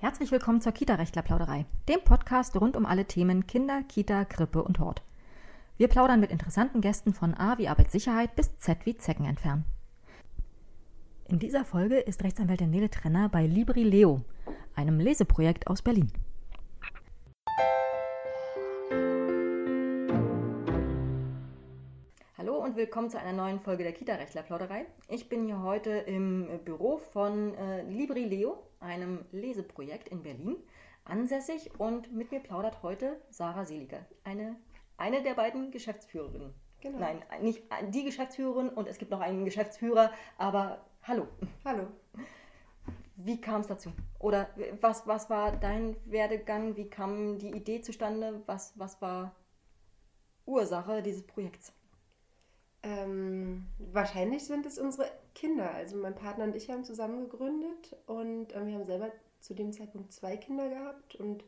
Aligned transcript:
Herzlich 0.00 0.32
willkommen 0.32 0.60
zur 0.60 0.72
Kita-Rechtler-Plauderei, 0.72 1.66
dem 1.88 2.00
Podcast 2.02 2.60
rund 2.60 2.76
um 2.76 2.86
alle 2.86 3.04
Themen 3.04 3.46
Kinder, 3.46 3.82
Kita, 3.82 4.24
Krippe 4.24 4.62
und 4.62 4.78
Hort. 4.78 5.02
Wir 5.76 5.88
plaudern 5.88 6.18
mit 6.18 6.30
interessanten 6.30 6.80
Gästen 6.80 7.14
von 7.14 7.34
A 7.34 7.58
wie 7.58 7.68
Arbeitssicherheit 7.68 8.34
bis 8.34 8.56
Z 8.58 8.84
wie 8.84 8.96
Zecken 8.96 9.26
entfernen. 9.26 9.64
In 11.28 11.38
dieser 11.38 11.64
Folge 11.64 11.98
ist 11.98 12.24
Rechtsanwältin 12.24 12.70
Nele 12.70 12.90
Trenner 12.90 13.28
bei 13.28 13.46
Libri 13.46 13.82
Leo, 13.82 14.22
einem 14.74 14.98
Leseprojekt 14.98 15.66
aus 15.66 15.82
Berlin. 15.82 16.10
Willkommen 22.78 23.10
zu 23.10 23.18
einer 23.18 23.32
neuen 23.32 23.58
Folge 23.58 23.82
der 23.82 23.92
Kita-Rechtler-Plauderei. 23.92 24.86
Ich 25.08 25.28
bin 25.28 25.46
hier 25.46 25.62
heute 25.64 25.90
im 25.90 26.60
Büro 26.64 26.98
von 26.98 27.52
äh, 27.54 27.82
Libri 27.82 28.22
Leo, 28.22 28.62
einem 28.78 29.24
Leseprojekt 29.32 30.06
in 30.08 30.22
Berlin, 30.22 30.56
ansässig 31.04 31.72
und 31.80 32.14
mit 32.14 32.30
mir 32.30 32.38
plaudert 32.38 32.80
heute 32.84 33.20
Sarah 33.30 33.64
Seliger, 33.64 34.06
eine, 34.22 34.54
eine 34.96 35.24
der 35.24 35.34
beiden 35.34 35.72
Geschäftsführerinnen. 35.72 36.54
Genau. 36.80 36.98
Nein, 37.00 37.20
nicht 37.40 37.64
die 37.88 38.04
Geschäftsführerin 38.04 38.68
und 38.68 38.86
es 38.86 38.98
gibt 38.98 39.10
noch 39.10 39.20
einen 39.20 39.44
Geschäftsführer, 39.44 40.12
aber 40.36 40.86
Hallo. 41.02 41.26
Hallo. 41.64 41.88
Wie 43.16 43.40
kam 43.40 43.62
es 43.62 43.66
dazu? 43.66 43.90
Oder 44.20 44.50
was, 44.80 45.04
was 45.04 45.28
war 45.28 45.50
dein 45.56 45.96
Werdegang? 46.04 46.76
Wie 46.76 46.88
kam 46.88 47.38
die 47.38 47.50
Idee 47.50 47.80
zustande? 47.80 48.42
Was, 48.46 48.78
was 48.78 49.02
war 49.02 49.34
Ursache 50.44 51.02
dieses 51.02 51.26
Projekts? 51.26 51.72
Ähm, 52.82 53.66
wahrscheinlich 53.78 54.44
sind 54.44 54.64
es 54.66 54.78
unsere 54.78 55.10
Kinder. 55.34 55.72
Also 55.72 55.96
mein 55.96 56.14
Partner 56.14 56.44
und 56.44 56.56
ich 56.56 56.70
haben 56.70 56.84
zusammen 56.84 57.28
gegründet 57.28 57.96
und 58.06 58.52
äh, 58.52 58.66
wir 58.66 58.74
haben 58.74 58.86
selber 58.86 59.10
zu 59.40 59.54
dem 59.54 59.72
Zeitpunkt 59.72 60.12
zwei 60.12 60.36
Kinder 60.36 60.68
gehabt 60.68 61.16
und 61.16 61.44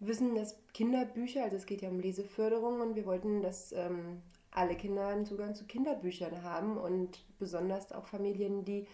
wissen, 0.00 0.34
dass 0.34 0.56
Kinderbücher, 0.72 1.42
also 1.44 1.56
es 1.56 1.66
geht 1.66 1.82
ja 1.82 1.88
um 1.88 2.00
Leseförderung 2.00 2.80
und 2.80 2.94
wir 2.94 3.06
wollten, 3.06 3.42
dass 3.42 3.72
ähm, 3.72 4.22
alle 4.50 4.76
Kinder 4.76 5.08
einen 5.08 5.26
Zugang 5.26 5.54
zu 5.54 5.64
Kinderbüchern 5.64 6.42
haben 6.42 6.76
und 6.76 7.24
besonders 7.38 7.92
auch 7.92 8.06
Familien, 8.06 8.64
die 8.64 8.86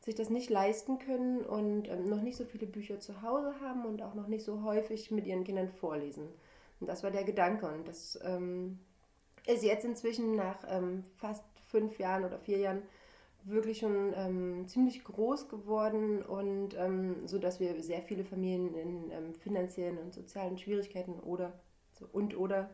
sich 0.00 0.14
das 0.14 0.30
nicht 0.30 0.48
leisten 0.48 0.98
können 0.98 1.44
und 1.44 1.88
ähm, 1.88 2.04
noch 2.08 2.22
nicht 2.22 2.36
so 2.36 2.44
viele 2.44 2.66
Bücher 2.66 3.00
zu 3.00 3.22
Hause 3.22 3.60
haben 3.60 3.84
und 3.84 4.02
auch 4.02 4.14
noch 4.14 4.28
nicht 4.28 4.44
so 4.44 4.62
häufig 4.62 5.10
mit 5.10 5.26
ihren 5.26 5.44
Kindern 5.44 5.68
vorlesen. 5.68 6.28
Und 6.80 6.86
das 6.86 7.02
war 7.02 7.10
der 7.10 7.24
Gedanke 7.24 7.66
und 7.66 7.88
das 7.88 8.18
ähm, 8.22 8.78
ist 9.48 9.64
jetzt 9.64 9.84
inzwischen 9.84 10.36
nach 10.36 10.58
ähm, 10.68 11.02
fast 11.16 11.44
fünf 11.68 11.98
Jahren 11.98 12.24
oder 12.24 12.38
vier 12.38 12.58
Jahren 12.58 12.82
wirklich 13.44 13.78
schon 13.78 14.12
ähm, 14.14 14.68
ziemlich 14.68 15.02
groß 15.04 15.48
geworden 15.48 16.22
und 16.22 16.76
ähm, 16.76 17.26
so, 17.26 17.38
dass 17.38 17.60
wir 17.60 17.80
sehr 17.82 18.02
viele 18.02 18.24
Familien 18.24 18.74
in 18.74 19.10
ähm, 19.10 19.34
finanziellen 19.34 19.98
und 19.98 20.12
sozialen 20.12 20.58
Schwierigkeiten 20.58 21.18
oder 21.20 21.58
so, 21.92 22.06
und 22.12 22.36
oder 22.36 22.70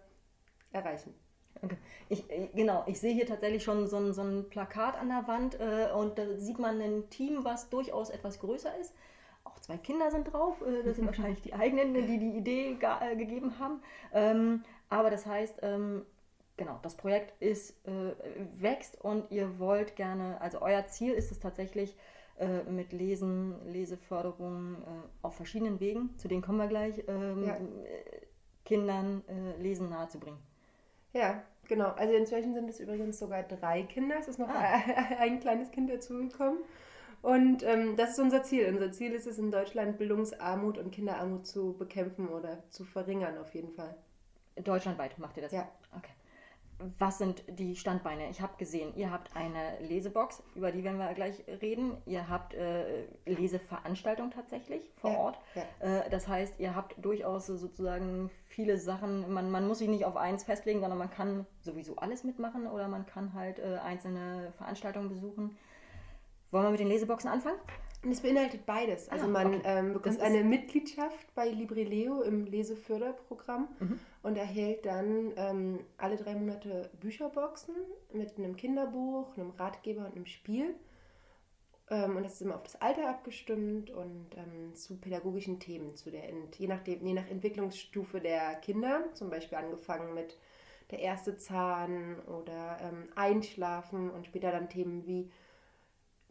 erreichen. 0.72 1.14
Okay. 1.62 1.76
Ich, 2.08 2.24
genau, 2.54 2.82
ich 2.86 2.98
sehe 2.98 3.14
hier 3.14 3.26
tatsächlich 3.26 3.62
schon 3.62 3.86
so 3.86 3.96
ein, 3.96 4.12
so 4.12 4.22
ein 4.22 4.48
Plakat 4.48 4.98
an 4.98 5.08
der 5.08 5.28
Wand 5.28 5.58
äh, 5.60 5.88
und 5.94 6.18
da 6.18 6.36
sieht 6.36 6.58
man 6.58 6.80
ein 6.80 7.08
Team, 7.10 7.44
was 7.44 7.70
durchaus 7.70 8.10
etwas 8.10 8.40
größer 8.40 8.76
ist. 8.78 8.92
Auch 9.44 9.60
zwei 9.60 9.76
Kinder 9.76 10.10
sind 10.10 10.32
drauf, 10.32 10.60
äh, 10.62 10.82
das 10.82 10.96
sind 10.96 11.06
wahrscheinlich 11.06 11.42
die 11.42 11.54
eigenen, 11.54 11.94
die 11.94 12.18
die 12.18 12.36
Idee 12.36 12.76
äh, 12.80 13.14
gegeben 13.14 13.58
haben. 13.60 13.80
Ähm, 14.12 14.64
aber 14.88 15.10
das 15.10 15.24
heißt, 15.26 15.60
ähm, 15.62 16.04
genau, 16.56 16.78
das 16.82 16.96
Projekt 16.96 17.40
ist, 17.40 17.74
äh, 17.86 18.14
wächst 18.56 19.00
und 19.00 19.30
ihr 19.30 19.58
wollt 19.58 19.96
gerne, 19.96 20.40
also 20.40 20.60
euer 20.60 20.86
Ziel 20.86 21.12
ist 21.12 21.30
es 21.30 21.40
tatsächlich, 21.40 21.96
äh, 22.38 22.64
mit 22.64 22.92
Lesen, 22.92 23.54
Leseförderung 23.66 24.76
auf 25.22 25.36
verschiedenen 25.36 25.78
Wegen, 25.78 26.16
zu 26.18 26.26
denen 26.26 26.42
kommen 26.42 26.58
wir 26.58 26.66
gleich, 26.66 27.04
ähm, 27.06 27.44
ja. 27.46 27.56
Kindern 28.64 29.22
Lesen 29.58 29.90
nahezubringen. 29.90 30.38
Ja, 31.14 31.42
genau. 31.68 31.90
Also 31.90 32.12
inzwischen 32.14 32.54
sind 32.54 32.68
es 32.68 32.80
übrigens 32.80 33.18
sogar 33.18 33.42
drei 33.44 33.84
Kinder. 33.84 34.16
Es 34.18 34.28
ist 34.28 34.38
noch 34.38 34.48
ah. 34.48 34.82
ein 35.18 35.40
kleines 35.40 35.70
Kind 35.70 35.90
dazugekommen. 35.90 36.58
Und 37.22 37.62
ähm, 37.62 37.96
das 37.96 38.10
ist 38.10 38.18
unser 38.18 38.42
Ziel. 38.42 38.68
Unser 38.68 38.92
Ziel 38.92 39.12
ist 39.12 39.26
es, 39.26 39.38
in 39.38 39.50
Deutschland 39.50 39.96
Bildungsarmut 39.96 40.76
und 40.76 40.90
Kinderarmut 40.90 41.46
zu 41.46 41.72
bekämpfen 41.72 42.28
oder 42.28 42.62
zu 42.68 42.84
verringern, 42.84 43.38
auf 43.38 43.54
jeden 43.54 43.70
Fall. 43.70 43.96
Deutschlandweit 44.62 45.18
macht 45.18 45.36
ihr 45.38 45.44
das? 45.44 45.52
Ja. 45.52 45.68
Was 46.98 47.18
sind 47.18 47.44
die 47.48 47.76
Standbeine? 47.76 48.28
Ich 48.30 48.40
habe 48.40 48.54
gesehen, 48.58 48.94
ihr 48.96 49.10
habt 49.10 49.34
eine 49.36 49.78
Lesebox, 49.80 50.42
über 50.54 50.72
die 50.72 50.82
werden 50.84 50.98
wir 50.98 51.12
gleich 51.14 51.44
reden. 51.62 51.96
Ihr 52.06 52.28
habt 52.28 52.54
äh, 52.54 53.06
Leseveranstaltungen 53.26 54.30
tatsächlich 54.32 54.90
vor 54.96 55.12
ja, 55.12 55.18
Ort. 55.18 55.38
Ja. 55.54 55.62
Äh, 55.80 56.10
das 56.10 56.28
heißt, 56.28 56.58
ihr 56.58 56.74
habt 56.74 56.94
durchaus 57.04 57.46
sozusagen 57.46 58.30
viele 58.46 58.78
Sachen. 58.78 59.32
Man, 59.32 59.50
man 59.50 59.66
muss 59.66 59.78
sich 59.78 59.88
nicht 59.88 60.04
auf 60.04 60.16
eins 60.16 60.44
festlegen, 60.44 60.80
sondern 60.80 60.98
man 60.98 61.10
kann 61.10 61.46
sowieso 61.60 61.96
alles 61.96 62.24
mitmachen 62.24 62.66
oder 62.66 62.88
man 62.88 63.06
kann 63.06 63.34
halt 63.34 63.58
äh, 63.58 63.78
einzelne 63.84 64.52
Veranstaltungen 64.56 65.08
besuchen. 65.08 65.56
Wollen 66.50 66.64
wir 66.64 66.70
mit 66.70 66.80
den 66.80 66.88
Leseboxen 66.88 67.30
anfangen? 67.30 67.58
Es 68.10 68.20
beinhaltet 68.20 68.66
beides. 68.66 69.08
Also 69.08 69.26
ah, 69.26 69.28
man 69.28 69.54
okay. 69.54 69.62
ähm, 69.64 69.92
bekommt 69.94 70.20
eine 70.20 70.44
Mitgliedschaft 70.44 71.34
bei 71.34 71.48
Librileo 71.48 72.22
im 72.22 72.44
Leseförderprogramm 72.44 73.68
mhm. 73.78 73.98
und 74.22 74.36
erhält 74.36 74.84
dann 74.84 75.32
ähm, 75.36 75.80
alle 75.96 76.16
drei 76.16 76.34
Monate 76.34 76.90
Bücherboxen 77.00 77.74
mit 78.12 78.36
einem 78.36 78.56
Kinderbuch, 78.56 79.36
einem 79.36 79.50
Ratgeber 79.50 80.06
und 80.06 80.16
einem 80.16 80.26
Spiel. 80.26 80.74
Ähm, 81.90 82.16
und 82.16 82.24
das 82.24 82.34
ist 82.34 82.42
immer 82.42 82.56
auf 82.56 82.62
das 82.62 82.80
Alter 82.80 83.08
abgestimmt 83.08 83.90
und 83.90 84.36
ähm, 84.36 84.74
zu 84.74 84.98
pädagogischen 84.98 85.60
Themen, 85.60 85.94
zu 85.96 86.10
der, 86.10 86.24
je, 86.56 86.66
nachdem, 86.66 87.04
je 87.06 87.12
nach 87.12 87.28
Entwicklungsstufe 87.28 88.20
der 88.20 88.54
Kinder, 88.56 89.04
zum 89.14 89.30
Beispiel 89.30 89.58
angefangen 89.58 90.14
mit 90.14 90.38
der 90.90 91.00
erste 91.00 91.36
Zahn 91.36 92.20
oder 92.26 92.78
ähm, 92.80 93.08
Einschlafen 93.14 94.10
und 94.10 94.26
später 94.26 94.50
dann 94.50 94.68
Themen 94.68 95.06
wie 95.06 95.30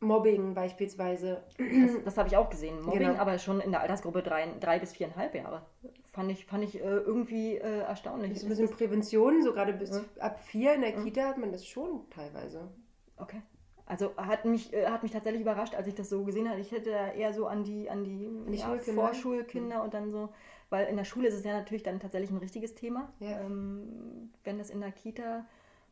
Mobbing 0.03 0.53
beispielsweise. 0.53 1.44
Das, 1.58 2.03
das 2.06 2.18
habe 2.18 2.28
ich 2.30 2.38
auch 2.38 2.50
gesehen. 2.50 2.81
Mobbing, 2.81 3.00
genau. 3.00 3.19
aber 3.19 3.38
schon 3.38 3.59
in 3.59 3.72
der 3.72 3.81
Altersgruppe 3.81 4.22
drei, 4.22 4.47
drei 4.59 4.80
bis 4.80 4.94
viereinhalb 4.94 5.34
Jahre. 5.36 5.64
Fand 6.12 6.31
ich, 6.31 6.46
fand 6.46 6.64
ich 6.64 6.80
äh, 6.80 6.84
irgendwie 6.84 7.56
äh, 7.56 7.80
erstaunlich. 7.80 8.40
So 8.40 8.46
ein 8.46 8.50
bisschen 8.50 8.69
Prävention, 8.69 9.42
so 9.42 9.53
gerade 9.53 9.74
bis 9.74 9.90
ja. 9.92 10.03
ab 10.19 10.40
vier 10.40 10.75
in 10.75 10.81
der 10.81 10.92
ja. 10.92 11.03
Kita 11.03 11.24
hat 11.24 11.38
man 11.38 11.52
das 11.52 11.66
schon 11.66 12.08
teilweise. 12.12 12.69
Okay. 13.18 13.42
Also 13.86 14.16
hat 14.16 14.46
mich, 14.46 14.74
äh, 14.74 14.88
hat 14.88 15.03
mich 15.03 15.12
tatsächlich 15.12 15.42
überrascht, 15.42 15.75
als 15.75 15.88
ich 15.88 15.96
das 15.96 16.09
so 16.09 16.24
gesehen 16.24 16.50
habe. 16.50 16.59
Ich 16.59 16.72
hätte 16.72 16.90
eher 16.90 17.34
so 17.34 17.47
an 17.47 17.63
die, 17.63 17.90
an 17.90 18.03
die, 18.03 18.30
die 18.47 18.58
ja, 18.58 18.78
Vorschulkinder 18.78 19.78
mhm. 19.78 19.84
und 19.84 19.94
dann 19.94 20.12
so, 20.12 20.30
weil 20.69 20.88
in 20.88 20.97
der 20.97 21.03
Schule 21.03 21.28
ist 21.28 21.36
es 21.36 21.44
ja 21.44 21.53
natürlich 21.53 21.84
dann 21.84 22.00
tatsächlich 22.00 22.31
ein 22.31 22.38
richtiges 22.38 22.75
Thema. 22.75 23.12
Ähm, 23.19 24.31
wenn 24.44 24.58
das 24.58 24.69
in 24.69 24.80
der 24.80 24.92
Kita 24.92 25.46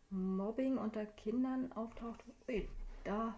Mobbing 0.10 0.78
unter 0.78 1.06
Kindern 1.06 1.72
auftaucht, 1.74 2.24
ui, 2.48 2.68
da 3.04 3.36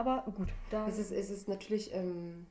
aber 0.00 0.24
gut, 0.32 0.48
da. 0.70 0.88
Es 0.88 0.98
ist, 0.98 1.12
es 1.12 1.30
ist 1.30 1.46
natürlich, 1.46 1.94
ähm, 1.94 2.46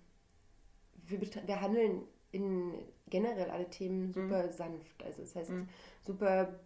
wir, 1.07 1.19
wir 1.21 1.61
handeln 1.61 2.03
in 2.31 2.73
generell 3.09 3.49
alle 3.49 3.69
Themen 3.69 4.07
mhm. 4.07 4.13
super 4.13 4.45
mhm. 4.45 4.51
sanft. 4.51 5.03
Also 5.03 5.21
das 5.21 5.35
heißt, 5.35 5.49
mhm. 5.49 5.67
super 6.01 6.59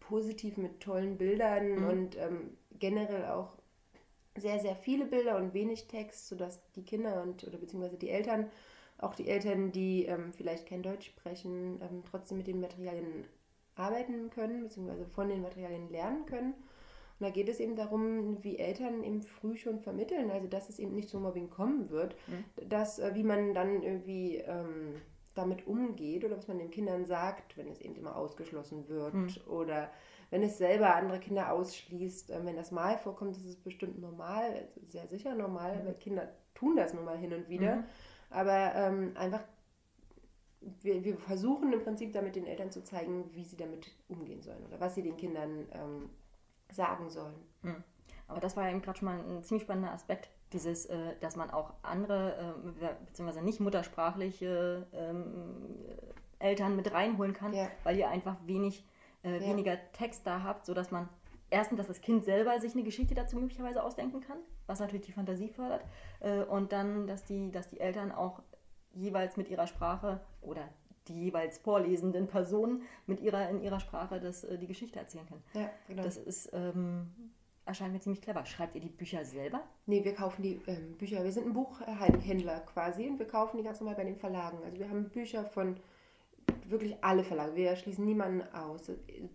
positiv 0.00 0.56
mit 0.56 0.80
tollen 0.80 1.16
Bildern 1.16 1.76
mhm. 1.76 1.88
und 1.88 2.16
ähm, 2.18 2.56
generell 2.78 3.26
auch 3.26 3.56
sehr, 4.36 4.58
sehr 4.58 4.74
viele 4.74 5.06
Bilder 5.06 5.36
und 5.36 5.54
wenig 5.54 5.86
Text, 5.86 6.26
sodass 6.26 6.60
die 6.72 6.84
Kinder 6.84 7.22
und 7.22 7.46
oder 7.46 7.58
beziehungsweise 7.58 7.96
die 7.96 8.10
Eltern, 8.10 8.50
auch 8.98 9.14
die 9.14 9.28
Eltern, 9.28 9.70
die 9.70 10.06
ähm, 10.06 10.32
vielleicht 10.32 10.66
kein 10.66 10.82
Deutsch 10.82 11.06
sprechen, 11.06 11.80
ähm, 11.80 12.02
trotzdem 12.10 12.38
mit 12.38 12.48
den 12.48 12.60
Materialien 12.60 13.24
arbeiten 13.76 14.30
können, 14.30 14.64
beziehungsweise 14.64 15.06
von 15.06 15.28
den 15.28 15.42
Materialien 15.42 15.88
lernen 15.90 16.26
können. 16.26 16.54
Und 17.18 17.26
da 17.26 17.30
geht 17.30 17.48
es 17.48 17.60
eben 17.60 17.76
darum, 17.76 18.42
wie 18.42 18.58
Eltern 18.58 19.04
eben 19.04 19.22
früh 19.22 19.56
schon 19.56 19.78
vermitteln, 19.80 20.30
also 20.30 20.48
dass 20.48 20.68
es 20.68 20.78
eben 20.78 20.94
nicht 20.94 21.08
zu 21.08 21.20
Mobbing 21.20 21.48
kommen 21.48 21.90
wird, 21.90 22.16
mhm. 22.26 22.68
dass, 22.68 22.98
äh, 22.98 23.14
wie 23.14 23.22
man 23.22 23.54
dann 23.54 23.82
irgendwie 23.82 24.36
ähm, 24.38 25.00
damit 25.34 25.66
umgeht 25.66 26.24
oder 26.24 26.36
was 26.36 26.48
man 26.48 26.58
den 26.58 26.70
Kindern 26.70 27.04
sagt, 27.06 27.56
wenn 27.56 27.68
es 27.68 27.80
eben 27.80 27.96
immer 27.96 28.16
ausgeschlossen 28.16 28.88
wird 28.88 29.14
mhm. 29.14 29.28
oder 29.48 29.90
wenn 30.30 30.42
es 30.42 30.58
selber 30.58 30.94
andere 30.96 31.20
Kinder 31.20 31.52
ausschließt. 31.52 32.30
Äh, 32.30 32.44
wenn 32.44 32.56
das 32.56 32.72
mal 32.72 32.98
vorkommt, 32.98 33.36
ist 33.36 33.46
es 33.46 33.56
bestimmt 33.56 34.00
normal, 34.00 34.68
sehr 34.88 35.06
sicher 35.06 35.34
normal, 35.34 35.76
mhm. 35.76 35.86
weil 35.86 35.94
Kinder 35.94 36.28
tun 36.54 36.76
das 36.76 36.94
nun 36.94 37.04
mal 37.04 37.18
hin 37.18 37.32
und 37.32 37.48
wieder. 37.48 37.76
Mhm. 37.76 37.84
Aber 38.30 38.74
ähm, 38.74 39.12
einfach 39.16 39.44
wir, 40.80 41.04
wir, 41.04 41.16
versuchen 41.18 41.72
im 41.72 41.82
Prinzip 41.82 42.12
damit 42.12 42.36
den 42.36 42.46
Eltern 42.46 42.70
zu 42.70 42.82
zeigen, 42.82 43.30
wie 43.34 43.44
sie 43.44 43.56
damit 43.56 43.94
umgehen 44.08 44.40
sollen 44.40 44.64
oder 44.66 44.80
was 44.80 44.94
sie 44.94 45.02
den 45.02 45.16
Kindern 45.16 45.66
ähm, 45.72 46.10
sagen 46.70 47.10
sollen. 47.10 47.34
Hm. 47.62 47.82
Aber 48.26 48.40
das 48.40 48.56
war 48.56 48.68
eben 48.68 48.82
gerade 48.82 48.98
schon 48.98 49.06
mal 49.06 49.18
ein 49.18 49.42
ziemlich 49.42 49.64
spannender 49.64 49.92
Aspekt, 49.92 50.30
dieses, 50.52 50.86
äh, 50.86 51.16
dass 51.20 51.36
man 51.36 51.50
auch 51.50 51.74
andere, 51.82 52.54
äh, 52.80 52.94
beziehungsweise 53.06 53.42
nicht 53.42 53.60
muttersprachliche 53.60 54.86
ähm, 54.92 55.78
Eltern 56.38 56.76
mit 56.76 56.92
reinholen 56.92 57.32
kann, 57.32 57.52
ja. 57.52 57.68
weil 57.82 57.96
ihr 57.96 58.08
einfach 58.08 58.36
wenig, 58.46 58.86
äh, 59.22 59.34
ja. 59.34 59.40
weniger 59.40 59.76
Text 59.92 60.26
da 60.26 60.42
habt, 60.42 60.66
sodass 60.66 60.90
man 60.90 61.08
erstens, 61.50 61.78
dass 61.78 61.86
das 61.86 62.00
Kind 62.00 62.24
selber 62.24 62.58
sich 62.60 62.74
eine 62.74 62.82
Geschichte 62.82 63.14
dazu 63.14 63.36
möglicherweise 63.36 63.82
ausdenken 63.82 64.20
kann, 64.20 64.38
was 64.66 64.80
natürlich 64.80 65.06
die 65.06 65.12
Fantasie 65.12 65.48
fördert. 65.48 65.84
Äh, 66.20 66.44
und 66.44 66.72
dann, 66.72 67.06
dass 67.06 67.24
die, 67.24 67.50
dass 67.50 67.68
die 67.68 67.80
Eltern 67.80 68.12
auch 68.12 68.42
jeweils 68.92 69.36
mit 69.36 69.48
ihrer 69.48 69.66
Sprache 69.66 70.20
oder 70.40 70.68
die 71.08 71.24
jeweils 71.24 71.58
vorlesenden 71.58 72.26
Personen 72.26 72.82
mit 73.06 73.20
ihrer, 73.20 73.48
in 73.50 73.62
ihrer 73.62 73.80
Sprache 73.80 74.20
das, 74.20 74.44
äh, 74.44 74.58
die 74.58 74.66
Geschichte 74.66 74.98
erzählen 74.98 75.26
können. 75.26 75.42
Ja, 75.54 75.70
genau. 75.88 76.02
Das 76.02 76.16
ist, 76.16 76.50
ähm, 76.52 77.06
erscheint 77.66 77.92
mir 77.92 78.00
ziemlich 78.00 78.22
clever. 78.22 78.44
Schreibt 78.46 78.74
ihr 78.74 78.80
die 78.80 78.88
Bücher 78.88 79.24
selber? 79.24 79.62
Nee, 79.86 80.04
wir 80.04 80.14
kaufen 80.14 80.42
die 80.42 80.60
ähm, 80.66 80.96
Bücher. 80.98 81.22
Wir 81.24 81.32
sind 81.32 81.46
ein 81.46 81.52
Buchhändler 81.52 82.60
quasi 82.60 83.08
und 83.08 83.18
wir 83.18 83.26
kaufen 83.26 83.56
die 83.58 83.62
ganz 83.62 83.80
normal 83.80 83.96
bei 83.96 84.04
den 84.04 84.16
Verlagen. 84.16 84.58
Also 84.64 84.78
wir 84.78 84.88
haben 84.88 85.08
Bücher 85.08 85.44
von 85.44 85.76
wirklich 86.66 87.02
alle 87.02 87.24
Verlage. 87.24 87.54
Wir 87.56 87.74
schließen 87.76 88.04
niemanden 88.04 88.42
aus. 88.54 88.90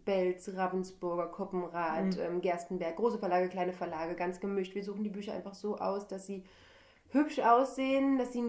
Belz, 0.05 0.49
Ravensburger, 0.55 1.27
Koppenrad, 1.27 2.05
Mhm. 2.15 2.21
ähm, 2.21 2.41
Gerstenberg, 2.41 2.95
große 2.95 3.17
Verlage, 3.17 3.49
kleine 3.49 3.73
Verlage, 3.73 4.15
ganz 4.15 4.39
gemischt. 4.39 4.75
Wir 4.75 4.83
suchen 4.83 5.03
die 5.03 5.09
Bücher 5.09 5.33
einfach 5.33 5.53
so 5.55 5.77
aus, 5.77 6.07
dass 6.07 6.25
sie 6.27 6.43
hübsch 7.11 7.39
aussehen, 7.39 8.17
dass 8.19 8.33
sie 8.33 8.43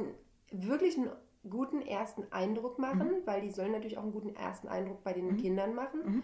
wirklich 0.50 0.96
einen 0.98 1.10
guten 1.48 1.82
ersten 1.82 2.24
Eindruck 2.32 2.78
machen, 2.78 3.08
weil 3.24 3.40
die 3.40 3.50
sollen 3.50 3.72
natürlich 3.72 3.98
auch 3.98 4.02
einen 4.02 4.12
guten 4.12 4.34
ersten 4.36 4.68
Eindruck 4.68 5.02
bei 5.04 5.12
den 5.12 5.30
Mhm. 5.30 5.36
Kindern 5.36 5.74
machen. 5.74 6.00
Mhm. 6.04 6.22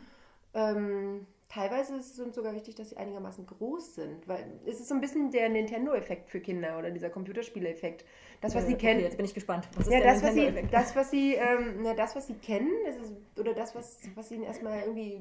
Ähm, 0.55 1.27
teilweise 1.49 1.97
ist 1.97 2.15
es 2.15 2.21
uns 2.21 2.35
sogar 2.35 2.55
wichtig, 2.55 2.75
dass 2.75 2.91
sie 2.91 2.97
einigermaßen 2.97 3.47
groß 3.47 3.95
sind, 3.95 4.29
weil 4.29 4.61
es 4.67 4.81
ist 4.81 4.89
so 4.89 4.95
ein 4.95 5.01
bisschen 5.01 5.31
der 5.31 5.49
Nintendo-Effekt 5.49 6.31
für 6.31 6.41
Kinder 6.41 6.79
oder 6.79 6.91
dieser 6.91 7.11
Computerspiele-Effekt. 7.11 8.05
Das, 8.41 8.55
was 8.55 8.65
Äh, 8.65 8.69
sie 8.69 8.75
okay, 8.75 8.79
kennen, 8.79 9.01
Jetzt 9.03 9.17
bin 9.17 9.27
ich 9.27 9.35
gespannt. 9.35 9.69
Ja, 9.89 10.01
das, 10.01 10.23
was 10.23 10.35
sie, 10.35 10.53
das, 10.71 10.97
was 10.97 11.11
sie, 11.11 11.35
ähm, 11.35 11.83
na, 11.83 11.95
das, 11.95 12.17
was 12.17 12.27
sie 12.27 12.35
kennen, 12.35 12.71
ist, 12.87 12.99
oder 13.39 13.55
das, 13.55 13.75
was, 13.75 14.11
was 14.15 14.31
ihnen 14.33 14.43
erstmal 14.45 14.81
irgendwie 14.81 15.21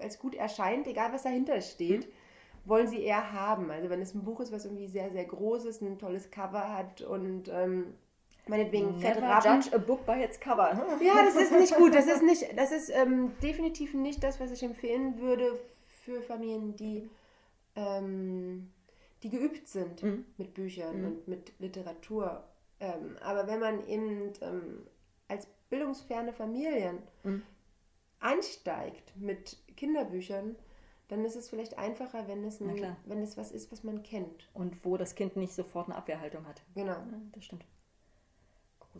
als 0.00 0.18
gut 0.18 0.34
erscheint, 0.34 0.86
egal 0.86 1.12
was 1.12 1.22
dahinter 1.24 1.60
steht, 1.60 2.08
wollen 2.64 2.88
sie 2.88 3.02
eher 3.02 3.32
haben. 3.32 3.70
Also 3.70 3.90
wenn 3.90 4.02
es 4.02 4.14
ein 4.14 4.24
Buch 4.24 4.40
ist, 4.40 4.52
was 4.52 4.64
irgendwie 4.66 4.88
sehr, 4.88 5.10
sehr 5.10 5.24
groß 5.24 5.66
ist, 5.66 5.82
ein 5.82 5.98
tolles 5.98 6.30
Cover 6.30 6.72
hat 6.74 7.02
und 7.02 7.48
ähm, 7.52 7.94
meinetwegen 8.48 8.98
Never 8.98 9.22
Rappen. 9.22 9.60
judge 9.62 9.74
a 9.74 9.78
book 9.78 10.04
by 10.06 10.22
its 10.22 10.38
cover. 10.40 10.98
Ja, 11.02 11.24
das 11.24 11.36
ist 11.36 11.52
nicht 11.52 11.76
gut. 11.76 11.94
Das 11.94 12.06
ist 12.06 12.22
nicht, 12.30 12.56
das 12.58 12.72
ist 12.72 12.90
ähm, 12.90 13.32
definitiv 13.42 13.94
nicht 13.94 14.22
das, 14.22 14.38
was 14.40 14.50
ich 14.50 14.62
empfehlen 14.62 15.18
würde 15.20 15.58
für 16.04 16.22
Familien, 16.22 16.76
die, 16.76 17.10
ähm, 17.74 18.70
die 19.22 19.30
geübt 19.30 19.66
sind 19.68 20.02
Mhm. 20.02 20.24
mit 20.36 20.54
Büchern 20.54 21.00
Mhm. 21.00 21.06
und 21.06 21.28
mit 21.28 21.52
Literatur. 21.58 22.44
Ähm, 22.78 23.16
aber 23.22 23.46
wenn 23.46 23.58
man 23.60 23.86
eben 23.86 24.32
ähm, 24.42 24.86
als 25.28 25.46
bildungsferne 25.70 26.32
Familien 26.32 26.98
Mhm. 27.24 27.42
einsteigt 28.20 29.16
mit 29.16 29.56
Kinderbüchern, 29.76 30.56
dann 31.08 31.24
ist 31.24 31.36
es 31.36 31.48
vielleicht 31.48 31.78
einfacher, 31.78 32.26
wenn 32.26 32.44
es, 32.44 32.60
ein, 32.60 32.96
wenn 33.04 33.22
es 33.22 33.36
was 33.36 33.52
ist, 33.52 33.70
was 33.70 33.84
man 33.84 34.02
kennt. 34.02 34.48
Und 34.54 34.84
wo 34.84 34.96
das 34.96 35.14
Kind 35.14 35.36
nicht 35.36 35.52
sofort 35.52 35.88
eine 35.88 35.96
Abwehrhaltung 35.96 36.44
hat. 36.46 36.62
Genau. 36.74 36.92
Ja, 36.92 37.06
das 37.32 37.44
stimmt. 37.44 37.64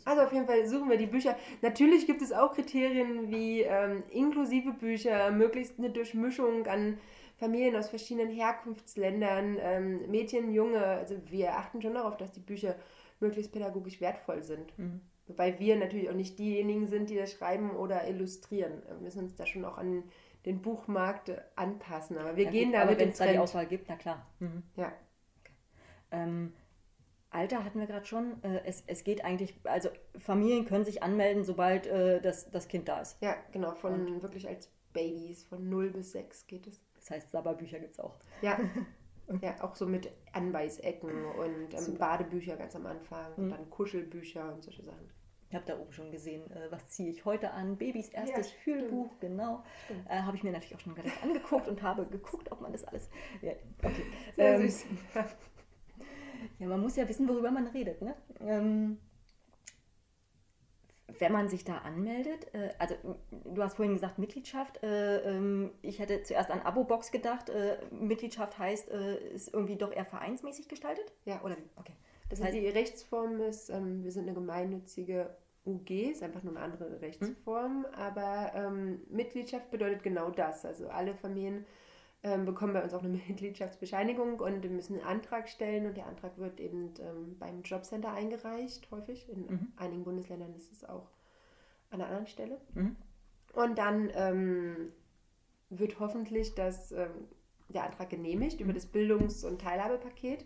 Also 0.05 0.23
auf 0.23 0.33
jeden 0.33 0.47
Fall 0.47 0.67
suchen 0.67 0.89
wir 0.91 0.97
die 0.99 1.07
Bücher. 1.07 1.37
Natürlich 1.63 2.07
gibt 2.07 2.23
es 2.23 2.33
auch 2.33 2.53
Kriterien 2.55 3.31
wie 3.31 3.63
ähm, 3.63 4.03
inklusive 4.11 4.73
Bücher, 4.73 5.31
möglichst 5.31 5.79
eine 5.79 5.91
Durchmischung 5.91 6.67
an 6.67 6.99
Familien 7.39 7.77
aus 7.77 7.91
verschiedenen 7.91 8.31
Herkunftsländern, 8.31 9.59
ähm, 9.61 10.11
Mädchen, 10.11 10.51
Junge. 10.53 10.83
Also 10.85 11.17
wir 11.27 11.57
achten 11.57 11.83
schon 11.83 11.95
darauf, 11.95 12.17
dass 12.17 12.33
die 12.33 12.41
Bücher 12.41 12.77
möglichst 13.21 13.53
pädagogisch 13.53 14.01
wertvoll 14.01 14.43
sind. 14.43 14.79
Mhm. 14.79 15.01
Wobei 15.27 15.59
wir 15.59 15.77
natürlich 15.77 16.09
auch 16.09 16.15
nicht 16.15 16.39
diejenigen 16.39 16.87
sind, 16.87 17.11
die 17.11 17.17
das 17.17 17.33
schreiben 17.33 17.71
oder 17.73 18.07
illustrieren. 18.09 18.83
Wir 18.87 18.97
müssen 18.99 19.25
uns 19.25 19.35
da 19.35 19.45
schon 19.45 19.65
auch 19.65 19.77
an 19.77 20.05
den 20.45 20.63
Buchmarkt 20.63 21.33
anpassen. 21.57 22.17
Aber 22.19 22.37
wir 22.37 22.45
Ja, 22.45 22.51
gehen 22.51 22.67
gut, 22.67 22.75
da 22.75 22.83
aber 22.83 22.91
mit 22.93 23.01
wenn 23.01 23.09
es 23.09 23.19
da 23.19 23.27
die. 23.27 23.39
Auswahl 23.39 23.67
gibt, 23.67 23.89
na 23.89 23.97
klar. 23.97 24.25
Mhm. 24.39 24.63
Ja. 24.77 24.93
Ähm, 26.13 26.53
Alter 27.37 27.65
hatten 27.65 27.79
wir 27.79 27.87
gerade 27.87 28.07
schon. 28.07 28.43
Äh, 28.43 28.63
es, 28.65 28.83
es 28.87 29.05
geht 29.05 29.25
eigentlich, 29.25 29.55
also 29.65 29.91
Familien 30.19 30.65
können 30.67 30.85
sich 30.85 31.03
anmelden, 31.03 31.45
sobald 31.45 31.87
äh, 31.87 32.21
das, 32.21 32.51
das 32.51 32.67
Kind 32.69 32.89
da 32.89 33.01
ist. 33.01 33.21
ja, 33.21 33.37
genau, 33.53 33.75
von 33.75 34.23
wirklich 34.23 34.49
als 34.49 34.71
Babys, 34.93 35.45
von 35.45 35.69
0 35.69 35.91
bis 35.91 36.13
6 36.13 36.47
geht 36.47 36.67
es. 36.67 36.81
Das 36.95 37.11
heißt, 37.11 37.31
Sabberbücher 37.31 37.79
gibt 37.79 37.93
es 37.93 38.01
auch. 38.01 38.17
Ja. 38.43 38.59
ja, 39.43 39.55
auch 39.63 39.75
so 39.77 39.87
mit 39.87 40.11
Anbeißecken 40.33 41.11
und 41.27 41.75
ähm. 41.75 41.99
Badebücher 41.99 42.57
ganz 42.57 42.75
am 42.75 42.87
Anfang 42.87 43.35
und 43.37 43.47
Mhm. 43.47 43.51
dann 43.51 43.71
Kuschelbücher 43.71 44.53
und 44.55 44.63
solche 44.65 44.83
Sachen. 44.83 45.11
Ich 45.49 45.55
habe 45.55 45.65
da 45.67 45.79
oben 45.79 45.93
schon 45.93 46.11
gesehen, 46.11 46.51
äh, 46.51 46.71
was 46.73 46.89
ziehe 46.89 47.11
ich 47.11 47.25
heute 47.25 47.53
an? 47.53 47.77
Babys 47.77 48.09
erstes 48.09 48.51
Ja, 48.51 48.59
Fühlbuch, 48.65 49.11
genau. 49.21 49.63
Äh, 50.09 50.23
habe 50.23 50.37
ich 50.37 50.43
mir 50.43 50.51
natürlich 50.51 50.75
auch 50.75 50.81
schon 50.81 50.95
gleich 50.97 51.23
angeguckt 51.23 51.69
und 51.69 51.83
habe 51.83 52.05
geguckt, 52.07 52.51
ob 52.51 52.61
man 52.61 52.73
das 52.73 52.83
alles. 52.85 53.09
Ja, 53.43 53.53
okay. 53.83 54.03
Sehr 54.35 54.55
Ähm, 54.57 54.63
süß. 54.69 54.87
Ja, 56.59 56.67
man 56.67 56.81
muss 56.81 56.97
ja 56.97 57.09
wissen, 57.09 57.29
worüber 57.29 57.51
man 57.51 57.67
redet. 57.69 58.03
Ne? 58.03 58.15
Ähm, 58.41 58.99
wenn 61.19 61.33
man 61.33 61.49
sich 61.49 61.65
da 61.65 61.79
anmeldet, 61.79 62.53
äh, 62.55 62.71
also 62.79 62.95
du 63.31 63.63
hast 63.63 63.77
vorhin 63.77 63.95
gesagt 63.95 64.19
Mitgliedschaft. 64.19 64.83
Äh, 64.83 65.37
ähm, 65.37 65.71
ich 65.83 65.99
hätte 65.99 66.23
zuerst 66.23 66.51
an 66.51 66.61
Abo-Box 66.61 67.11
gedacht. 67.13 67.49
Äh, 67.49 67.79
Mitgliedschaft 67.91 68.59
heißt, 68.59 68.91
äh, 68.91 69.19
ist 69.31 69.53
irgendwie 69.53 69.77
doch 69.77 69.93
eher 69.93 70.05
vereinsmäßig 70.05 70.69
gestaltet? 70.69 71.13
Ja. 71.25 71.43
Oder 71.43 71.57
wie? 71.57 71.69
Okay. 71.77 71.93
Das 72.29 72.43
heißt, 72.43 72.55
die 72.55 72.69
Rechtsform 72.69 73.41
ist, 73.41 73.71
ähm, 73.71 74.03
wir 74.03 74.11
sind 74.11 74.25
eine 74.25 74.35
gemeinnützige 74.35 75.37
UG, 75.65 75.91
ist 76.11 76.23
einfach 76.23 76.43
nur 76.43 76.57
eine 76.57 76.65
andere 76.65 77.01
Rechtsform, 77.01 77.87
aber 77.93 78.53
ähm, 78.55 79.01
Mitgliedschaft 79.09 79.71
bedeutet 79.71 80.03
genau 80.03 80.31
das. 80.31 80.65
Also 80.65 80.89
alle 80.89 81.15
Familien 81.15 81.65
ähm, 82.27 82.45
bekommen 82.45 82.73
bei 82.73 82.83
uns 82.83 82.93
auch 82.93 83.05
eine 83.05 83.19
Mitgliedschaftsbescheinigung 83.29 84.41
und 84.41 84.69
müssen 84.71 84.95
einen 84.95 85.05
Antrag 85.07 85.49
stellen 85.49 85.87
und 85.87 85.97
der 85.97 86.07
Antrag 86.07 86.37
wird 86.39 86.61
eben 86.61 86.93
ähm, 86.99 87.37
beim 87.39 87.63
Jobcenter 87.63 88.13
eingereicht, 88.13 88.91
häufig. 88.91 89.29
In 89.29 89.47
Mhm. 89.47 89.73
einigen 89.77 90.05
Bundesländern 90.05 90.53
ist 90.55 90.73
es 90.73 90.85
auch 90.85 91.09
an 91.91 92.01
einer 92.01 92.07
anderen 92.07 92.27
Stelle. 92.27 92.61
Mhm. 92.75 92.97
Und 93.55 93.79
dann 93.79 94.11
ähm, 94.15 94.93
wird 95.71 96.01
hoffentlich 96.01 96.55
das, 96.57 96.91
ähm, 96.91 97.29
der 97.69 97.85
Antrag 97.85 98.11
genehmigt 98.11 98.61
über 98.61 98.73
das 98.73 98.87
Bildungs- 98.87 99.45
und 99.45 99.61
Teilhabepaket. 99.61 100.45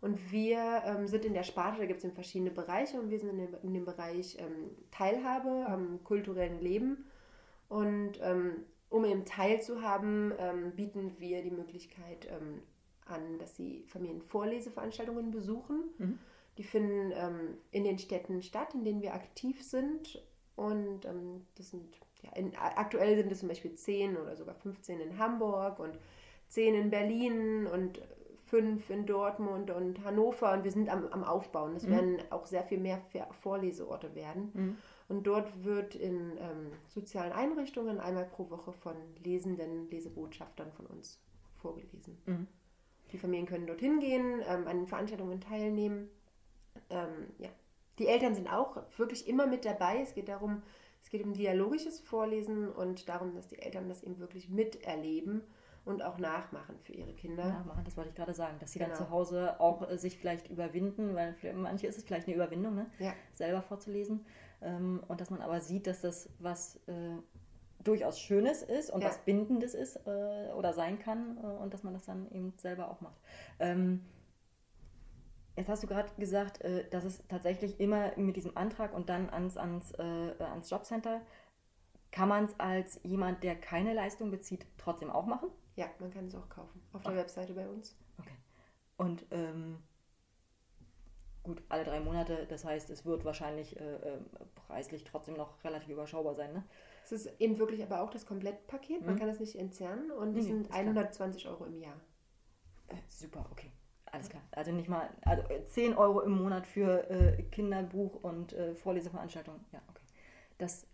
Und 0.00 0.30
wir 0.30 0.82
ähm, 0.84 1.08
sind 1.08 1.24
in 1.24 1.34
der 1.34 1.42
Sparte, 1.42 1.80
da 1.80 1.86
gibt 1.86 2.04
es 2.04 2.14
verschiedene 2.14 2.50
Bereiche 2.52 3.00
und 3.00 3.10
wir 3.10 3.18
sind 3.18 3.30
in 3.30 3.38
dem, 3.38 3.54
in 3.62 3.74
dem 3.74 3.84
Bereich 3.84 4.36
ähm, 4.38 4.70
Teilhabe 4.92 5.66
am 5.66 6.04
kulturellen 6.04 6.60
Leben. 6.60 7.06
Und 7.68 8.20
ähm, 8.22 8.64
um 8.88 9.04
eben 9.04 9.24
teilzuhaben, 9.24 10.32
ähm, 10.38 10.72
bieten 10.76 11.16
wir 11.18 11.42
die 11.42 11.50
Möglichkeit 11.50 12.28
ähm, 12.30 12.62
an, 13.04 13.38
dass 13.38 13.54
die 13.54 13.84
Familien 13.88 14.20
Vorleseveranstaltungen 14.20 15.30
besuchen. 15.30 15.84
Mhm. 15.98 16.18
Die 16.58 16.64
finden 16.64 17.12
ähm, 17.14 17.58
in 17.70 17.84
den 17.84 17.98
Städten 17.98 18.42
statt, 18.42 18.74
in 18.74 18.84
denen 18.84 19.02
wir 19.02 19.14
aktiv 19.14 19.62
sind. 19.62 20.22
Und 20.54 21.04
ähm, 21.04 21.46
das 21.56 21.70
sind, 21.70 22.00
ja, 22.22 22.32
in, 22.34 22.56
aktuell 22.56 23.16
sind 23.16 23.30
es 23.30 23.40
zum 23.40 23.48
Beispiel 23.48 23.74
10 23.74 24.16
oder 24.16 24.36
sogar 24.36 24.54
15 24.54 25.00
in 25.00 25.18
Hamburg 25.18 25.78
und 25.78 25.98
10 26.48 26.74
in 26.74 26.90
Berlin 26.90 27.66
und 27.66 28.00
5 28.46 28.90
in 28.90 29.06
Dortmund 29.06 29.70
und 29.70 30.04
Hannover. 30.04 30.52
Und 30.52 30.64
wir 30.64 30.70
sind 30.70 30.88
am, 30.88 31.06
am 31.08 31.24
Aufbauen. 31.24 31.74
Es 31.76 31.84
Mhm. 31.84 31.90
werden 31.90 32.18
auch 32.30 32.46
sehr 32.46 32.62
viel 32.64 32.78
mehr 32.78 33.00
Vorleseorte 33.42 34.14
werden. 34.14 34.50
Mhm. 34.54 34.78
Und 35.08 35.26
dort 35.26 35.64
wird 35.64 35.94
in 35.94 36.36
ähm, 36.38 36.72
sozialen 36.88 37.32
Einrichtungen 37.32 38.00
einmal 38.00 38.24
pro 38.24 38.50
Woche 38.50 38.72
von 38.72 38.94
lesenden 39.24 39.88
Lesebotschaftern 39.90 40.72
von 40.72 40.86
uns 40.86 41.20
vorgelesen. 41.56 42.18
Mhm. 42.26 42.46
Die 43.12 43.18
Familien 43.18 43.46
können 43.46 43.66
dorthin 43.66 44.00
gehen, 44.00 44.42
ähm, 44.48 44.66
an 44.66 44.78
den 44.78 44.86
Veranstaltungen 44.86 45.40
teilnehmen. 45.40 46.08
Ähm, 46.90 47.28
ja. 47.38 47.50
Die 47.98 48.08
Eltern 48.08 48.34
sind 48.34 48.52
auch 48.52 48.76
wirklich 48.98 49.26
immer 49.28 49.46
mit 49.46 49.64
dabei. 49.64 50.00
Es 50.02 50.14
geht 50.14 50.28
darum, 50.28 50.62
es 51.02 51.10
geht 51.10 51.24
um 51.24 51.32
dialogisches 51.32 52.00
Vorlesen 52.00 52.68
und 52.68 53.08
darum, 53.08 53.34
dass 53.34 53.48
die 53.48 53.58
Eltern 53.58 53.88
das 53.88 54.02
eben 54.02 54.18
wirklich 54.18 54.48
miterleben 54.50 55.42
und 55.86 56.02
auch 56.02 56.18
nachmachen 56.18 56.78
für 56.80 56.92
ihre 56.92 57.12
Kinder. 57.14 57.44
Ja, 57.44 57.64
machen, 57.64 57.84
das 57.84 57.96
wollte 57.96 58.10
ich 58.10 58.16
gerade 58.16 58.34
sagen, 58.34 58.58
dass 58.58 58.72
sie 58.72 58.78
dann 58.78 58.88
Genau. 58.90 58.98
zu 59.04 59.10
Hause 59.10 59.58
auch 59.60 59.88
äh, 59.88 59.96
sich 59.96 60.18
vielleicht 60.18 60.50
überwinden, 60.50 61.14
weil 61.14 61.32
für 61.34 61.52
manche 61.52 61.86
ist 61.86 61.96
es 61.96 62.04
vielleicht 62.04 62.26
eine 62.26 62.36
Überwindung, 62.36 62.74
ne? 62.74 62.86
Ja. 62.98 63.14
selber 63.32 63.62
vorzulesen. 63.62 64.26
Ähm, 64.60 65.02
und 65.08 65.20
dass 65.20 65.30
man 65.30 65.40
aber 65.42 65.60
sieht, 65.60 65.86
dass 65.86 66.00
das 66.00 66.28
was 66.38 66.76
äh, 66.88 67.16
durchaus 67.84 68.18
Schönes 68.18 68.62
ist 68.62 68.90
und 68.90 69.02
Ja. 69.02 69.08
was 69.08 69.18
Bindendes 69.18 69.74
ist 69.74 69.96
äh, 70.06 70.52
oder 70.56 70.72
sein 70.72 70.98
kann 70.98 71.38
äh, 71.38 71.46
und 71.62 71.72
dass 71.72 71.82
man 71.84 71.94
das 71.94 72.04
dann 72.04 72.30
eben 72.32 72.52
selber 72.56 72.90
auch 72.90 73.00
macht. 73.00 73.20
Ähm, 73.60 74.04
jetzt 75.56 75.68
hast 75.68 75.82
du 75.84 75.86
gerade 75.86 76.10
gesagt, 76.18 76.62
äh, 76.62 76.88
dass 76.90 77.04
es 77.04 77.22
tatsächlich 77.28 77.78
immer 77.78 78.16
mit 78.16 78.34
diesem 78.36 78.56
Antrag 78.56 78.92
und 78.92 79.08
dann 79.08 79.30
ans, 79.30 79.56
ans, 79.56 79.92
äh, 79.92 80.02
ans 80.40 80.68
Jobcenter, 80.68 81.20
kann 82.10 82.28
man 82.28 82.44
es 82.46 82.58
als 82.58 82.98
jemand, 83.04 83.42
der 83.42 83.54
keine 83.56 83.92
Leistung 83.92 84.30
bezieht, 84.30 84.66
trotzdem 84.78 85.10
auch 85.10 85.26
machen? 85.26 85.48
Ja, 85.76 85.86
man 85.98 86.10
kann 86.10 86.26
es 86.26 86.34
auch 86.34 86.48
kaufen. 86.48 86.82
Auf 86.92 87.02
der 87.02 87.12
Ah. 87.12 87.16
Webseite 87.16 87.52
bei 87.54 87.68
uns. 87.68 87.96
Okay. 88.18 88.36
Und 88.96 89.26
ähm, 89.30 89.78
gut, 91.42 91.62
alle 91.68 91.84
drei 91.84 92.00
Monate, 92.00 92.46
das 92.46 92.64
heißt, 92.64 92.88
es 92.90 93.04
wird 93.04 93.24
wahrscheinlich 93.24 93.78
äh, 93.78 93.94
äh, 93.96 94.18
preislich 94.54 95.04
trotzdem 95.04 95.34
noch 95.36 95.62
relativ 95.64 95.90
überschaubar 95.90 96.34
sein, 96.34 96.52
ne? 96.52 96.64
Es 97.04 97.12
ist 97.12 97.28
eben 97.40 97.58
wirklich 97.58 97.82
aber 97.82 98.00
auch 98.00 98.10
das 98.10 98.26
Komplettpaket. 98.26 99.02
Man 99.04 99.14
Mhm. 99.14 99.18
kann 99.18 99.28
das 99.28 99.38
nicht 99.38 99.56
entzerren 99.56 100.10
und 100.10 100.30
es 100.30 100.44
nee, 100.44 100.50
sind 100.50 100.60
ist 100.62 100.70
klar. 100.70 100.80
120 100.80 101.46
Euro 101.46 101.66
im 101.66 101.78
Jahr. 101.78 102.00
Äh, 102.88 102.96
super, 103.08 103.46
okay. 103.52 103.70
Alles 104.06 104.28
klar. 104.30 104.42
Also 104.52 104.72
nicht 104.72 104.88
mal, 104.88 105.10
also 105.22 105.42
äh, 105.50 105.64
10 105.66 105.94
Euro 105.94 106.20
im 106.22 106.32
Monat 106.32 106.66
für 106.66 107.10
äh, 107.10 107.42
Kinderbuch 107.42 108.22
und 108.22 108.52
äh, 108.54 108.74
Vorleseveranstaltungen. 108.74 109.64
Ja, 109.72 109.82
okay. 109.90 110.02
Das, 110.58 110.86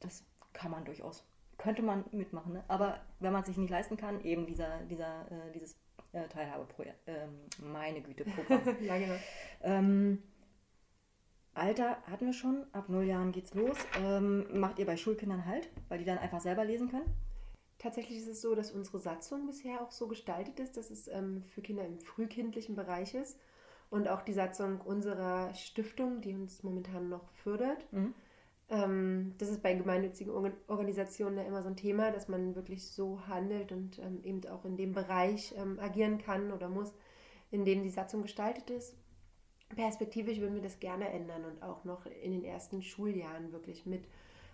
das 0.00 0.24
kann 0.52 0.70
man 0.70 0.84
durchaus. 0.84 1.24
Könnte 1.58 1.82
man 1.82 2.04
mitmachen, 2.12 2.52
ne? 2.54 2.64
Aber 2.68 3.00
wenn 3.20 3.32
man 3.32 3.42
es 3.42 3.48
sich 3.48 3.56
nicht 3.56 3.70
leisten 3.70 3.96
kann, 3.96 4.24
eben 4.24 4.46
dieser, 4.46 4.78
dieser, 4.84 5.30
äh, 5.30 5.52
dieses 5.52 5.76
äh, 6.12 6.26
Teilhabeprojekt, 6.28 7.00
ähm, 7.06 7.40
meine 7.60 8.00
Güte, 8.00 8.24
Programm. 8.24 8.62
ja, 8.80 8.98
genau. 8.98 9.16
ähm, 9.62 10.22
Alter 11.54 12.00
hatten 12.04 12.26
wir 12.26 12.32
schon, 12.32 12.64
ab 12.72 12.88
null 12.88 13.04
Jahren 13.04 13.32
geht's 13.32 13.54
los. 13.54 13.76
Ähm, 14.00 14.46
macht 14.60 14.78
ihr 14.78 14.86
bei 14.86 14.96
Schulkindern 14.96 15.44
halt, 15.44 15.68
weil 15.88 15.98
die 15.98 16.04
dann 16.04 16.18
einfach 16.18 16.40
selber 16.40 16.64
lesen 16.64 16.88
können? 16.88 17.12
Tatsächlich 17.78 18.18
ist 18.18 18.28
es 18.28 18.40
so, 18.40 18.54
dass 18.54 18.70
unsere 18.70 18.98
Satzung 18.98 19.46
bisher 19.46 19.82
auch 19.82 19.90
so 19.90 20.08
gestaltet 20.08 20.60
ist, 20.60 20.76
dass 20.76 20.90
es 20.90 21.08
ähm, 21.08 21.42
für 21.48 21.62
Kinder 21.62 21.84
im 21.84 21.98
frühkindlichen 21.98 22.76
Bereich 22.76 23.14
ist. 23.14 23.38
Und 23.90 24.08
auch 24.08 24.22
die 24.22 24.32
Satzung 24.32 24.80
unserer 24.80 25.54
Stiftung, 25.54 26.20
die 26.20 26.34
uns 26.34 26.62
momentan 26.62 27.08
noch 27.08 27.30
fördert. 27.32 27.90
Mhm. 27.92 28.14
Ähm, 28.70 29.34
das 29.38 29.48
ist 29.48 29.62
bei 29.62 29.74
gemeinnützigen 29.74 30.32
Organ- 30.32 30.56
Organisationen 30.66 31.38
ja 31.38 31.44
immer 31.44 31.62
so 31.62 31.68
ein 31.68 31.76
Thema, 31.76 32.10
dass 32.10 32.28
man 32.28 32.54
wirklich 32.54 32.90
so 32.90 33.26
handelt 33.26 33.72
und 33.72 33.98
ähm, 33.98 34.22
eben 34.24 34.46
auch 34.48 34.64
in 34.64 34.76
dem 34.76 34.92
Bereich 34.92 35.54
ähm, 35.56 35.78
agieren 35.80 36.18
kann 36.18 36.52
oder 36.52 36.68
muss, 36.68 36.92
in 37.50 37.64
dem 37.64 37.82
die 37.82 37.90
Satzung 37.90 38.22
gestaltet 38.22 38.70
ist. 38.70 38.94
Perspektivisch 39.74 40.40
würden 40.40 40.54
wir 40.54 40.62
das 40.62 40.80
gerne 40.80 41.08
ändern 41.10 41.44
und 41.44 41.62
auch 41.62 41.84
noch 41.84 42.06
in 42.06 42.32
den 42.32 42.44
ersten 42.44 42.82
Schuljahren 42.82 43.52
wirklich 43.52 43.86
mit 43.86 44.06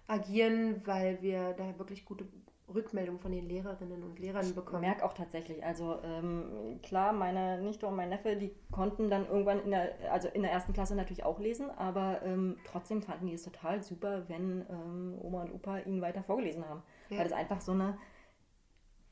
agieren, 0.07 0.83
weil 0.87 1.23
wir 1.23 1.53
da 1.55 1.79
wirklich 1.79 2.05
gute 2.05 2.27
Rückmeldungen 2.73 3.21
von 3.21 3.31
den 3.31 3.47
Lehrerinnen 3.47 4.03
und 4.03 4.19
Lehrern 4.19 4.47
Ich 4.47 4.55
bekommen. 4.55 4.81
merke 4.81 5.05
auch 5.05 5.13
tatsächlich, 5.13 5.63
also 5.65 5.99
ähm, 6.03 6.81
klar, 6.83 7.13
meine 7.13 7.61
Nichte 7.61 7.87
und 7.87 7.95
mein 7.95 8.09
Neffe, 8.09 8.37
die 8.37 8.55
konnten 8.71 9.11
dann 9.11 9.27
irgendwann 9.27 9.63
in 9.63 9.71
der, 9.71 9.95
also 10.11 10.29
in 10.29 10.43
der 10.43 10.51
ersten 10.51 10.73
Klasse 10.73 10.95
natürlich 10.95 11.25
auch 11.25 11.39
lesen, 11.39 11.71
aber 11.71 12.23
ähm, 12.23 12.57
trotzdem 12.65 13.03
fanden 13.03 13.27
die 13.27 13.35
es 13.35 13.43
total 13.43 13.83
super, 13.83 14.29
wenn 14.29 14.65
ähm, 14.71 15.19
Oma 15.21 15.43
und 15.43 15.53
Opa 15.53 15.79
ihnen 15.81 16.01
weiter 16.01 16.23
vorgelesen 16.23 16.67
haben. 16.67 16.83
Ja. 17.11 17.19
Weil 17.19 17.25
das 17.25 17.33
einfach 17.35 17.61
so 17.61 17.73
eine 17.73 17.99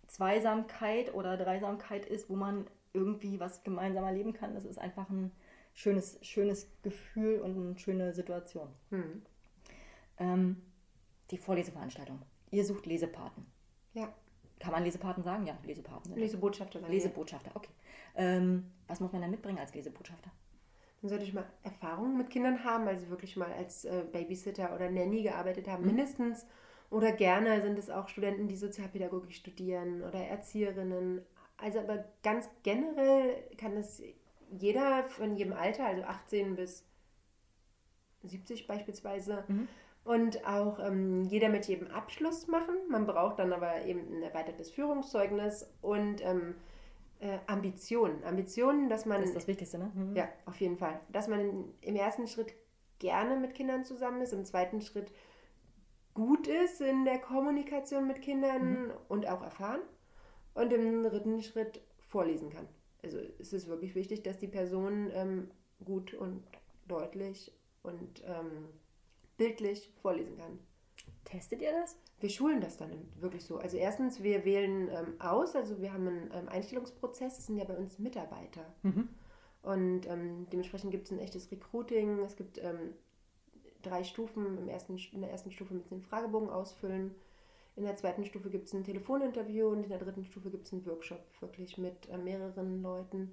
Zweisamkeit 0.06 1.14
oder 1.14 1.36
Dreisamkeit 1.36 2.06
ist, 2.06 2.30
wo 2.30 2.36
man 2.36 2.66
irgendwie 2.94 3.38
was 3.38 3.62
gemeinsam 3.64 4.04
erleben 4.04 4.32
kann. 4.32 4.54
Das 4.54 4.64
ist 4.64 4.78
einfach 4.78 5.08
ein 5.10 5.30
schönes, 5.74 6.18
schönes 6.22 6.70
Gefühl 6.82 7.40
und 7.40 7.56
eine 7.56 7.78
schöne 7.78 8.12
Situation. 8.12 8.68
Hm. 8.90 9.22
Ähm, 10.18 10.62
die 11.30 11.38
Vorleseveranstaltung. 11.38 12.20
Ihr 12.52 12.64
sucht 12.64 12.86
Lesepaten. 12.86 13.44
Ja, 13.94 14.14
Kann 14.60 14.70
man 14.72 14.84
Lesepaten 14.84 15.24
sagen? 15.24 15.44
Ja, 15.46 15.58
Lesepaten. 15.64 16.04
sind 16.04 16.12
das. 16.14 16.20
Lesebotschafter 16.22 16.78
sagen. 16.80 16.92
Lesebotschafter, 16.92 17.50
okay. 17.54 17.70
Ähm, 18.14 18.70
was 18.86 19.00
muss 19.00 19.10
man 19.10 19.22
da 19.22 19.26
mitbringen 19.26 19.58
als 19.58 19.74
Lesebotschafter? 19.74 20.30
Dann 21.00 21.08
sollte 21.08 21.24
ich 21.24 21.32
mal 21.34 21.44
Erfahrungen 21.64 22.16
mit 22.16 22.30
Kindern 22.30 22.62
haben, 22.62 22.86
also 22.86 23.08
wirklich 23.08 23.36
mal 23.36 23.52
als 23.52 23.84
äh, 23.84 24.04
Babysitter 24.12 24.72
oder 24.74 24.88
Nanny 24.88 25.22
gearbeitet 25.24 25.66
haben, 25.66 25.80
Mhm. 25.82 25.88
mindestens. 25.88 26.46
Oder 26.90 27.10
gerne 27.12 27.60
sind 27.62 27.76
es 27.78 27.90
auch 27.90 28.08
Studenten, 28.08 28.46
die 28.48 28.56
Sozialpädagogik 28.56 29.32
studieren 29.34 30.02
oder 30.04 30.20
Erzieherinnen. 30.20 31.22
Also 31.56 31.80
aber 31.80 32.04
ganz 32.22 32.48
generell 32.62 33.42
kann 33.56 33.76
es 33.76 34.00
jeder 34.50 35.04
von 35.04 35.34
jedem 35.36 35.54
Alter, 35.54 35.86
also 35.86 36.02
18 36.02 36.54
bis 36.54 36.84
70 38.22 38.66
beispielsweise, 38.66 39.44
Mhm. 39.48 39.68
Und 40.04 40.46
auch 40.46 40.78
ähm, 40.80 41.24
jeder 41.24 41.48
mit 41.48 41.66
jedem 41.66 41.88
Abschluss 41.88 42.48
machen. 42.48 42.74
Man 42.88 43.06
braucht 43.06 43.38
dann 43.38 43.52
aber 43.52 43.84
eben 43.84 44.00
ein 44.18 44.22
erweitertes 44.22 44.70
Führungszeugnis 44.70 45.70
und 45.80 46.24
ähm, 46.24 46.54
äh, 47.20 47.38
Ambitionen. 47.46 48.24
Ambitionen, 48.24 48.88
dass 48.88 49.06
man 49.06 49.20
Das 49.20 49.30
ist 49.30 49.36
das 49.36 49.46
Wichtigste, 49.46 49.78
ne? 49.78 49.92
Mhm. 49.94 50.16
ja, 50.16 50.28
auf 50.46 50.60
jeden 50.60 50.76
Fall. 50.76 51.00
Dass 51.10 51.28
man 51.28 51.72
im 51.80 51.96
ersten 51.96 52.26
Schritt 52.26 52.54
gerne 52.98 53.36
mit 53.36 53.54
Kindern 53.54 53.84
zusammen 53.84 54.20
ist, 54.22 54.32
im 54.32 54.44
zweiten 54.44 54.80
Schritt 54.80 55.12
gut 56.14 56.46
ist 56.46 56.80
in 56.80 57.04
der 57.04 57.18
Kommunikation 57.18 58.06
mit 58.06 58.22
Kindern 58.22 58.92
und 59.08 59.26
auch 59.26 59.42
erfahren 59.42 59.80
und 60.54 60.72
im 60.72 61.02
dritten 61.02 61.42
Schritt 61.42 61.80
vorlesen 62.08 62.50
kann. 62.50 62.68
Also 63.02 63.18
es 63.38 63.52
ist 63.52 63.68
wirklich 63.68 63.94
wichtig, 63.94 64.22
dass 64.22 64.38
die 64.38 64.48
Person 64.48 65.10
ähm, 65.14 65.50
gut 65.84 66.14
und 66.14 66.42
deutlich 66.86 67.52
und 67.82 68.22
ähm, 68.26 68.68
bildlich 69.42 69.90
vorlesen 70.00 70.38
kann. 70.38 70.58
Testet 71.24 71.62
ihr 71.62 71.72
das? 71.72 71.96
Wir 72.20 72.30
schulen 72.30 72.60
das 72.60 72.76
dann 72.76 72.90
wirklich 73.18 73.44
so. 73.44 73.56
Also 73.58 73.76
erstens, 73.76 74.22
wir 74.22 74.44
wählen 74.44 74.88
ähm, 74.88 75.20
aus, 75.20 75.56
also 75.56 75.80
wir 75.80 75.92
haben 75.92 76.06
einen 76.06 76.30
ähm, 76.32 76.48
Einstellungsprozess, 76.48 77.36
das 77.36 77.46
sind 77.46 77.56
ja 77.56 77.64
bei 77.64 77.76
uns 77.76 77.98
Mitarbeiter. 77.98 78.72
Mhm. 78.82 79.08
Und 79.62 80.06
ähm, 80.08 80.46
dementsprechend 80.52 80.92
gibt 80.92 81.06
es 81.06 81.12
ein 81.12 81.18
echtes 81.18 81.50
Recruiting. 81.50 82.20
Es 82.20 82.36
gibt 82.36 82.58
ähm, 82.58 82.94
drei 83.82 84.04
Stufen. 84.04 84.58
Im 84.58 84.68
ersten, 84.68 84.96
in 85.12 85.22
der 85.22 85.30
ersten 85.30 85.50
Stufe 85.50 85.74
müssen 85.74 85.88
Sie 85.88 85.94
einen 85.96 86.04
Fragebogen 86.04 86.50
ausfüllen. 86.50 87.12
In 87.74 87.84
der 87.84 87.96
zweiten 87.96 88.24
Stufe 88.24 88.50
gibt 88.50 88.68
es 88.68 88.74
ein 88.74 88.84
Telefoninterview 88.84 89.68
und 89.68 89.82
in 89.82 89.88
der 89.88 89.98
dritten 89.98 90.24
Stufe 90.24 90.50
gibt 90.50 90.66
es 90.66 90.72
einen 90.72 90.86
Workshop, 90.86 91.24
wirklich 91.40 91.78
mit 91.78 92.08
äh, 92.10 92.18
mehreren 92.18 92.82
Leuten 92.82 93.32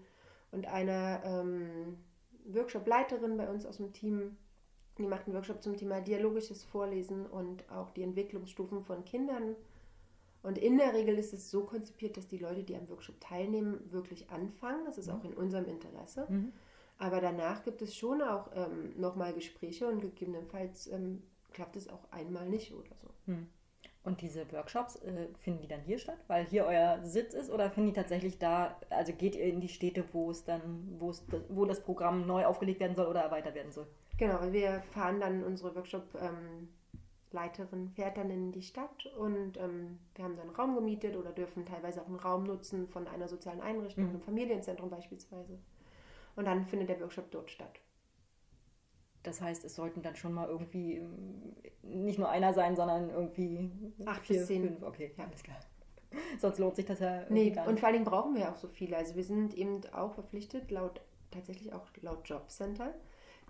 und 0.52 0.66
einer 0.68 1.22
ähm, 1.26 1.98
Workshop-Leiterin 2.46 3.38
bei 3.38 3.50
uns 3.50 3.66
aus 3.66 3.78
dem 3.78 3.94
Team. 3.94 4.38
Die 5.00 5.08
macht 5.08 5.26
einen 5.26 5.36
Workshop 5.36 5.64
zum 5.64 5.78
Thema 5.78 6.02
dialogisches 6.02 6.64
Vorlesen 6.64 7.26
und 7.26 7.64
auch 7.72 7.90
die 7.92 8.04
Entwicklungsstufen 8.04 8.82
von 8.82 9.06
Kindern. 9.06 9.56
Und 10.44 10.58
in 10.58 10.78
der 10.78 10.94
Regel 10.94 11.18
ist 11.18 11.34
es 11.34 11.50
so 11.50 11.64
konzipiert, 11.64 12.18
dass 12.18 12.28
die 12.28 12.38
Leute, 12.38 12.64
die 12.64 12.76
am 12.76 12.88
Workshop 12.90 13.20
teilnehmen, 13.20 13.80
wirklich 13.92 14.30
anfangen. 14.30 14.86
Das 14.86 14.98
ist 14.98 15.10
auch 15.10 15.24
in 15.24 15.34
unserem 15.34 15.66
Interesse. 15.66 16.26
Mhm. 16.30 16.54
Aber 16.98 17.22
danach 17.22 17.64
gibt 17.64 17.82
es 17.82 17.96
schon 17.96 18.22
auch 18.22 18.50
ähm, 18.54 18.94
nochmal 19.00 19.34
Gespräche 19.34 19.88
und 19.88 20.02
gegebenenfalls 20.02 20.88
ähm, 20.88 21.24
klappt 21.54 21.78
es 21.78 21.90
auch 21.90 22.12
einmal 22.12 22.48
nicht 22.50 22.74
oder 22.74 22.96
so. 23.02 23.10
Hm. 23.26 23.48
Und 24.04 24.22
diese 24.22 24.52
Workshops, 24.52 24.98
äh, 24.98 25.28
finden 25.40 25.62
die 25.62 25.68
dann 25.68 25.82
hier 25.82 25.98
statt? 25.98 26.18
Weil 26.28 26.46
hier 26.46 26.66
euer 26.66 27.04
Sitz 27.04 27.34
ist 27.34 27.50
oder 27.50 27.70
finden 27.70 27.90
die 27.90 27.96
tatsächlich 27.96 28.38
da, 28.38 28.80
also 28.90 29.14
geht 29.14 29.36
ihr 29.36 29.46
in 29.46 29.62
die 29.62 29.70
Städte, 29.70 30.04
wo 30.14 30.32
es 30.32 30.44
dann, 30.44 30.96
wo 31.00 31.10
es, 31.10 31.24
wo 31.50 31.66
das 31.66 31.82
Programm 31.82 32.26
neu 32.26 32.46
aufgelegt 32.46 32.80
werden 32.80 32.96
soll 32.96 33.08
oder 33.08 33.22
erweitert 33.22 33.56
werden 33.56 33.72
soll? 33.72 33.88
Genau, 34.20 34.40
wir 34.52 34.82
fahren 34.92 35.20
dann 35.20 35.44
unsere 35.44 35.74
Workshop-Leiterin, 35.76 37.90
fährt 37.96 38.18
dann 38.18 38.30
in 38.30 38.52
die 38.52 38.62
Stadt 38.62 39.06
und 39.18 39.58
ähm, 39.58 40.00
wir 40.16 40.26
haben 40.26 40.36
dann 40.36 40.48
einen 40.48 40.56
Raum 40.56 40.76
gemietet 40.76 41.16
oder 41.16 41.32
dürfen 41.32 41.66
teilweise 41.66 42.02
auch 42.02 42.08
einen 42.08 42.18
Raum 42.20 42.44
nutzen 42.44 42.88
von 42.88 43.08
einer 43.08 43.28
sozialen 43.28 43.62
Einrichtung, 43.62 44.06
Mhm. 44.06 44.10
einem 44.12 44.22
Familienzentrum 44.22 44.90
beispielsweise. 44.90 45.58
Und 46.36 46.46
dann 46.46 46.66
findet 46.66 46.90
der 46.90 47.00
Workshop 47.02 47.32
dort 47.32 47.50
statt. 47.50 47.80
Das 49.24 49.42
heißt, 49.42 49.66
es 49.66 49.76
sollten 49.76 50.02
dann 50.02 50.16
schon 50.16 50.34
mal 50.34 50.48
irgendwie 50.48 50.96
ähm, 50.96 51.54
nicht 51.84 52.20
nur 52.20 52.30
einer 52.30 52.54
sein, 52.54 52.76
sondern 52.76 53.10
irgendwie 53.10 53.70
Acht 54.06 54.28
bis 54.28 54.48
zehn. 54.48 54.82
Okay, 54.84 55.12
Ja. 55.18 55.26
alles 55.26 55.44
klar. 55.44 55.58
Sonst 56.40 56.58
lohnt 56.60 56.76
sich 56.76 56.86
das 56.86 57.00
ja 57.00 57.26
Nee, 57.30 57.52
gar 57.52 57.66
und 57.66 57.74
nicht. 57.74 57.80
vor 57.82 57.88
allen 57.88 57.94
Dingen 57.98 58.06
brauchen 58.06 58.36
wir 58.36 58.50
auch 58.50 58.58
so 58.58 58.68
viele. 58.68 58.98
Also 58.98 59.16
wir 59.16 59.24
sind 59.24 59.54
eben 59.54 59.82
auch 59.94 60.14
verpflichtet, 60.14 60.72
laut 60.72 61.02
tatsächlich 61.32 61.74
auch 61.74 61.86
laut 62.02 62.28
Jobcenter, 62.28 62.94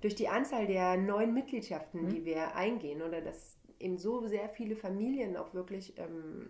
durch 0.02 0.16
die 0.16 0.28
Anzahl 0.28 0.68
der 0.68 0.98
neuen 0.98 1.34
Mitgliedschaften, 1.34 2.06
Mhm. 2.06 2.10
die 2.10 2.26
wir 2.26 2.56
eingehen, 2.56 3.02
oder 3.02 3.22
dass 3.22 3.58
eben 3.80 3.98
so 3.98 4.28
sehr 4.28 4.50
viele 4.50 4.76
Familien 4.76 5.38
auch 5.38 5.54
wirklich 5.54 5.98
ähm, 5.98 6.50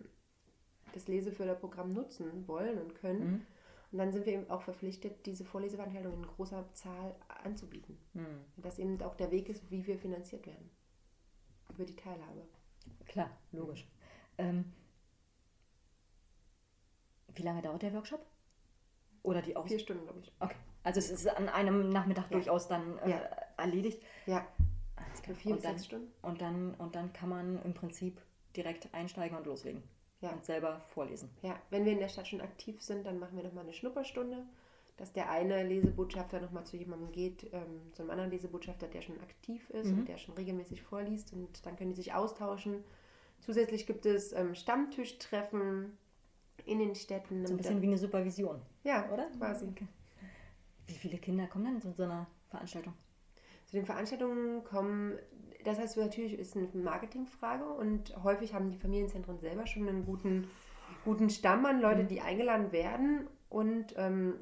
das 0.94 1.08
Leseförderprogramm 1.08 1.94
nutzen 1.94 2.48
wollen 2.48 2.80
und 2.80 2.96
können. 2.96 3.32
Mhm. 3.32 3.46
Und 3.92 3.98
dann 3.98 4.12
sind 4.12 4.26
wir 4.26 4.34
eben 4.34 4.50
auch 4.50 4.62
verpflichtet, 4.62 5.26
diese 5.26 5.44
Vorleseveranstaltungen 5.44 6.22
in 6.24 6.28
großer 6.28 6.72
Zahl 6.74 7.16
anzubieten. 7.44 7.98
Hm. 8.14 8.26
Und 8.56 8.64
das 8.64 8.78
eben 8.78 9.02
auch 9.02 9.16
der 9.16 9.32
Weg 9.32 9.50
ist, 9.50 9.72
wie 9.72 9.88
wir 9.88 9.98
finanziert 9.98 10.46
werden. 10.46 10.70
Über 11.74 11.86
die 11.86 11.96
Teilhabe. 11.96 12.48
Klar, 13.08 13.32
logisch. 13.52 13.88
Ähm, 14.38 14.66
wie 17.34 17.42
lange 17.42 17.64
dauert 17.64 17.82
der 17.82 17.94
Workshop? 17.94 18.24
Oder 19.24 19.42
die 19.42 19.56
Aus 19.56 19.68
Vier 19.68 19.80
Stunden, 19.80 20.04
glaube 20.04 20.20
ich. 20.20 20.32
Okay. 20.40 20.56
Also 20.84 21.00
es 21.00 21.10
ist 21.12 21.28
an 21.28 21.50
einem 21.50 21.90
Nachmittag 21.90 22.26
Ja. 22.30 22.38
durchaus 22.38 22.68
dann 22.68 22.98
äh, 23.00 23.10
Ja. 23.12 23.18
erledigt. 23.58 24.02
Ja, 24.26 24.48
klar. 25.24 25.36
vier 25.36 25.54
Und 25.56 25.64
dann, 25.66 25.80
Stunden. 25.80 26.12
und, 26.22 26.42
dann, 26.42 26.74
und 26.76 26.96
dann 26.96 27.12
kann 27.14 27.30
man 27.30 27.62
im 27.64 27.74
Prinzip 27.74 28.22
direkt 28.56 28.94
einsteigen 28.94 29.38
und 29.38 29.46
loslegen. 29.46 29.84
Ja. 30.22 30.32
Und 30.32 30.44
selber 30.44 30.82
vorlesen. 30.90 31.30
Ja, 31.44 31.56
wenn 31.70 31.86
wir 31.86 31.94
in 31.94 32.00
der 32.00 32.10
Stadt 32.10 32.28
schon 32.28 32.42
aktiv 32.42 32.82
sind, 32.82 33.06
dann 33.06 33.20
machen 33.20 33.38
wir 33.38 33.44
nochmal 33.44 33.64
eine 33.64 33.74
Schnupperstunde, 33.74 34.46
dass 34.98 35.14
der 35.14 35.30
eine 35.30 35.64
Lesebotschafter 35.64 36.42
nochmal 36.42 36.66
zu 36.66 36.76
jemandem 36.76 37.12
geht, 37.14 37.50
ähm, 37.54 37.94
zu 37.94 38.02
einem 38.02 38.12
anderen 38.12 38.32
Lesebotschafter, 38.32 38.88
der 38.88 39.02
schon 39.02 39.18
aktiv 39.22 39.70
ist 39.70 39.92
Mhm. 39.92 40.00
und 40.00 40.10
der 40.10 40.18
schon 40.18 40.36
regelmäßig 40.36 40.82
vorliest 40.82 41.32
und 41.32 41.66
dann 41.66 41.78
können 41.78 41.92
die 41.92 41.96
sich 41.96 42.14
austauschen. 42.14 42.84
Zusätzlich 43.40 43.88
gibt 43.88 44.06
es 44.06 44.34
ähm, 44.34 44.56
Stammtischtreffen 44.56 45.98
in 46.66 46.80
den 46.80 46.96
Städten. 46.96 47.46
So 47.46 47.54
ein 47.54 47.58
bisschen 47.58 47.82
wie 47.82 47.88
eine 47.88 47.98
Supervision, 47.98 48.62
ja, 48.84 49.10
oder? 49.12 49.28
quasi. 49.38 49.68
Okay. 49.68 49.88
Wie 50.90 50.94
viele 50.94 51.18
Kinder 51.18 51.48
kommen 51.48 51.66
denn 51.66 51.82
zu 51.82 51.92
so 51.92 52.04
einer 52.04 52.28
Veranstaltung? 52.50 52.94
Zu 53.66 53.76
den 53.76 53.86
Veranstaltungen 53.86 54.64
kommen 54.64 55.20
das 55.64 55.78
heißt 55.78 55.98
natürlich 55.98 56.38
ist 56.38 56.56
eine 56.56 56.68
Marketingfrage 56.74 57.66
und 57.66 58.16
häufig 58.24 58.54
haben 58.54 58.70
die 58.70 58.78
Familienzentren 58.78 59.40
selber 59.40 59.68
schon 59.68 59.88
einen 59.88 60.06
guten, 60.06 60.50
guten 61.04 61.30
Stamm 61.30 61.66
an 61.66 61.82
Leute, 61.82 62.04
mhm. 62.04 62.08
die 62.08 62.22
eingeladen 62.22 62.72
werden 62.72 63.28
und 63.50 63.94
ähm, 63.98 64.36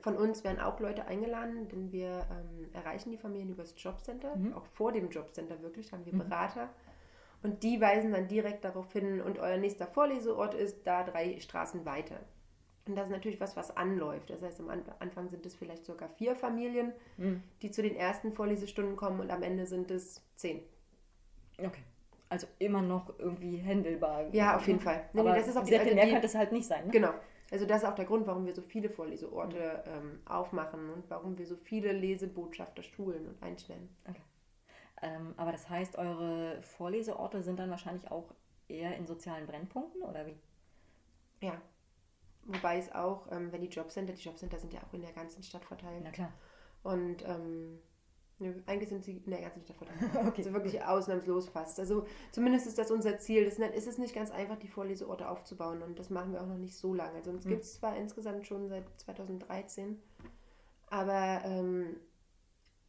von 0.00 0.16
uns 0.16 0.44
werden 0.44 0.60
auch 0.60 0.80
Leute 0.80 1.06
eingeladen, 1.06 1.68
denn 1.68 1.90
wir 1.90 2.26
ähm, 2.30 2.68
erreichen 2.74 3.10
die 3.10 3.16
Familien 3.16 3.50
über 3.50 3.62
das 3.62 3.74
Jobcenter, 3.76 4.36
mhm. 4.36 4.52
auch 4.52 4.66
vor 4.66 4.92
dem 4.92 5.10
Jobcenter 5.10 5.62
wirklich, 5.62 5.92
haben 5.92 6.04
wir 6.04 6.12
mhm. 6.12 6.18
Berater. 6.18 6.68
Und 7.42 7.62
die 7.62 7.80
weisen 7.80 8.12
dann 8.12 8.28
direkt 8.28 8.64
darauf 8.64 8.92
hin, 8.92 9.20
und 9.20 9.38
euer 9.38 9.56
nächster 9.56 9.86
Vorleseort 9.86 10.54
ist 10.54 10.86
da 10.86 11.04
drei 11.04 11.40
Straßen 11.40 11.84
weiter. 11.84 12.20
Und 12.86 12.96
das 12.96 13.06
ist 13.06 13.12
natürlich 13.12 13.40
was, 13.40 13.56
was 13.56 13.74
anläuft. 13.76 14.30
Das 14.30 14.42
heißt, 14.42 14.60
am 14.60 14.70
Anfang 14.98 15.28
sind 15.28 15.46
es 15.46 15.54
vielleicht 15.54 15.84
sogar 15.84 16.08
vier 16.10 16.36
Familien, 16.36 16.92
mhm. 17.16 17.42
die 17.62 17.70
zu 17.70 17.82
den 17.82 17.96
ersten 17.96 18.32
Vorlesestunden 18.32 18.96
kommen 18.96 19.20
und 19.20 19.30
am 19.30 19.42
Ende 19.42 19.66
sind 19.66 19.90
es 19.90 20.22
zehn. 20.36 20.62
Okay. 21.58 21.82
Also 22.28 22.46
immer 22.58 22.82
noch 22.82 23.18
irgendwie 23.18 23.56
händelbar. 23.56 24.26
Ja, 24.34 24.56
auf 24.56 24.66
jeden 24.66 24.80
Fall. 24.80 25.08
Nee, 25.12 25.20
Aber 25.20 25.32
nee, 25.32 25.38
das 25.38 25.48
ist 25.48 25.56
auch 25.56 25.64
sehr 25.64 25.80
viel 25.80 25.94
mehr 25.94 26.04
die, 26.04 26.12
könnte 26.12 26.26
es 26.26 26.34
halt 26.34 26.52
nicht 26.52 26.66
sein. 26.66 26.86
Ne? 26.86 26.90
Genau. 26.90 27.14
Also 27.50 27.66
das 27.66 27.82
ist 27.82 27.88
auch 27.88 27.94
der 27.94 28.06
Grund, 28.06 28.26
warum 28.26 28.46
wir 28.46 28.54
so 28.54 28.62
viele 28.62 28.90
Vorleseorte 28.90 29.84
ähm, 29.86 30.20
aufmachen 30.24 30.90
und 30.90 31.08
warum 31.08 31.38
wir 31.38 31.46
so 31.46 31.56
viele 31.56 31.92
Lesebotschafter 31.92 32.82
schulen 32.82 33.28
und 33.28 33.42
einstellen. 33.42 33.88
Okay. 34.08 34.20
Ähm, 35.02 35.34
aber 35.36 35.52
das 35.52 35.68
heißt, 35.68 35.96
eure 35.96 36.60
Vorleseorte 36.62 37.42
sind 37.42 37.58
dann 37.58 37.70
wahrscheinlich 37.70 38.10
auch 38.10 38.34
eher 38.68 38.96
in 38.96 39.06
sozialen 39.06 39.46
Brennpunkten 39.46 40.02
oder 40.02 40.26
wie? 40.26 40.36
Ja. 41.40 41.60
Wobei 42.46 42.78
es 42.78 42.92
auch, 42.92 43.30
ähm, 43.32 43.52
wenn 43.52 43.60
die 43.60 43.68
Jobcenter, 43.68 44.12
die 44.12 44.22
Jobcenter 44.22 44.58
sind 44.58 44.72
ja 44.72 44.80
auch 44.82 44.92
in 44.92 45.02
der 45.02 45.12
ganzen 45.12 45.42
Stadt 45.42 45.64
verteilt. 45.64 46.02
Na 46.04 46.10
klar. 46.10 46.32
Und 46.82 47.24
ähm, 47.26 47.80
Nö, 48.40 48.52
eigentlich 48.66 48.88
sind 48.88 49.04
sie 49.04 49.18
in 49.18 49.30
der 49.30 49.42
ganzen 49.42 49.62
Stadt 49.62 49.76
verteilt. 49.76 50.10
okay. 50.26 50.42
Also 50.42 50.52
wirklich 50.52 50.82
ausnahmslos 50.82 51.48
fast. 51.48 51.78
Also 51.78 52.04
zumindest 52.32 52.66
ist 52.66 52.78
das 52.78 52.90
unser 52.90 53.18
Ziel. 53.18 53.44
Das 53.44 53.58
ist 53.58 53.86
es 53.86 53.98
nicht 53.98 54.14
ganz 54.14 54.30
einfach, 54.32 54.56
die 54.56 54.68
Vorleseorte 54.68 55.28
aufzubauen 55.28 55.82
und 55.82 55.98
das 55.98 56.10
machen 56.10 56.32
wir 56.32 56.42
auch 56.42 56.46
noch 56.46 56.58
nicht 56.58 56.76
so 56.76 56.94
lange. 56.94 57.16
Also 57.18 57.30
uns 57.30 57.44
mhm. 57.44 57.50
gibt 57.50 57.62
es 57.62 57.74
zwar 57.74 57.96
insgesamt 57.96 58.46
schon 58.46 58.68
seit 58.68 58.84
2013, 58.98 60.00
aber 60.88 61.42
ähm, 61.44 61.96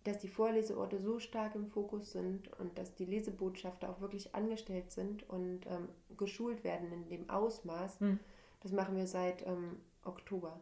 dass 0.04 0.18
die 0.18 0.28
Vorleseorte 0.28 1.00
so 1.00 1.20
stark 1.20 1.54
im 1.56 1.68
Fokus 1.68 2.12
sind 2.12 2.52
und 2.60 2.78
dass 2.80 2.96
die 2.96 3.06
Lesebotschafter 3.06 3.90
auch 3.90 4.02
wirklich 4.02 4.34
angestellt 4.34 4.92
sind 4.92 5.30
und 5.30 5.68
ähm, 5.68 5.90
geschult 6.18 6.64
werden 6.64 6.92
in 6.92 7.08
dem 7.08 7.30
Ausmaß, 7.30 8.02
mhm. 8.02 8.20
Das 8.66 8.72
machen 8.72 8.98
wir 8.98 9.06
seit 9.06 9.46
ähm, 9.46 9.80
Oktober. 10.04 10.60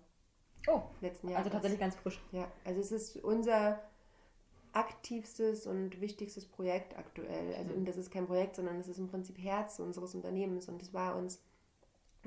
Oh, 0.68 0.82
letzten 1.00 1.30
Jahr. 1.30 1.38
Also 1.38 1.50
tatsächlich 1.50 1.80
ganz 1.80 1.96
frisch. 1.96 2.22
Ja, 2.34 2.52
also 2.66 2.82
es 2.82 2.92
ist 2.92 3.16
unser 3.24 3.80
aktivstes 4.74 5.68
und 5.68 6.02
wichtigstes 6.02 6.46
Projekt 6.46 6.98
aktuell. 6.98 7.56
Also 7.56 7.74
mhm. 7.74 7.86
das 7.86 7.96
ist 7.96 8.12
kein 8.12 8.26
Projekt, 8.28 8.58
sondern 8.58 8.78
es 8.78 8.90
ist 8.90 8.98
im 8.98 9.08
Prinzip 9.08 9.38
Herz 9.38 9.80
unseres 9.80 10.16
Unternehmens 10.16 10.68
und 10.68 10.82
es 10.82 10.94
war 10.94 11.16
uns 11.16 11.42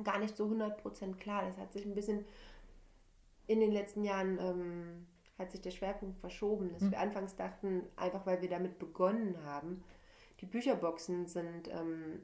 gar 0.03 0.19
nicht 0.19 0.35
so 0.35 0.47
100% 0.47 1.17
klar. 1.17 1.45
Das 1.45 1.59
hat 1.59 1.75
sich 1.75 1.85
ein 1.85 1.95
bisschen 1.95 2.25
in 3.47 3.61
den 3.61 3.71
letzten 3.71 4.03
Jahren 4.03 4.39
ähm, 4.39 5.07
hat 5.39 5.53
sich 5.53 5.61
der 5.61 5.73
Schwerpunkt 5.73 6.19
verschoben, 6.21 6.73
dass 6.73 6.81
mhm. 6.81 6.93
wir 6.93 7.01
anfangs 7.01 7.37
dachten, 7.37 7.83
einfach 7.97 8.25
weil 8.25 8.41
wir 8.41 8.49
damit 8.49 8.79
begonnen 8.79 9.37
haben, 9.45 9.85
die 10.41 10.47
Bücherboxen 10.47 11.27
sind 11.27 11.69
ähm, 11.69 12.23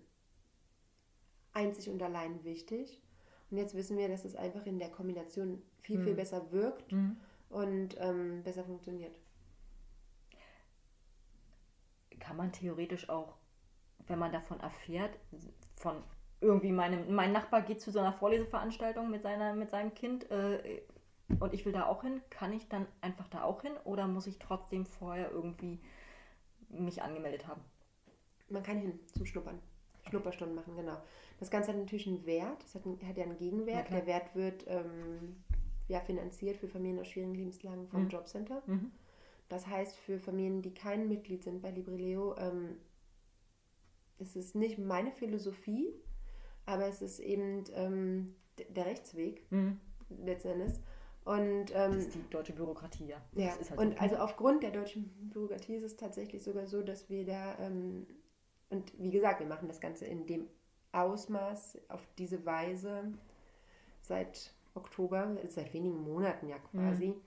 einzig 1.52 1.90
und 1.90 2.02
allein 2.02 2.42
wichtig. 2.44 3.02
Und 3.52 3.58
jetzt 3.58 3.76
wissen 3.76 3.96
wir, 3.96 4.08
dass 4.08 4.24
es 4.24 4.34
einfach 4.34 4.66
in 4.66 4.80
der 4.80 4.90
Kombination 4.90 5.62
viel, 5.82 5.98
mhm. 5.98 6.04
viel 6.04 6.14
besser 6.14 6.50
wirkt 6.50 6.90
mhm. 6.90 7.16
und 7.50 7.96
ähm, 8.00 8.42
besser 8.42 8.64
funktioniert 8.64 9.14
kann 12.22 12.36
man 12.36 12.52
theoretisch 12.52 13.08
auch, 13.08 13.34
wenn 14.06 14.18
man 14.18 14.32
davon 14.32 14.60
erfährt, 14.60 15.18
von 15.76 16.02
irgendwie 16.40 16.72
meinem, 16.72 17.14
mein 17.14 17.32
Nachbar 17.32 17.62
geht 17.62 17.80
zu 17.80 17.90
so 17.90 17.98
einer 17.98 18.12
Vorleseveranstaltung 18.12 19.10
mit, 19.10 19.22
seiner, 19.22 19.54
mit 19.54 19.70
seinem 19.70 19.92
Kind 19.94 20.30
äh, 20.30 20.82
und 21.40 21.52
ich 21.52 21.66
will 21.66 21.72
da 21.72 21.86
auch 21.86 22.02
hin, 22.02 22.22
kann 22.30 22.52
ich 22.52 22.68
dann 22.68 22.86
einfach 23.00 23.28
da 23.28 23.42
auch 23.42 23.62
hin 23.62 23.72
oder 23.84 24.06
muss 24.06 24.26
ich 24.26 24.38
trotzdem 24.38 24.86
vorher 24.86 25.30
irgendwie 25.30 25.80
mich 26.68 27.02
angemeldet 27.02 27.46
haben? 27.46 27.60
Man 28.48 28.62
kann 28.62 28.78
hin 28.78 29.00
zum 29.12 29.26
Schnuppern. 29.26 29.58
Schnupperstunden 30.08 30.56
machen, 30.56 30.76
genau. 30.76 30.96
Das 31.42 31.50
Ganze 31.50 31.72
hat 31.72 31.76
natürlich 31.76 32.06
einen 32.06 32.24
Wert, 32.24 32.62
das 32.62 32.76
hat, 32.76 32.84
hat 32.84 33.18
ja 33.18 33.24
einen 33.24 33.36
Gegenwert. 33.36 33.90
Der 33.90 34.06
Wert 34.06 34.32
wird 34.36 34.64
ähm, 34.68 35.42
ja, 35.88 35.98
finanziert 35.98 36.56
für 36.56 36.68
Familien 36.68 37.00
aus 37.00 37.08
schwierigen 37.08 37.34
Lebenslagen 37.34 37.88
vom 37.88 38.04
mhm. 38.04 38.10
Jobcenter. 38.10 38.62
Mhm. 38.66 38.92
Das 39.48 39.66
heißt, 39.66 39.96
für 39.96 40.20
Familien, 40.20 40.62
die 40.62 40.72
kein 40.72 41.08
Mitglied 41.08 41.42
sind 41.42 41.60
bei 41.60 41.72
Librileo, 41.72 42.36
ähm, 42.36 42.76
ist 44.20 44.36
es 44.36 44.54
nicht 44.54 44.78
meine 44.78 45.10
Philosophie, 45.10 45.92
aber 46.64 46.86
es 46.86 47.02
ist 47.02 47.18
eben 47.18 47.64
ähm, 47.74 48.36
der 48.68 48.86
Rechtsweg 48.86 49.44
mhm. 49.50 49.80
letzten 50.24 50.50
Endes. 50.50 50.80
Und, 51.24 51.72
ähm, 51.74 51.94
das 51.94 51.96
ist 52.04 52.14
die 52.14 52.30
deutsche 52.30 52.52
Bürokratie, 52.52 53.06
ja. 53.06 53.20
Ja, 53.34 53.48
halt 53.48 53.78
und 53.78 53.94
so. 53.94 53.98
also 53.98 54.16
aufgrund 54.18 54.62
der 54.62 54.70
deutschen 54.70 55.08
Bürokratie 55.32 55.74
ist 55.74 55.82
es 55.82 55.96
tatsächlich 55.96 56.44
sogar 56.44 56.68
so, 56.68 56.82
dass 56.82 57.10
wir 57.10 57.26
da, 57.26 57.58
ähm, 57.58 58.06
und 58.70 58.96
wie 58.96 59.10
gesagt, 59.10 59.40
wir 59.40 59.48
machen 59.48 59.66
das 59.66 59.80
Ganze 59.80 60.06
in 60.06 60.24
dem 60.28 60.46
Ausmaß, 60.92 61.78
auf 61.88 62.06
diese 62.18 62.44
Weise 62.44 63.12
seit 64.02 64.52
Oktober, 64.74 65.36
seit 65.48 65.72
wenigen 65.74 66.02
Monaten 66.02 66.48
ja 66.48 66.56
quasi. 66.70 67.08
Mhm. 67.08 67.20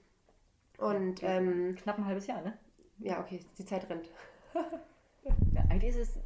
Und 0.78 1.22
ja, 1.22 1.30
ähm, 1.30 1.76
knapp 1.76 1.98
ein 1.98 2.06
halbes 2.06 2.28
Jahr, 2.28 2.42
ne? 2.42 2.58
Ja, 3.00 3.20
okay, 3.20 3.40
die 3.58 3.66
Zeit 3.66 3.90
rennt. 3.90 4.10
ja, 4.54 5.62
eigentlich 5.70 5.96
ist 5.96 6.18
es 6.18 6.20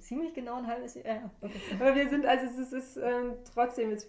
ziemlich 0.00 0.34
genau 0.34 0.56
ein 0.56 0.66
halbes 0.66 0.94
Jahr. 0.94 1.30
Okay. 1.40 1.60
Aber 1.78 1.94
wir 1.94 2.08
sind, 2.08 2.26
also 2.26 2.46
es 2.46 2.58
ist, 2.58 2.72
ist 2.72 2.96
ähm, 2.96 3.34
trotzdem 3.52 3.90
jetzt. 3.90 4.08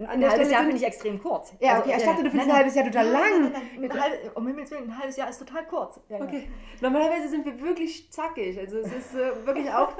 An 0.00 0.06
ein 0.22 0.30
halbes 0.30 0.50
Jahr 0.50 0.62
finde 0.62 0.76
ich 0.76 0.84
extrem 0.84 1.22
kurz. 1.22 1.54
Ja, 1.60 1.74
also, 1.74 1.84
okay, 1.84 1.94
ich 1.96 2.04
dachte, 2.04 2.22
du 2.24 2.30
findest 2.30 2.50
ein 2.50 2.56
halbes 2.56 2.74
Jahr 2.74 2.84
total 2.84 3.08
lang. 3.08 3.52
Nein, 3.52 3.62
nein, 3.78 3.88
nein, 3.88 4.12
um 4.34 4.46
Himmels 4.46 4.70
Willen, 4.70 4.84
ein 4.84 4.98
halbes 4.98 5.16
Jahr 5.16 5.30
ist 5.30 5.38
total 5.38 5.66
kurz. 5.66 6.00
Ja, 6.08 6.20
okay. 6.20 6.48
Normalerweise 6.80 7.28
sind 7.28 7.46
wir 7.46 7.60
wirklich 7.60 8.12
zackig. 8.12 8.58
Also 8.58 8.78
es 8.78 8.92
ist 8.92 9.14
äh, 9.14 9.46
wirklich 9.46 9.70
auch, 9.70 9.92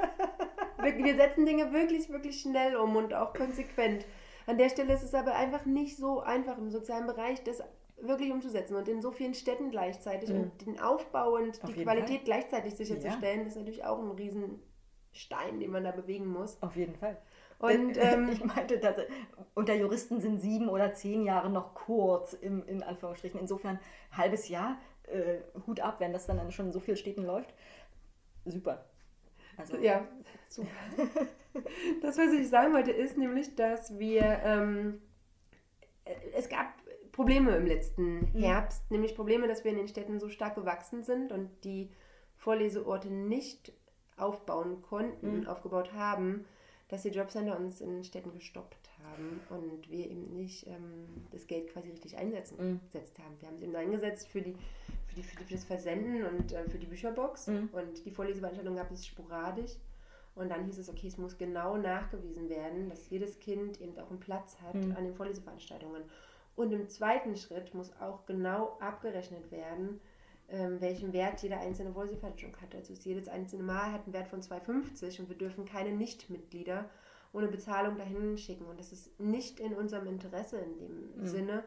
wir 0.81 1.15
setzen 1.15 1.45
Dinge 1.45 1.71
wirklich, 1.71 2.09
wirklich 2.09 2.41
schnell 2.41 2.75
um 2.75 2.95
und 2.95 3.13
auch 3.13 3.33
konsequent. 3.33 4.05
An 4.45 4.57
der 4.57 4.69
Stelle 4.69 4.93
ist 4.93 5.03
es 5.03 5.13
aber 5.13 5.35
einfach 5.35 5.65
nicht 5.65 5.97
so 5.97 6.21
einfach 6.21 6.57
im 6.57 6.69
sozialen 6.69 7.07
Bereich, 7.07 7.43
das 7.43 7.63
wirklich 7.99 8.31
umzusetzen 8.31 8.75
und 8.75 8.87
in 8.87 9.01
so 9.01 9.11
vielen 9.11 9.33
Städten 9.33 9.71
gleichzeitig 9.71 10.29
mhm. 10.29 10.41
und 10.41 10.65
den 10.65 10.79
Aufbau 10.79 11.35
und 11.35 11.63
Auf 11.63 11.73
die 11.73 11.83
Qualität 11.83 12.17
Fall. 12.17 12.25
gleichzeitig 12.25 12.75
sicherzustellen, 12.75 13.41
ja. 13.41 13.47
ist 13.47 13.55
natürlich 13.55 13.83
auch 13.83 13.99
ein 13.99 14.11
Riesenstein, 14.11 15.59
den 15.59 15.71
man 15.71 15.83
da 15.83 15.91
bewegen 15.91 16.27
muss. 16.27 16.61
Auf 16.61 16.75
jeden 16.75 16.95
Fall. 16.95 17.17
Und 17.59 17.97
ähm, 17.99 18.29
ich 18.31 18.43
meinte, 18.43 18.79
dass 18.79 18.97
unter 19.53 19.73
Juristen 19.73 20.19
sind 20.19 20.39
sieben 20.39 20.69
oder 20.69 20.93
zehn 20.93 21.23
Jahre 21.23 21.49
noch 21.49 21.73
kurz, 21.73 22.33
im, 22.33 22.65
in 22.67 22.83
Anführungsstrichen. 22.83 23.39
Insofern 23.39 23.79
halbes 24.11 24.49
Jahr, 24.49 24.77
äh, 25.03 25.39
Hut 25.65 25.79
ab, 25.79 25.99
wenn 25.99 26.13
das 26.13 26.27
dann 26.27 26.51
schon 26.51 26.67
in 26.67 26.73
so 26.73 26.79
vielen 26.79 26.97
Städten 26.97 27.23
läuft. 27.23 27.53
Super. 28.45 28.85
Also, 29.57 29.77
ja, 29.77 30.07
super. 30.47 30.69
das, 32.01 32.17
was 32.17 32.31
ich 32.31 32.47
sagen 32.47 32.73
wollte, 32.73 32.91
ist 32.91 33.17
nämlich, 33.17 33.55
dass 33.55 33.97
wir, 33.97 34.21
ähm, 34.43 35.01
es 36.35 36.47
gab 36.47 36.67
Probleme 37.11 37.55
im 37.55 37.65
letzten 37.65 38.19
mhm. 38.19 38.39
Herbst, 38.39 38.91
nämlich 38.91 39.15
Probleme, 39.15 39.47
dass 39.47 39.63
wir 39.63 39.71
in 39.71 39.77
den 39.77 39.87
Städten 39.87 40.19
so 40.19 40.29
stark 40.29 40.53
gewachsen 40.53 41.03
sind 41.03 41.31
und 41.31 41.49
die 41.63 41.89
Vorleseorte 42.35 43.09
nicht 43.09 43.73
aufbauen 44.17 44.83
konnten, 44.83 45.41
mhm. 45.41 45.47
aufgebaut 45.47 45.93
haben, 45.93 46.45
dass 46.89 47.03
die 47.03 47.09
Jobcenter 47.09 47.57
uns 47.57 47.81
in 47.81 47.89
den 47.89 48.03
Städten 48.03 48.31
gestoppt 48.31 48.89
haben 49.03 49.41
und 49.49 49.89
wir 49.89 50.09
eben 50.09 50.33
nicht 50.33 50.67
ähm, 50.67 51.27
das 51.31 51.47
Geld 51.47 51.67
quasi 51.67 51.89
richtig 51.89 52.17
einsetzen 52.17 52.55
mhm. 52.57 52.79
gesetzt 52.85 53.19
haben. 53.19 53.35
Wir 53.39 53.47
haben 53.49 53.55
es 53.55 53.63
eben 53.63 53.75
eingesetzt 53.75 54.27
für, 54.27 54.41
die, 54.41 54.55
für, 55.07 55.15
die, 55.15 55.23
für, 55.23 55.53
das 55.53 55.65
Versenden 55.65 56.23
und 56.23 56.53
äh, 56.53 56.63
für 56.69 56.77
die 56.77 56.85
Bücherbox 56.85 57.47
mhm. 57.47 57.69
und 57.73 58.05
die 58.05 58.11
Vorleseveranstaltung 58.11 58.75
gab 58.75 58.91
es 58.91 59.05
sporadisch. 59.05 59.73
Und 60.35 60.49
dann 60.49 60.65
hieß 60.65 60.77
es, 60.77 60.87
okay, 60.87 61.07
es 61.07 61.17
muss 61.17 61.37
genau 61.37 61.77
nachgewiesen 61.77 62.47
werden, 62.47 62.89
dass 62.89 63.09
jedes 63.09 63.39
Kind 63.39 63.81
eben 63.81 63.97
auch 63.97 64.11
einen 64.11 64.19
Platz 64.19 64.55
hat 64.61 64.75
mhm. 64.75 64.95
an 64.95 65.03
den 65.03 65.15
Vorleseveranstaltungen. 65.15 66.03
Und 66.55 66.71
im 66.71 66.87
zweiten 66.89 67.35
Schritt 67.35 67.73
muss 67.73 67.91
auch 67.99 68.25
genau 68.27 68.77
abgerechnet 68.79 69.51
werden, 69.51 69.99
ähm, 70.49 70.79
welchen 70.79 71.13
Wert 71.13 71.41
jede 71.41 71.57
einzelne 71.57 71.93
Voice-Verhandlung 71.93 72.55
hat. 72.61 72.73
Also 72.75 72.93
jedes 72.93 73.27
einzelne 73.27 73.63
Mal 73.63 73.91
hat 73.91 74.05
einen 74.05 74.13
Wert 74.13 74.27
von 74.27 74.41
2,50 74.41 75.19
und 75.19 75.29
wir 75.29 75.37
dürfen 75.37 75.65
keine 75.65 75.91
Nichtmitglieder 75.91 76.89
ohne 77.33 77.47
Bezahlung 77.47 77.97
dahin 77.97 78.37
schicken. 78.37 78.65
Und 78.65 78.79
das 78.79 78.91
ist 78.91 79.19
nicht 79.19 79.59
in 79.59 79.73
unserem 79.73 80.07
Interesse 80.07 80.57
in 80.57 80.77
dem 80.77 81.21
mhm. 81.21 81.27
Sinne. 81.27 81.63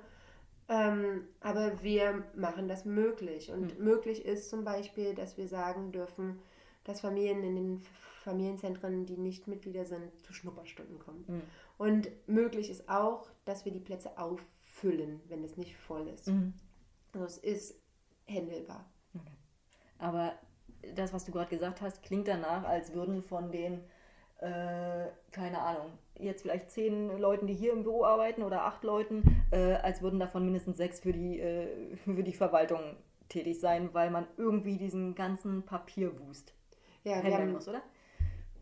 Ähm, 0.69 1.29
aber 1.40 1.83
wir 1.83 2.25
machen 2.35 2.69
das 2.69 2.85
möglich. 2.85 3.51
Und 3.51 3.79
mhm. 3.79 3.85
möglich 3.85 4.25
ist 4.25 4.49
zum 4.49 4.64
Beispiel, 4.64 5.14
dass 5.14 5.37
wir 5.37 5.49
sagen 5.49 5.93
dürfen, 5.93 6.40
dass 6.85 7.01
Familien 7.01 7.43
in 7.43 7.57
den 7.57 7.83
Familienzentren, 8.23 9.07
die 9.07 9.16
nicht 9.16 9.49
Mitglieder 9.49 9.85
sind, 9.85 10.11
zu 10.23 10.33
Schnupperstunden 10.33 10.99
kommen. 10.99 11.25
Mhm. 11.27 11.43
Und 11.77 12.11
möglich 12.27 12.71
ist 12.71 12.88
auch, 12.88 13.31
dass 13.45 13.64
wir 13.64 13.73
die 13.73 13.81
Plätze 13.81 14.16
auf 14.19 14.40
füllen, 14.64 15.21
wenn 15.29 15.45
es 15.45 15.57
nicht 15.57 15.77
voll 15.77 16.09
ist. 16.09 16.29
Mhm. 16.29 16.55
Also 17.12 17.27
es 17.27 17.38
ist 17.38 17.81
händelbar. 18.31 18.85
Okay. 19.14 19.37
Aber 19.99 20.33
das, 20.95 21.12
was 21.12 21.25
du 21.25 21.33
gerade 21.33 21.51
gesagt 21.51 21.81
hast, 21.83 22.03
klingt 22.03 22.29
danach, 22.29 22.64
als 22.64 22.95
würden 22.95 23.23
von 23.23 23.51
den, 23.53 23.85
äh, 24.38 25.07
keine 25.33 25.61
Ahnung, 25.61 25.93
jetzt 26.19 26.43
vielleicht 26.43 26.71
zehn 26.71 27.19
Leuten, 27.19 27.47
die 27.47 27.55
hier 27.55 27.73
im 27.73 27.83
Büro 27.83 28.05
arbeiten 28.05 28.43
oder 28.43 28.64
acht 28.64 28.83
Leuten, 28.85 29.45
äh, 29.51 29.75
als 29.75 30.03
würden 30.03 30.19
davon 30.21 30.45
mindestens 30.45 30.77
sechs 30.77 31.01
für 31.01 31.12
die, 31.12 31.40
äh, 31.40 31.97
für 31.97 32.23
die 32.23 32.33
Verwaltung 32.33 32.97
tätig 33.29 33.61
sein, 33.61 33.93
weil 33.95 34.11
man 34.11 34.27
irgendwie 34.37 34.77
diesen 34.77 35.14
ganzen 35.14 35.64
Papierwust 35.64 36.55
Ja, 37.05 37.16
handeln 37.23 37.53
muss, 37.53 37.69
oder? 37.69 37.83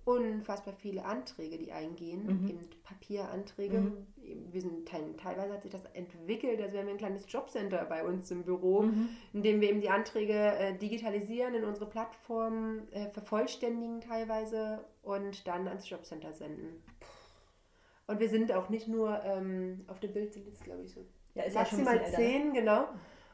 Unfassbar 0.09 0.75
viele 0.75 1.05
Anträge, 1.05 1.59
die 1.59 1.73
eingehen, 1.73 2.25
Mhm. 2.27 2.49
eben 2.49 2.61
Papieranträge. 2.83 3.79
Mhm. 3.81 4.07
Wir 4.51 4.61
sind 4.61 4.89
teil, 4.89 5.15
teilweise 5.17 5.53
hat 5.55 5.63
sich 5.63 5.71
das 5.71 5.85
entwickelt, 5.95 6.61
also 6.61 6.73
wir 6.75 6.81
haben 6.81 6.89
ein 6.89 6.97
kleines 6.99 7.31
Jobcenter 7.31 7.85
bei 7.85 8.05
uns 8.05 8.31
im 8.31 8.43
Büro, 8.45 8.83
Mhm. 8.83 9.09
in 9.33 9.43
dem 9.43 9.61
wir 9.61 9.71
eben 9.71 9.81
die 9.81 9.91
Anträge 9.91 10.35
äh, 10.35 10.77
digitalisieren, 10.77 11.55
in 11.55 11.65
unsere 11.65 11.87
Plattform 11.89 12.89
äh, 12.91 13.09
vervollständigen 13.11 14.01
teilweise 14.01 14.85
und 15.03 15.47
dann 15.47 15.69
ans 15.69 15.89
Jobcenter 15.89 16.33
senden. 16.33 16.83
Und 18.07 18.21
wir 18.21 18.29
sind 18.29 18.53
auch 18.53 18.69
nicht 18.71 18.89
nur 18.89 19.23
ähm, 19.25 19.85
auf 19.89 20.01
dem 20.01 20.13
Bild 20.13 20.33
sind 20.33 20.47
jetzt 20.47 20.65
glaube 20.65 20.83
ich 20.83 20.91
so 20.93 21.05
Ja, 21.35 21.43
ist 21.45 21.55
ja 21.55 21.61
maximal 21.61 21.99
bisschen 21.99 22.15
älter, 22.15 22.23
ne? 22.23 22.27
zehn, 22.27 22.53
genau. 22.55 22.89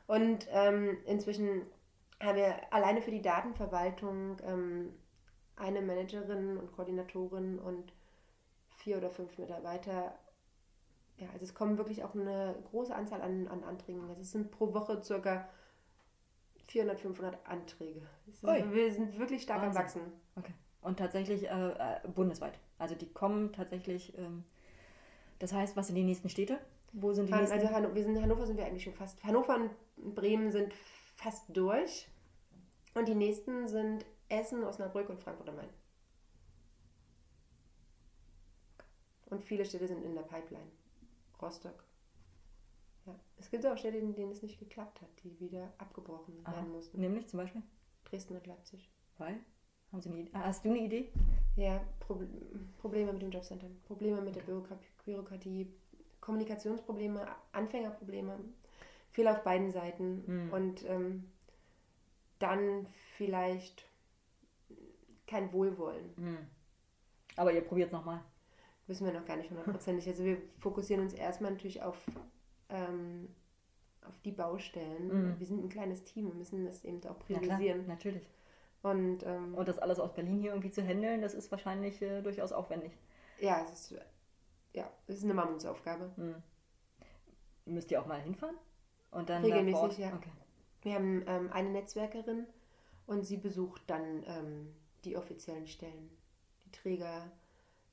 Und 0.07 0.47
ähm, 0.51 0.99
inzwischen 1.07 1.63
haben 2.21 2.37
wir 2.37 2.73
alleine 2.73 3.01
für 3.03 3.11
die 3.11 3.23
Datenverwaltung 3.23 4.37
ähm, 4.47 4.93
eine 5.57 5.81
Managerin 5.81 6.57
und 6.57 6.73
Koordinatorin 6.73 7.59
und 7.59 7.93
vier 8.77 8.99
oder 8.99 9.11
fünf 9.11 9.39
Mitarbeiter. 9.39 10.19
Ja, 11.17 11.29
also 11.33 11.45
es 11.45 11.55
kommen 11.55 11.79
wirklich 11.79 12.05
auch 12.05 12.15
eine 12.15 12.57
große 12.71 12.95
Anzahl 12.95 13.23
an, 13.23 13.47
an 13.49 13.63
Anträgen. 13.63 14.09
Also 14.09 14.23
es 14.23 14.33
sind 14.33 14.51
pro 14.51 14.75
Woche 14.75 15.03
circa 15.03 15.49
400, 16.67 17.01
500 17.01 17.47
Anträge. 17.47 18.03
Ist, 18.27 18.43
wir 18.43 18.93
sind 18.93 19.19
wirklich 19.19 19.43
stark 19.43 19.63
am 19.63 19.75
Wahnsinn. 19.75 20.03
Wachsen. 20.03 20.13
Okay. 20.37 20.55
Und 20.81 20.99
tatsächlich 20.99 21.49
äh, 21.49 21.71
äh, 21.71 22.09
bundesweit. 22.15 22.59
Also 22.79 22.95
die 22.95 23.13
kommen 23.13 23.53
tatsächlich. 23.53 24.17
Ähm, 24.19 24.45
das 25.39 25.53
heißt, 25.53 25.77
was 25.77 25.87
sind 25.87 25.97
die 25.97 26.05
nächsten 26.05 26.29
Städte? 26.29 26.59
Wo 26.93 27.13
sind 27.13 27.29
die 27.29 27.33
Han 27.33 27.41
nächsten? 27.41 27.59
also 27.59 27.75
Hanno 27.75 27.95
wir 27.95 28.03
sind, 28.03 28.21
Hannover 28.21 28.47
sind 28.47 28.57
wir 28.57 28.67
eigentlich 28.67 28.85
schon 28.85 28.95
fast. 28.95 29.23
Hannover 29.25 29.57
und 29.57 30.15
Bremen 30.15 30.51
sind 30.53 30.73
fast 31.17 31.45
durch. 31.57 32.09
Und 32.95 33.09
die 33.09 33.15
nächsten 33.15 33.67
sind 33.67 34.05
Essen, 34.29 34.65
Osnabrück 34.65 35.09
und 35.09 35.21
Frankfurt 35.21 35.49
am 35.49 35.57
Main. 35.57 35.69
Und 39.27 39.45
viele 39.45 39.65
Städte 39.65 39.89
sind 39.89 40.03
in 40.05 40.15
der 40.15 40.23
Pipeline. 40.23 40.67
Rostock. 41.41 41.83
Ja. 43.07 43.15
Es 43.37 43.51
gibt 43.51 43.67
auch 43.67 43.77
Städte, 43.77 43.99
in 43.99 44.15
denen 44.15 44.33
es 44.33 44.43
nicht 44.43 44.59
geklappt 44.59 45.01
hat, 45.01 45.09
die 45.23 45.39
wieder 45.41 45.73
abgebrochen 45.79 46.35
Aha. 46.45 46.57
werden 46.57 46.73
mussten. 46.73 47.01
Nämlich 47.01 47.27
zum 47.29 47.39
Beispiel? 47.41 47.63
Dresden 48.05 48.37
und 48.37 48.47
Leipzig. 48.47 48.89
Weil? 49.19 49.41
Haben 49.93 50.01
Sie 50.03 50.09
eine 50.11 50.19
Idee? 50.21 50.31
Ah, 50.35 50.45
Hast 50.45 50.65
du 50.65 50.71
eine 50.71 50.79
Idee? 50.79 51.13
Ja, 51.57 51.81
Prob 52.01 52.23
Probleme 52.81 53.13
mit 53.13 53.23
den 53.23 53.31
Jobcentern, 53.31 53.81
Probleme 53.87 54.21
mit 54.21 54.35
der 54.35 54.43
Bürokra 54.43 54.77
Bürokratie, 55.05 55.73
Kommunikationsprobleme, 56.21 57.27
Anfängerprobleme, 57.53 58.39
viel 59.13 59.29
auf 59.29 59.43
beiden 59.45 59.71
Seiten 59.71 60.25
Hm. 60.27 60.53
und 60.53 60.85
ähm, 60.89 61.31
dann 62.41 62.87
vielleicht 63.17 63.89
kein 65.27 65.53
Wohlwollen. 65.53 66.15
Hm. 66.17 66.39
Aber 67.37 67.53
ihr 67.53 67.63
probiert 67.63 67.89
es 67.89 67.93
nochmal. 67.93 68.21
Wissen 68.87 69.07
wir 69.07 69.13
noch 69.13 69.25
gar 69.25 69.37
nicht 69.37 69.51
hundertprozentig. 69.51 70.07
Also 70.09 70.25
wir 70.25 70.39
fokussieren 70.61 71.03
uns 71.03 71.15
erstmal 71.15 71.53
natürlich 71.53 71.83
auf, 71.83 71.99
ähm, 72.69 73.29
auf 74.07 74.19
die 74.21 74.33
Baustellen. 74.33 75.09
Mhm. 75.33 75.39
Wir 75.39 75.47
sind 75.47 75.65
ein 75.65 75.69
kleines 75.71 76.05
Team, 76.05 76.27
wir 76.27 76.35
müssen 76.35 76.65
das 76.67 76.85
eben 76.85 76.99
auch 77.05 77.17
Ja, 77.29 77.39
klar, 77.39 77.57
priorisieren. 77.59 77.87
natürlich. 77.87 78.29
und 78.83 79.23
ähm, 79.25 79.55
Und 79.55 79.67
das 79.69 79.79
alles 79.79 79.99
aus 79.99 80.13
Berlin 80.15 80.41
hier 80.41 80.51
irgendwie 80.51 80.71
zu 80.71 80.83
handeln, 80.83 81.23
das 81.23 81.33
ist 81.33 81.51
wahrscheinlich 81.51 82.03
äh, 82.03 82.21
durchaus 82.21 82.53
aufwendig. 82.53 82.93
ja, 83.41 83.65
es 83.65 83.91
ist, 83.91 84.01
ja, 84.75 84.91
es 85.07 85.17
ist 85.17 85.25
eine 85.25 85.35
Mammutsaufgabe. 85.35 86.11
Hm. 86.17 86.35
Müsst 87.65 87.91
ihr 87.91 88.03
auch 88.03 88.07
mal 88.07 88.21
hinfahren? 88.21 88.57
Und 89.11 89.31
dann 89.31 89.43
Regelmäßig, 89.43 89.99
ja. 89.99 90.13
Okay. 90.15 90.31
Wir 90.83 90.95
haben 90.97 91.25
ähm, 91.27 91.51
eine 91.51 91.71
Netzwerkerin 91.71 92.47
und 93.07 93.25
sie 93.25 93.39
besucht 93.39 93.83
dann 93.87 94.23
ähm, 94.27 94.75
die 95.05 95.17
offiziellen 95.17 95.67
Stellen, 95.67 96.11
die 96.65 96.71
Träger, 96.71 97.31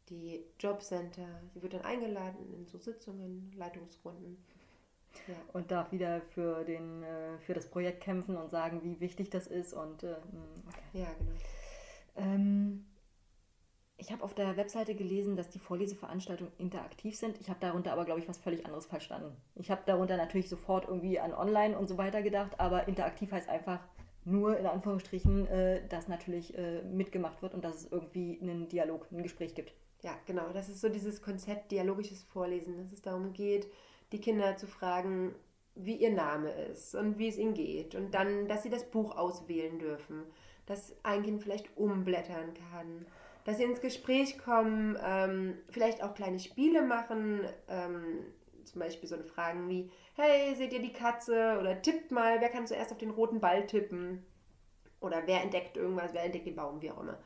die 0.10 0.44
Jobcenter. 0.60 1.28
Sie 1.54 1.62
wird 1.62 1.74
dann 1.74 1.82
eingeladen 1.82 2.54
in 2.54 2.68
so 2.68 2.78
Sitzungen, 2.78 3.52
Leitungsrunden. 3.56 4.44
Ja, 5.28 5.36
Und 5.54 5.72
darf 5.72 5.92
wieder 5.92 6.22
für, 6.22 6.64
den, 6.64 7.04
äh, 7.04 7.38
für 7.40 7.54
das 7.54 7.70
Projekt 7.70 8.02
kämpfen 8.02 8.38
und 8.38 8.50
sagen, 8.50 8.82
wie 8.84 9.00
wichtig 9.00 9.30
das 9.30 9.48
ist. 9.48 9.74
Und 9.74 10.04
äh, 10.04 10.16
hm, 10.16 10.64
okay. 10.68 10.82
ja 10.94 11.14
genau. 11.18 11.36
Ähm, 12.16 12.86
ich 14.02 14.12
habe 14.12 14.24
auf 14.24 14.34
der 14.34 14.58
Webseite 14.58 14.96
gelesen, 14.96 15.36
dass 15.36 15.50
die 15.50 15.60
Vorleseveranstaltungen 15.60 16.52
interaktiv 16.58 17.16
sind. 17.16 17.40
Ich 17.40 17.50
habe 17.50 17.60
darunter 17.60 17.94
aber, 17.94 18.04
glaube 18.04 18.20
ich, 18.20 18.28
was 18.28 18.40
völlig 18.40 18.66
anderes 18.66 18.88
verstanden. 18.88 19.38
Ich 19.54 19.70
habe 19.70 19.84
darunter 19.86 20.18
natürlich 20.18 20.50
sofort 20.50 20.88
irgendwie 20.88 21.20
an 21.20 21.34
Online 21.34 21.78
und 21.78 21.88
so 21.88 22.00
weiter 22.00 22.24
gedacht, 22.24 22.60
aber 22.60 22.88
interaktiv 22.88 23.32
heißt 23.32 23.48
einfach 23.48 23.80
nur 24.24 24.58
in 24.58 24.66
Anführungsstrichen, 24.66 25.48
äh, 25.48 25.88
dass 25.88 26.08
natürlich 26.08 26.58
äh, 26.58 26.82
mitgemacht 26.84 27.42
wird 27.42 27.54
und 27.54 27.64
dass 27.64 27.76
es 27.76 27.92
irgendwie 27.92 28.40
einen 28.42 28.68
Dialog, 28.68 29.08
ein 29.12 29.24
Gespräch 29.24 29.56
gibt. 29.56 29.74
Ja, 30.02 30.18
genau. 30.26 30.50
Das 30.54 30.70
ist 30.70 30.82
so 30.82 30.90
dieses 30.90 31.22
Konzept 31.22 31.72
dialogisches 31.72 32.24
Vorlesen, 32.24 32.78
dass 32.78 32.92
es 32.92 33.02
darum 33.02 33.34
geht, 33.34 33.68
die 34.12 34.20
Kinder 34.20 34.58
zu 34.58 34.68
fragen, 34.68 35.34
wie 35.76 35.96
ihr 35.96 36.12
Name 36.12 36.52
ist 36.52 36.96
und 36.96 37.18
wie 37.18 37.28
es 37.28 37.38
ihnen 37.38 37.54
geht. 37.54 37.96
Und 37.96 38.14
dann, 38.14 38.48
dass 38.48 38.64
sie 38.64 38.70
das 38.70 38.90
Buch 38.90 39.16
auswählen 39.16 39.80
dürfen, 39.80 40.24
dass 40.66 40.96
ein 41.04 41.24
Kind 41.24 41.42
vielleicht 41.42 41.76
umblättern 41.78 42.54
kann, 42.72 43.06
dass 43.46 43.58
sie 43.58 43.64
ins 43.64 43.82
Gespräch 43.82 44.38
kommen, 44.38 44.98
ähm, 45.04 45.58
vielleicht 45.70 46.04
auch 46.04 46.14
kleine 46.14 46.40
Spiele 46.40 46.82
machen, 46.84 47.42
ähm, 47.68 48.20
zum 48.66 48.80
Beispiel 48.80 49.10
so 49.10 49.16
eine 49.16 49.24
Fragen 49.24 49.70
wie, 49.70 49.90
hey, 50.22 50.56
seht 50.56 50.74
ihr 50.74 50.82
die 50.82 50.94
Katze? 50.94 51.58
Oder 51.60 51.82
tippt 51.82 52.12
mal, 52.12 52.40
wer 52.42 52.50
kann 52.50 52.68
zuerst 52.68 52.92
auf 52.92 52.98
den 52.98 53.12
roten 53.12 53.40
Ball 53.40 53.66
tippen? 53.68 54.26
Oder 55.00 55.24
wer 55.26 55.42
entdeckt 55.42 55.78
irgendwas, 55.78 56.14
wer 56.14 56.24
entdeckt 56.24 56.46
den 56.48 56.56
Baum, 56.56 56.82
wie 56.82 56.92
auch 56.92 57.02
immer. 57.02 57.18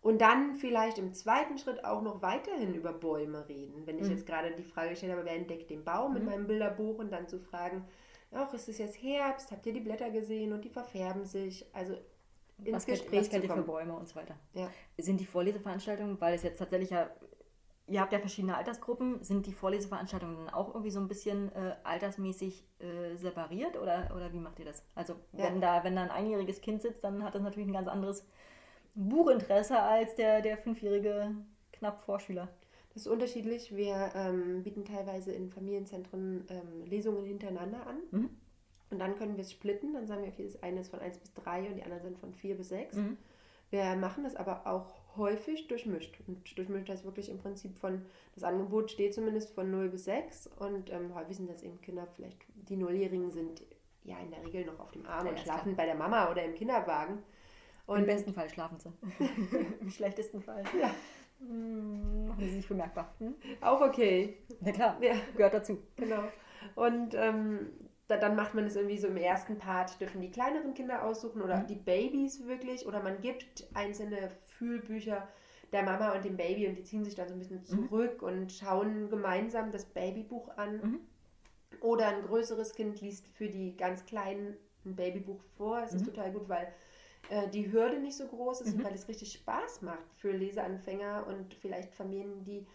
Und 0.00 0.20
dann 0.20 0.54
vielleicht 0.54 0.98
im 0.98 1.12
zweiten 1.12 1.58
Schritt 1.58 1.84
auch 1.84 2.02
noch 2.02 2.22
weiterhin 2.22 2.74
über 2.74 2.92
Bäume 2.92 3.48
reden. 3.48 3.86
Wenn 3.86 3.98
ich 3.98 4.04
Mhm. 4.04 4.10
jetzt 4.12 4.26
gerade 4.26 4.52
die 4.52 4.62
Frage 4.62 4.90
gestellt 4.90 5.12
habe, 5.12 5.24
wer 5.24 5.34
entdeckt 5.34 5.70
den 5.70 5.84
Baum 5.84 6.16
in 6.16 6.22
Mhm. 6.22 6.28
meinem 6.28 6.46
Bilderbuch 6.46 6.98
und 6.98 7.10
dann 7.10 7.26
zu 7.26 7.40
fragen, 7.40 7.84
ach, 8.30 8.52
ist 8.54 8.68
es 8.68 8.78
jetzt 8.78 9.02
Herbst? 9.02 9.50
Habt 9.50 9.66
ihr 9.66 9.72
die 9.72 9.80
Blätter 9.80 10.10
gesehen 10.10 10.52
und 10.52 10.64
die 10.64 10.68
verfärben 10.68 11.24
sich? 11.24 11.66
Also 11.74 11.94
ins 12.64 12.76
was 12.76 12.86
kennt, 12.86 12.98
Gespräch 13.00 13.20
was 13.20 13.30
kennt 13.30 13.44
ihr 13.44 13.50
für. 13.50 13.62
Bäume 13.62 13.96
und 13.96 14.08
so 14.08 14.16
weiter? 14.16 14.36
Ja. 14.54 14.70
Sind 14.98 15.18
die 15.20 15.26
Vorleseveranstaltungen, 15.26 16.20
weil 16.20 16.34
es 16.34 16.42
jetzt 16.42 16.58
tatsächlich 16.58 16.90
ja, 16.90 17.10
ihr 17.88 18.00
habt 18.00 18.12
ja 18.12 18.18
verschiedene 18.18 18.56
Altersgruppen, 18.56 19.22
sind 19.22 19.46
die 19.46 19.52
Vorleseveranstaltungen 19.52 20.36
dann 20.36 20.50
auch 20.54 20.68
irgendwie 20.68 20.90
so 20.90 21.00
ein 21.00 21.08
bisschen 21.08 21.50
äh, 21.54 21.74
altersmäßig 21.84 22.64
äh, 22.80 23.16
separiert 23.16 23.76
oder, 23.76 24.12
oder 24.14 24.32
wie 24.32 24.38
macht 24.38 24.58
ihr 24.58 24.66
das? 24.66 24.84
Also 24.94 25.14
Ja. 25.32 25.44
wenn 25.44 25.60
da, 25.60 25.82
wenn 25.84 25.96
da 25.96 26.02
ein 26.02 26.10
einjähriges 26.10 26.60
Kind 26.60 26.82
sitzt, 26.82 27.02
dann 27.02 27.24
hat 27.24 27.34
das 27.34 27.42
natürlich 27.42 27.68
ein 27.68 27.72
ganz 27.72 27.88
anderes 27.88 28.26
Buchinteresse 28.94 29.78
als 29.78 30.14
der, 30.14 30.42
der 30.42 30.58
fünfjährige 30.58 31.34
knapp 31.72 32.02
Vorschüler. 32.04 32.48
Das 32.94 33.02
ist 33.06 33.08
unterschiedlich. 33.12 33.74
Wir 33.76 34.10
ähm, 34.14 34.62
bieten 34.62 34.84
teilweise 34.84 35.32
in 35.32 35.50
Familienzentren 35.50 36.44
ähm, 36.48 36.84
Lesungen 36.84 37.24
hintereinander 37.24 37.86
an. 37.86 37.98
Mhm. 38.10 38.30
Und 38.90 38.98
dann 38.98 39.16
können 39.16 39.36
wir 39.36 39.42
es 39.42 39.52
splitten. 39.52 39.92
Dann 39.92 40.06
sagen 40.06 40.22
wir, 40.22 40.28
okay, 40.30 40.44
das 40.44 40.62
eine 40.62 40.80
ist 40.80 40.90
von 40.90 41.00
1 41.00 41.18
bis 41.18 41.32
3 41.34 41.68
und 41.68 41.76
die 41.76 41.82
anderen 41.82 42.02
sind 42.02 42.18
von 42.18 42.32
4 42.32 42.56
bis 42.56 42.70
6. 42.70 42.96
Mhm. 42.96 43.16
Wir 43.70 43.96
machen 43.96 44.24
das 44.24 44.34
aber 44.34 44.66
auch 44.66 44.94
häufig 45.18 45.68
durchmischt. 45.68 46.18
Und 46.26 46.56
durchmischt 46.56 46.88
heißt 46.88 47.04
wirklich 47.04 47.28
im 47.30 47.38
Prinzip 47.38 47.76
von, 47.76 48.02
das 48.34 48.44
Angebot 48.44 48.90
steht 48.90 49.12
zumindest 49.14 49.50
von 49.54 49.70
0 49.70 49.88
bis 49.90 50.04
6 50.04 50.46
und 50.58 50.90
ähm, 50.90 51.14
häufig 51.14 51.36
sind 51.36 51.50
das 51.50 51.62
eben 51.62 51.80
Kinder, 51.80 52.06
vielleicht 52.16 52.38
die 52.54 52.76
Nulljährigen 52.76 53.30
sind 53.30 53.62
ja 54.04 54.18
in 54.20 54.30
der 54.30 54.44
Regel 54.44 54.64
noch 54.64 54.80
auf 54.80 54.90
dem 54.92 55.04
Arm 55.06 55.26
Ja, 55.26 55.32
und 55.32 55.40
schlafen 55.40 55.76
bei 55.76 55.84
der 55.84 55.94
Mama 55.96 56.30
oder 56.30 56.42
im 56.44 56.54
Kinderwagen. 56.54 57.18
Im 57.86 57.94
Und 57.94 58.06
besten 58.06 58.32
Fall 58.32 58.48
schlafen 58.48 58.78
sie. 58.78 58.92
Im 59.80 59.90
schlechtesten 59.90 60.40
Fall. 60.42 60.62
Ja. 60.80 60.94
Hm, 61.40 62.28
Machen 62.28 62.44
sie 62.44 62.50
sich 62.56 62.68
bemerkbar. 62.68 63.14
Hm? 63.18 63.34
auch 63.60 63.80
okay. 63.80 64.38
Na 64.60 64.72
klar, 64.72 64.98
Ja, 65.02 65.14
gehört 65.36 65.54
dazu. 65.54 65.78
genau. 65.96 66.24
Und 66.74 67.14
ähm, 67.14 67.70
dann 68.16 68.36
macht 68.36 68.54
man 68.54 68.64
es 68.64 68.76
irgendwie 68.76 68.96
so 68.98 69.08
im 69.08 69.16
ersten 69.18 69.58
Part, 69.58 70.00
dürfen 70.00 70.20
die 70.20 70.30
kleineren 70.30 70.72
Kinder 70.74 71.04
aussuchen 71.04 71.42
oder 71.42 71.58
Mhm. 71.58 71.66
die 71.66 71.74
Babys 71.74 72.46
wirklich. 72.46 72.86
Oder 72.86 73.02
man 73.02 73.20
gibt 73.20 73.66
einzelne 73.74 74.30
Fühlbücher 74.56 75.28
der 75.72 75.82
Mama 75.82 76.14
und 76.14 76.24
dem 76.24 76.36
Baby 76.36 76.66
und 76.66 76.76
die 76.76 76.84
ziehen 76.84 77.04
sich 77.04 77.14
dann 77.14 77.28
so 77.28 77.34
ein 77.34 77.38
bisschen 77.38 77.58
Mhm. 77.60 77.66
zurück 77.88 78.22
und 78.22 78.50
schauen 78.52 79.10
gemeinsam 79.10 79.70
das 79.70 79.84
Babybuch 79.84 80.48
an. 80.56 80.76
Mhm. 80.76 81.00
Oder 81.80 82.08
ein 82.08 82.22
größeres 82.22 82.74
Kind 82.74 83.00
liest 83.02 83.28
für 83.28 83.48
die 83.48 83.76
ganz 83.76 84.06
Kleinen 84.06 84.56
ein 84.86 84.96
Babybuch 84.96 85.40
vor. 85.58 85.82
Es 85.84 85.92
ist 85.92 86.02
Mhm. 86.06 86.14
total 86.14 86.32
gut, 86.32 86.48
weil 86.48 86.72
äh, 87.28 87.48
die 87.48 87.70
Hürde 87.70 87.98
nicht 87.98 88.16
so 88.16 88.26
groß 88.26 88.62
ist 88.62 88.72
Mhm. 88.72 88.78
und 88.78 88.84
weil 88.86 88.94
es 88.94 89.06
richtig 89.06 89.32
Spaß 89.32 89.82
macht 89.82 90.14
für 90.16 90.32
Leseanfänger 90.32 91.26
und 91.26 91.52
vielleicht 91.52 91.92
Familien, 91.94 92.42
die 92.44 92.66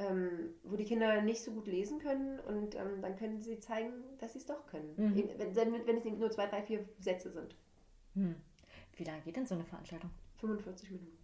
ähm, 0.00 0.54
wo 0.64 0.76
die 0.76 0.84
Kinder 0.84 1.20
nicht 1.22 1.42
so 1.42 1.52
gut 1.52 1.66
lesen 1.66 1.98
können 1.98 2.40
und 2.40 2.74
ähm, 2.74 3.00
dann 3.02 3.16
können 3.16 3.40
sie 3.40 3.60
zeigen, 3.60 3.92
dass 4.18 4.32
sie 4.32 4.38
es 4.38 4.46
doch 4.46 4.66
können. 4.66 4.92
Mhm. 4.96 5.16
Eben, 5.16 5.54
Wenn, 5.54 5.86
wenn 5.86 5.96
es 5.98 6.04
nur 6.04 6.30
zwei, 6.30 6.46
drei, 6.46 6.62
vier 6.62 6.88
Sätze 6.98 7.30
sind. 7.30 7.54
Hm. 8.14 8.34
Wie 8.96 9.04
lange 9.04 9.20
geht 9.22 9.36
denn 9.36 9.46
so 9.46 9.54
eine 9.54 9.64
Veranstaltung? 9.64 10.10
45 10.40 10.90
Minuten. 10.90 11.16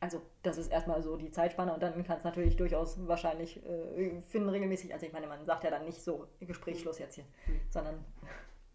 Also, 0.00 0.20
das 0.42 0.58
ist 0.58 0.70
erstmal 0.70 1.02
so 1.02 1.16
die 1.16 1.30
Zeitspanne 1.30 1.72
und 1.72 1.82
dann 1.82 2.04
kann 2.04 2.18
es 2.18 2.24
natürlich 2.24 2.56
durchaus 2.56 2.96
wahrscheinlich 3.08 3.64
äh, 3.64 4.20
finden 4.22 4.48
regelmäßig. 4.50 4.92
Also, 4.92 5.06
ich 5.06 5.12
meine, 5.12 5.26
man 5.26 5.44
sagt 5.46 5.64
ja 5.64 5.70
dann 5.70 5.84
nicht 5.84 6.00
so 6.02 6.26
Gesprächsschluss 6.40 6.98
jetzt 6.98 7.14
hier, 7.14 7.24
Mhm. 7.46 7.60
sondern 7.70 8.04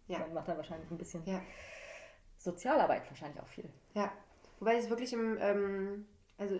Ja. 0.08 0.18
man 0.18 0.34
macht 0.34 0.48
dann 0.48 0.56
wahrscheinlich 0.56 0.90
ein 0.90 0.98
bisschen 0.98 1.22
Ja. 1.26 1.40
Sozialarbeit 2.38 3.08
wahrscheinlich 3.10 3.40
auch 3.40 3.46
viel. 3.48 3.68
Ja. 3.94 4.12
Wobei 4.58 4.76
es 4.76 4.90
wirklich 4.90 5.12
im, 5.12 5.38
ähm, 5.40 6.06
also 6.36 6.58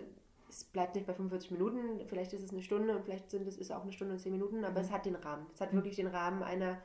es 0.51 0.65
bleibt 0.65 0.95
nicht 0.95 1.07
bei 1.07 1.13
45 1.13 1.51
Minuten, 1.51 2.05
vielleicht 2.07 2.33
ist 2.33 2.43
es 2.43 2.51
eine 2.51 2.61
Stunde 2.61 2.95
und 2.95 3.03
vielleicht 3.05 3.31
sind 3.31 3.47
es 3.47 3.57
ist 3.57 3.71
auch 3.71 3.83
eine 3.83 3.91
Stunde 3.93 4.13
und 4.13 4.19
10 4.19 4.33
Minuten, 4.33 4.63
aber 4.65 4.79
Mhm. 4.79 4.85
es 4.85 4.91
hat 4.91 5.05
den 5.05 5.15
Rahmen. 5.15 5.47
Es 5.53 5.61
hat 5.61 5.71
Mhm. 5.71 5.77
wirklich 5.77 5.95
den 5.95 6.07
Rahmen 6.07 6.43
einer 6.43 6.81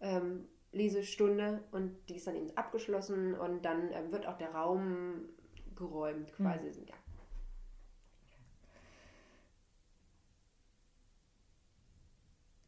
ähm, 0.00 0.48
Lesestunde 0.72 1.62
und 1.72 1.96
die 2.08 2.16
ist 2.16 2.26
dann 2.26 2.36
eben 2.36 2.56
abgeschlossen 2.56 3.34
und 3.34 3.64
dann 3.64 3.92
ähm, 3.92 4.10
wird 4.12 4.26
auch 4.26 4.38
der 4.38 4.54
Raum 4.54 5.28
geräumt 5.76 6.32
quasi. 6.34 6.68
Ja. 6.86 6.94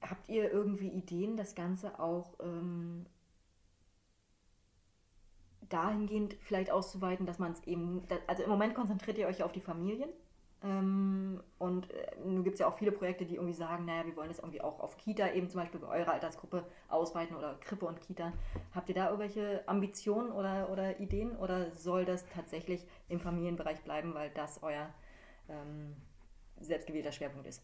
Habt 0.02 0.28
ihr 0.28 0.50
irgendwie 0.50 0.88
Ideen, 0.88 1.36
das 1.36 1.54
Ganze 1.54 1.98
auch 2.00 2.34
ähm, 2.40 3.06
dahingehend 5.68 6.34
vielleicht 6.40 6.70
auszuweiten, 6.70 7.24
dass 7.24 7.38
man 7.38 7.52
es 7.52 7.62
eben, 7.66 8.02
also 8.26 8.42
im 8.42 8.50
Moment 8.50 8.74
konzentriert 8.74 9.16
ihr 9.18 9.26
euch 9.28 9.42
auf 9.42 9.52
die 9.52 9.60
Familien. 9.60 10.10
Ähm, 10.64 11.42
und 11.58 11.90
äh, 11.90 12.16
nun 12.24 12.44
gibt 12.44 12.54
es 12.54 12.60
ja 12.60 12.68
auch 12.68 12.76
viele 12.76 12.92
Projekte, 12.92 13.24
die 13.24 13.34
irgendwie 13.34 13.54
sagen, 13.54 13.84
naja, 13.84 14.06
wir 14.06 14.16
wollen 14.16 14.28
das 14.28 14.38
irgendwie 14.38 14.60
auch 14.60 14.78
auf 14.80 14.96
Kita 14.96 15.32
eben 15.32 15.48
zum 15.48 15.60
Beispiel 15.60 15.80
bei 15.80 15.88
eurer 15.88 16.12
Altersgruppe 16.12 16.64
ausweiten 16.88 17.36
oder 17.36 17.56
Krippe 17.60 17.86
und 17.86 18.00
Kita. 18.00 18.32
Habt 18.74 18.88
ihr 18.88 18.94
da 18.94 19.06
irgendwelche 19.06 19.66
Ambitionen 19.66 20.30
oder, 20.30 20.70
oder 20.70 21.00
Ideen 21.00 21.36
oder 21.36 21.70
soll 21.72 22.04
das 22.04 22.24
tatsächlich 22.28 22.86
im 23.08 23.18
Familienbereich 23.18 23.82
bleiben, 23.82 24.14
weil 24.14 24.30
das 24.30 24.62
euer 24.62 24.88
ähm, 25.48 25.96
selbstgewählter 26.60 27.12
Schwerpunkt 27.12 27.48
ist? 27.48 27.62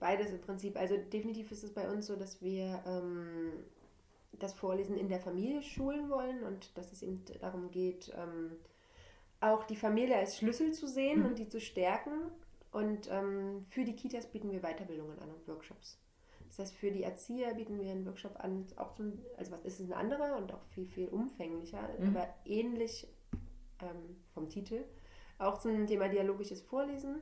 Beides 0.00 0.30
im 0.32 0.40
Prinzip. 0.40 0.76
Also 0.76 0.96
definitiv 0.96 1.52
ist 1.52 1.62
es 1.62 1.72
bei 1.72 1.88
uns 1.88 2.08
so, 2.08 2.16
dass 2.16 2.42
wir 2.42 2.82
ähm, 2.84 3.52
das 4.32 4.54
Vorlesen 4.54 4.96
in 4.96 5.08
der 5.08 5.20
Familie 5.20 5.62
schulen 5.62 6.10
wollen 6.10 6.42
und 6.42 6.76
dass 6.76 6.90
es 6.90 7.02
eben 7.02 7.24
darum 7.40 7.70
geht, 7.70 8.12
ähm, 8.16 8.56
auch 9.42 9.64
die 9.64 9.76
Familie 9.76 10.16
als 10.16 10.38
Schlüssel 10.38 10.72
zu 10.72 10.86
sehen 10.86 11.20
Mhm. 11.20 11.26
und 11.26 11.38
die 11.38 11.48
zu 11.48 11.60
stärken. 11.60 12.12
Und 12.70 13.10
ähm, 13.10 13.64
für 13.68 13.84
die 13.84 13.94
Kitas 13.94 14.26
bieten 14.26 14.50
wir 14.50 14.60
Weiterbildungen 14.60 15.18
an 15.18 15.30
und 15.30 15.46
Workshops. 15.46 15.98
Das 16.48 16.58
heißt, 16.58 16.74
für 16.74 16.90
die 16.90 17.02
Erzieher 17.02 17.54
bieten 17.54 17.80
wir 17.80 17.90
einen 17.90 18.06
Workshop 18.06 18.36
an, 18.42 18.66
auch 18.76 18.92
zum, 18.94 19.18
also 19.36 19.52
was 19.52 19.62
ist 19.64 19.80
es 19.80 19.86
ein 19.86 19.92
anderer 19.94 20.36
und 20.36 20.52
auch 20.52 20.62
viel, 20.74 20.86
viel 20.86 21.08
umfänglicher, 21.08 21.88
Mhm. 21.98 22.08
aber 22.16 22.28
ähnlich 22.44 23.06
ähm, 23.82 24.16
vom 24.32 24.48
Titel. 24.48 24.84
Auch 25.38 25.58
zum 25.58 25.86
Thema 25.86 26.08
dialogisches 26.08 26.62
Vorlesen. 26.62 27.16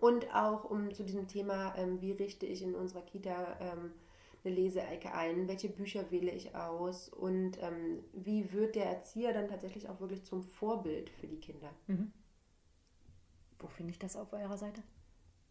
Und 0.00 0.32
auch 0.34 0.64
um 0.64 0.92
zu 0.92 1.04
diesem 1.04 1.26
Thema, 1.28 1.74
ähm, 1.76 2.00
wie 2.00 2.12
richte 2.12 2.44
ich 2.46 2.62
in 2.62 2.74
unserer 2.74 3.02
Kita 3.02 3.56
ähm, 3.60 3.92
eine 4.44 4.54
Leseecke 4.54 5.12
ein, 5.14 5.48
welche 5.48 5.68
Bücher 5.68 6.10
wähle 6.10 6.30
ich 6.30 6.54
aus 6.54 7.08
und 7.08 7.62
ähm, 7.62 8.04
wie 8.12 8.52
wird 8.52 8.74
der 8.74 8.86
Erzieher 8.86 9.32
dann 9.32 9.48
tatsächlich 9.48 9.88
auch 9.88 10.00
wirklich 10.00 10.24
zum 10.24 10.42
Vorbild 10.42 11.10
für 11.10 11.26
die 11.26 11.40
Kinder. 11.40 11.70
Mhm. 11.86 12.12
Wo 13.58 13.68
finde 13.68 13.92
ich 13.92 13.98
das 13.98 14.16
auf 14.16 14.32
eurer 14.32 14.56
Seite? 14.58 14.82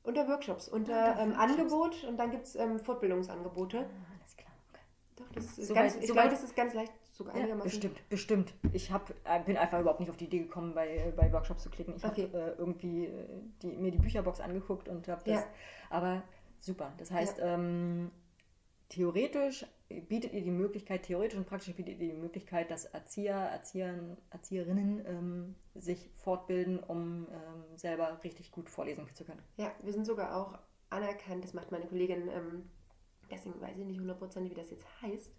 Unter 0.04 0.28
Workshops, 0.28 0.68
unter 0.68 0.94
Unter 1.12 1.22
ähm, 1.22 1.30
Workshops. 1.32 1.52
Angebot 1.60 2.04
und 2.04 2.18
dann 2.18 2.32
gibt 2.32 2.46
es 2.46 2.56
ähm, 2.56 2.78
Fortbildungsangebote. 2.80 3.80
Ah, 3.80 4.12
alles 4.20 4.36
klar. 4.36 4.52
Okay. 4.70 4.82
Doch, 5.16 5.30
das 5.34 5.58
ist 5.58 5.68
Soweit- 5.70 5.76
ganz, 5.84 5.96
ich 5.96 6.08
soweit- 6.08 6.14
glaube, 6.24 6.30
das 6.30 6.44
ist 6.44 6.56
ganz 6.56 6.74
leicht 6.74 6.94
sogar 7.14 7.38
Ja, 7.38 7.56
bestimmt, 7.56 8.10
bestimmt. 8.10 8.54
Ich 8.74 8.92
hab, 8.92 9.10
äh, 9.24 9.40
bin 9.46 9.56
einfach 9.56 9.80
überhaupt 9.80 10.00
nicht 10.02 10.10
auf 10.10 10.18
die 10.18 10.26
Idee 10.26 10.40
gekommen, 10.40 10.74
bei, 10.74 11.14
bei 11.16 11.32
Workshops 11.32 11.64
zu 11.64 11.70
klicken. 11.70 11.96
Ich 11.96 12.04
Okay. 12.04 12.24
habe 12.34 12.38
äh, 12.38 12.56
irgendwie 12.58 13.06
äh, 13.06 13.28
die, 13.62 13.68
mir 13.78 13.92
die 13.92 14.00
Bücherbox 14.00 14.40
angeguckt 14.40 14.90
und 14.90 15.08
habe 15.08 15.22
das. 15.24 15.42
Ja. 15.42 15.48
Aber 15.90 16.24
super. 16.60 16.92
Das 16.98 17.10
heißt, 17.12 17.40
ähm, 17.42 18.12
theoretisch 18.94 19.66
bietet 19.90 20.34
ihr 20.34 20.42
die 20.42 20.52
Möglichkeit, 20.52 21.04
theoretisch 21.04 21.38
und 21.38 21.48
praktisch 21.48 21.74
bietet 21.76 22.00
ihr 22.00 22.14
die 22.14 22.20
Möglichkeit, 22.20 22.70
dass 22.70 22.86
Erzieher, 22.86 23.36
Erziehern, 23.36 24.18
Erzieherinnen 24.30 25.04
ähm, 25.08 25.56
sich 25.74 26.12
fortbilden, 26.18 26.80
um 26.80 27.28
ähm, 27.32 27.76
selber 27.76 28.20
richtig 28.24 28.52
gut 28.52 28.70
vorlesen 28.70 29.08
zu 29.16 29.26
können. 29.26 29.42
Ja, 29.58 29.72
wir 29.82 29.94
sind 29.94 30.06
sogar 30.06 30.36
auch 30.36 30.60
anerkannt, 30.92 31.44
das 31.44 31.54
macht 31.56 31.72
meine 31.72 31.88
Kollegin, 31.88 32.30
ähm, 32.30 32.70
deswegen 33.32 33.60
weiß 33.60 33.78
ich 33.78 33.86
nicht 33.86 34.00
hundertprozentig, 34.00 34.52
wie 34.52 34.62
das 34.62 34.70
jetzt 34.70 34.86
heißt. 35.02 35.32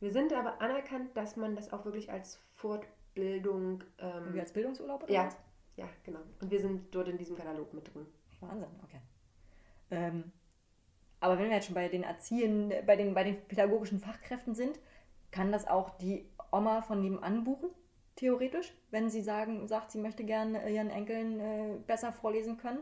Wir 0.00 0.12
sind 0.12 0.32
aber 0.32 0.62
anerkannt, 0.62 1.14
dass 1.16 1.36
man 1.36 1.54
das 1.54 1.72
auch 1.72 1.84
wirklich 1.84 2.10
als 2.10 2.38
Fortbildung. 2.54 3.84
Ähm, 3.98 4.22
Irgendwie 4.24 4.40
als 4.40 4.52
Bildungsurlaub 4.52 5.02
oder 5.02 5.12
ja, 5.12 5.26
was? 5.26 5.36
ja, 5.76 5.88
genau. 6.02 6.20
Und 6.40 6.50
wir 6.50 6.60
sind 6.60 6.94
dort 6.94 7.08
in 7.08 7.18
diesem 7.18 7.36
Katalog 7.36 7.74
mit 7.74 7.92
drin. 7.92 8.06
Wahnsinn, 8.40 8.68
okay. 8.82 9.00
Aber 11.26 11.38
wenn 11.38 11.48
wir 11.48 11.56
jetzt 11.56 11.66
schon 11.66 11.74
bei 11.74 11.88
den 11.88 12.04
Erziehern, 12.04 12.72
bei 12.86 12.96
den, 12.96 13.14
bei 13.14 13.24
den 13.24 13.36
pädagogischen 13.48 14.00
Fachkräften 14.00 14.54
sind, 14.54 14.78
kann 15.32 15.52
das 15.52 15.66
auch 15.66 15.90
die 15.98 16.26
Oma 16.52 16.82
von 16.82 17.00
nebenan 17.00 17.44
buchen, 17.44 17.70
theoretisch, 18.16 18.72
wenn 18.90 19.10
sie 19.10 19.22
sagen, 19.22 19.66
sagt, 19.68 19.90
sie 19.90 19.98
möchte 19.98 20.24
gerne 20.24 20.70
ihren 20.70 20.90
Enkeln 20.90 21.40
äh, 21.40 21.76
besser 21.86 22.12
vorlesen 22.12 22.58
können? 22.58 22.80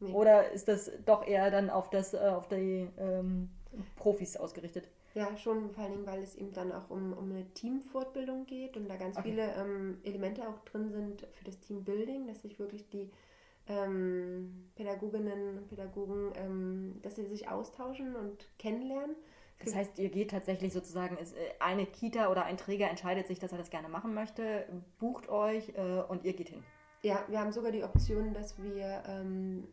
Nee. 0.00 0.12
Oder 0.12 0.50
ist 0.52 0.68
das 0.68 0.90
doch 1.04 1.26
eher 1.26 1.50
dann 1.50 1.70
auf, 1.70 1.90
das, 1.90 2.14
äh, 2.14 2.18
auf 2.18 2.48
die 2.48 2.88
ähm, 2.98 3.50
Profis 3.96 4.36
ausgerichtet? 4.36 4.88
Ja, 5.14 5.36
schon 5.36 5.70
vor 5.70 5.84
allen 5.84 5.92
Dingen, 5.92 6.06
weil 6.06 6.22
es 6.22 6.34
eben 6.34 6.52
dann 6.52 6.72
auch 6.72 6.90
um, 6.90 7.12
um 7.12 7.30
eine 7.30 7.44
Teamfortbildung 7.54 8.46
geht 8.46 8.76
und 8.76 8.88
da 8.88 8.96
ganz 8.96 9.16
Okay. 9.16 9.22
viele 9.22 9.54
ähm, 9.54 9.98
Elemente 10.02 10.48
auch 10.48 10.58
drin 10.64 10.90
sind 10.90 11.26
für 11.32 11.44
das 11.44 11.60
Teambuilding, 11.60 12.26
dass 12.26 12.42
sich 12.42 12.58
wirklich 12.58 12.88
die 12.90 13.10
ähm, 13.66 14.70
Pädagoginnen 14.74 15.58
und 15.58 15.68
Pädagogen, 15.68 16.32
ähm, 16.36 17.00
dass 17.02 17.16
sie 17.16 17.26
sich 17.26 17.48
austauschen 17.48 18.14
und 18.16 18.48
kennenlernen. 18.58 19.16
Das 19.64 19.74
heißt, 19.74 19.98
ihr 19.98 20.10
geht 20.10 20.30
tatsächlich 20.30 20.72
sozusagen, 20.72 21.16
äh, 21.16 21.24
eine 21.60 21.86
Kita 21.86 22.30
oder 22.30 22.44
ein 22.44 22.56
Träger 22.56 22.90
entscheidet 22.90 23.26
sich, 23.26 23.38
dass 23.38 23.52
er 23.52 23.58
das 23.58 23.70
gerne 23.70 23.88
machen 23.88 24.12
möchte, 24.14 24.66
bucht 24.98 25.28
euch 25.28 25.70
äh, 25.76 26.02
und 26.08 26.24
ihr 26.24 26.34
geht 26.34 26.50
hin. 26.50 26.62
Ja, 27.02 27.24
wir 27.28 27.40
haben 27.40 27.52
sogar 27.52 27.70
die 27.70 27.84
Option, 27.84 28.34
dass 28.34 28.60
wir 28.62 29.02
ähm, 29.06 29.68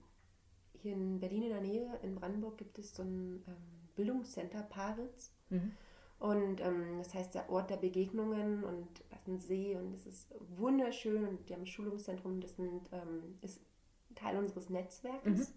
hier 0.73 0.93
in 0.93 1.19
Berlin 1.19 1.43
in 1.43 1.49
der 1.49 1.61
Nähe, 1.61 1.99
in 2.03 2.15
Brandenburg, 2.15 2.57
gibt 2.57 2.77
es 2.77 2.95
so 2.95 3.03
ein 3.03 3.43
ähm, 3.47 3.55
Bildungscenter 3.95 4.63
Paritz. 4.63 5.33
Mhm. 5.49 5.71
Und 6.19 6.61
ähm, 6.61 6.99
das 6.99 7.15
heißt 7.15 7.33
der 7.33 7.49
Ort 7.49 7.71
der 7.71 7.77
Begegnungen 7.77 8.63
und 8.63 8.87
das 9.09 9.21
ist 9.21 9.27
ein 9.27 9.39
See 9.39 9.75
und 9.75 9.95
es 9.95 10.05
ist 10.05 10.35
wunderschön 10.55 11.25
und 11.25 11.49
die 11.49 11.53
haben 11.53 11.61
ein 11.61 11.67
Schulungszentrum, 11.67 12.39
das 12.41 12.55
sind, 12.57 12.91
ähm, 12.91 13.39
ist 13.41 13.59
Teil 14.15 14.37
unseres 14.37 14.69
Netzwerkes. 14.69 15.49
Mhm. 15.49 15.53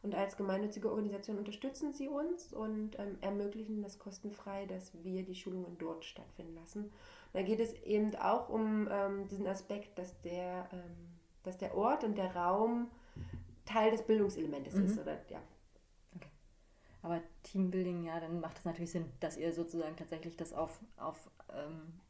Und 0.00 0.14
als 0.14 0.36
gemeinnützige 0.36 0.90
Organisation 0.90 1.38
unterstützen 1.38 1.92
sie 1.92 2.08
uns 2.08 2.52
und 2.52 2.96
ähm, 3.00 3.18
ermöglichen 3.20 3.82
das 3.82 3.98
kostenfrei, 3.98 4.64
dass 4.66 4.92
wir 5.02 5.24
die 5.24 5.34
Schulungen 5.34 5.76
dort 5.78 6.04
stattfinden 6.04 6.54
lassen. 6.54 6.92
Da 7.32 7.42
geht 7.42 7.58
es 7.58 7.72
eben 7.82 8.14
auch 8.16 8.48
um 8.48 8.88
ähm, 8.90 9.26
diesen 9.26 9.46
Aspekt, 9.48 9.98
dass 9.98 10.20
der, 10.20 10.68
ähm, 10.72 11.18
dass 11.42 11.58
der 11.58 11.76
Ort 11.76 12.04
und 12.04 12.16
der 12.16 12.34
Raum 12.36 12.90
Teil 13.64 13.90
des 13.90 14.02
Bildungselementes 14.02 14.74
Mhm. 14.74 14.84
ist. 14.84 14.98
Oder, 15.00 15.18
ja. 15.30 15.40
Aber 17.02 17.20
Teambuilding, 17.42 18.04
ja, 18.04 18.18
dann 18.20 18.40
macht 18.40 18.58
es 18.58 18.64
natürlich 18.64 18.90
Sinn, 18.92 19.10
dass 19.20 19.36
ihr 19.36 19.52
sozusagen 19.52 19.96
tatsächlich 19.96 20.36
das 20.36 20.52
auf, 20.52 20.78
auf 20.96 21.30
ähm, 21.52 22.00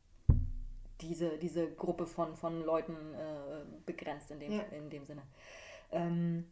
diese, 1.01 1.39
diese 1.39 1.71
Gruppe 1.73 2.07
von, 2.07 2.37
von 2.37 2.63
Leuten 2.65 3.15
äh, 3.15 3.65
begrenzt 3.87 4.31
in 4.31 4.41
dem, 4.41 4.53
Ja. 4.53 4.63
in 4.73 4.91
dem 4.91 5.05
Sinne. 5.05 5.23
Ähm, 5.91 6.45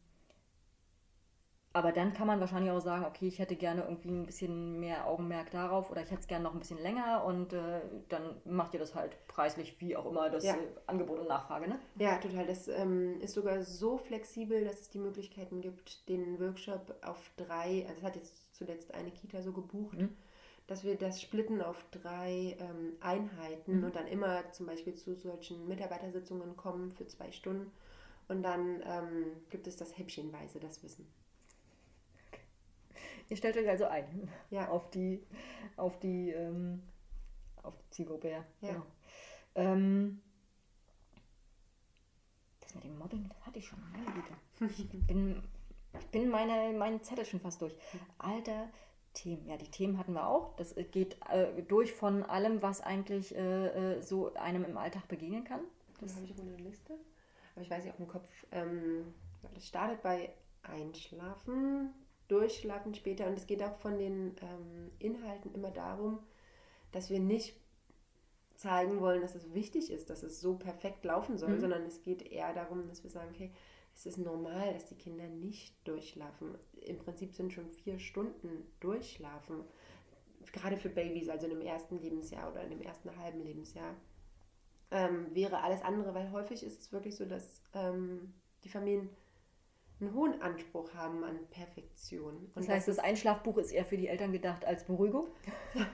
aber 1.73 1.93
dann 1.93 2.15
kann 2.15 2.27
man 2.27 2.41
wahrscheinlich 2.41 2.71
auch 2.71 2.81
sagen, 2.81 3.05
okay, 3.05 3.29
ich 3.29 3.39
hätte 3.39 3.55
gerne 3.55 3.83
irgendwie 3.83 4.09
ein 4.09 4.25
bisschen 4.25 4.81
mehr 4.81 5.07
Augenmerk 5.07 5.51
darauf 5.51 5.91
oder 5.91 6.01
ich 6.03 6.11
hätte 6.11 6.23
es 6.23 6.27
gerne 6.27 6.45
noch 6.45 6.55
ein 6.55 6.59
bisschen 6.59 6.79
länger 6.79 7.23
und 7.27 7.53
äh, 7.53 7.83
dann 8.09 8.41
macht 8.47 8.73
ihr 8.73 8.81
das 8.81 8.95
halt 8.95 9.15
preislich, 9.29 9.79
wie 9.79 9.95
auch 9.95 10.07
immer, 10.07 10.31
das 10.31 10.45
Ja. 10.45 10.55
äh, 10.55 10.59
Angebot 10.87 11.19
und 11.19 11.29
Nachfrage, 11.29 11.69
ne? 11.69 11.79
Ja, 11.99 12.17
total. 12.17 12.47
Das 12.47 12.69
ähm, 12.69 13.21
ist 13.21 13.35
sogar 13.35 13.63
so 13.63 13.99
flexibel, 13.99 14.65
dass 14.65 14.81
es 14.81 14.89
die 14.89 14.99
Möglichkeiten 14.99 15.61
gibt, 15.61 16.09
den 16.09 16.41
Workshop 16.41 16.95
auf 17.03 17.31
drei, 17.37 17.85
also 17.87 17.99
es 17.99 18.03
hat 18.05 18.17
jetzt 18.17 18.55
zuletzt 18.57 18.95
eine 18.95 19.11
Kita 19.11 19.43
so 19.43 19.53
gebucht, 19.53 19.99
Mhm. 19.99 20.17
dass 20.69 20.83
wir 20.83 20.97
das 20.97 21.21
splitten 21.21 21.61
auf 21.61 21.85
drei 21.91 22.57
ähm, 22.59 22.97
Einheiten 23.01 23.79
Mhm. 23.81 23.85
und 23.85 23.97
dann 23.97 24.07
immer 24.07 24.51
zum 24.53 24.65
Beispiel 24.65 24.95
zu 24.95 25.15
solchen 25.15 25.69
Mitarbeitersitzungen 25.69 26.57
kommen 26.57 26.91
für 26.91 27.07
zwei 27.07 27.31
Stunden 27.33 27.71
und 28.29 28.43
dann 28.43 28.83
ähm, 28.85 29.27
gibt 29.51 29.67
es 29.67 29.77
das 29.77 29.97
häppchenweise, 29.97 30.59
das 30.61 30.83
Wissen. 30.83 31.07
Ihr 33.29 33.37
stellt 33.37 33.57
euch 33.57 33.69
also 33.69 33.87
ein 33.87 34.29
Ja. 34.51 34.69
auf 34.69 34.91
die, 34.91 35.25
auf 35.77 35.99
die, 35.99 36.31
ähm, 36.31 36.83
auf 37.63 37.77
die 37.77 37.91
Zielgruppe, 37.91 38.31
ja. 38.31 38.45
Ja. 38.61 38.73
Genau. 38.73 38.87
Ähm, 39.57 40.23
das 42.61 42.75
mit 42.75 42.85
dem 42.85 42.99
Mobbing, 42.99 43.29
das 43.29 43.47
hatte 43.47 43.59
ich 43.59 43.67
schon, 43.67 43.81
meine 43.91 44.05
Güte. 44.05 44.77
Ich 44.79 45.07
bin, 45.07 45.43
ich 45.99 46.07
bin 46.07 46.29
meine, 46.29 46.77
meinen 46.77 47.03
Zettel 47.03 47.25
schon 47.25 47.41
fast 47.41 47.63
durch. 47.63 47.77
Alter, 48.19 48.69
Themen, 49.13 49.47
ja, 49.49 49.57
die 49.57 49.71
Themen 49.71 49.99
hatten 49.99 50.13
wir 50.13 50.27
auch. 50.27 50.55
Das 50.57 50.75
geht 50.93 51.17
äh, 51.31 51.63
durch 51.63 51.93
von 51.93 52.23
allem, 52.23 52.63
was 52.63 52.81
eigentlich 52.81 53.35
äh, 53.35 53.95
äh 53.97 54.03
so 54.03 54.35
einem 54.35 54.65
im 54.65 54.77
Alltag 54.77 55.09
begegnen 55.09 55.45
kann. 55.45 55.61
Das 56.01 56.15
habe 56.15 56.27
ich 56.27 56.35
auch 56.35 56.41
eine 56.41 56.57
Liste. 56.57 56.99
Aber 57.57 57.65
ich 57.65 57.71
weiß 57.71 57.83
nicht 57.83 57.93
auf 57.93 57.97
dem 57.97 58.07
Kopf. 58.07 58.31
Ähm, 58.53 59.15
das 59.55 59.67
startet 59.67 60.03
bei 60.03 60.33
Einschlafen, 60.63 61.91
Durchschlafen 62.29 62.95
später 62.95 63.27
und 63.27 63.39
es 63.39 63.47
geht 63.47 63.63
auch 63.63 63.77
von 63.79 63.99
den 63.99 64.37
ähm, 64.43 64.91
Inhalten 64.99 65.55
immer 65.55 65.71
darum, 65.71 66.19
dass 66.93 67.09
wir 67.11 67.19
nicht 67.21 67.57
zeigen 68.57 69.01
wollen, 69.01 69.23
dass 69.23 69.35
es 69.35 69.55
wichtig 69.55 69.91
ist, 69.91 70.11
dass 70.11 70.23
es 70.23 70.41
so 70.41 70.57
perfekt 70.57 71.05
laufen 71.05 71.39
soll, 71.39 71.51
mhm. 71.51 71.61
sondern 71.61 71.83
es 71.85 72.03
geht 72.03 72.31
eher 72.31 72.53
darum, 72.53 72.87
dass 72.89 73.03
wir 73.03 73.11
sagen, 73.11 73.31
okay, 73.35 73.53
es 73.95 74.05
ist 74.05 74.19
normal, 74.19 74.75
dass 74.75 74.87
die 74.87 74.95
Kinder 74.95 75.27
nicht 75.29 75.75
durchschlafen. 75.87 76.57
Im 76.83 76.99
Prinzip 76.99 77.35
sind 77.35 77.53
schon 77.53 77.71
vier 77.71 77.99
Stunden 77.99 78.67
durchschlafen. 78.81 79.65
Gerade 80.53 80.77
für 80.77 80.91
Babys, 80.91 81.29
also 81.29 81.47
in 81.47 81.59
dem 81.59 81.63
ersten 81.63 81.99
Lebensjahr 81.99 82.51
oder 82.51 82.63
in 82.63 82.71
dem 82.71 82.83
ersten 82.83 83.17
halben 83.17 83.43
Lebensjahr, 83.43 83.95
ähm, 84.91 85.35
wäre 85.35 85.63
alles 85.63 85.83
andere, 85.83 86.15
weil 86.15 86.31
häufig 86.31 86.63
ist 86.63 86.81
es 86.81 86.93
wirklich 86.93 87.17
so, 87.17 87.25
dass 87.25 87.63
ähm, 87.75 88.35
die 88.65 88.69
Familien 88.69 89.11
einen 90.01 90.15
hohen 90.15 90.41
Anspruch 90.43 90.93
haben 90.95 91.25
an 91.25 91.39
Perfektion. 91.51 92.35
Und 92.55 92.57
das 92.57 92.69
heißt, 92.69 92.89
das, 92.89 92.97
das 92.97 93.05
Einschlafbuch 93.05 93.57
ist 93.59 93.73
eher 93.73 93.85
für 93.85 93.97
die 93.97 94.09
Eltern 94.09 94.33
gedacht 94.33 94.65
als 94.65 94.85
Beruhigung? 94.85 95.29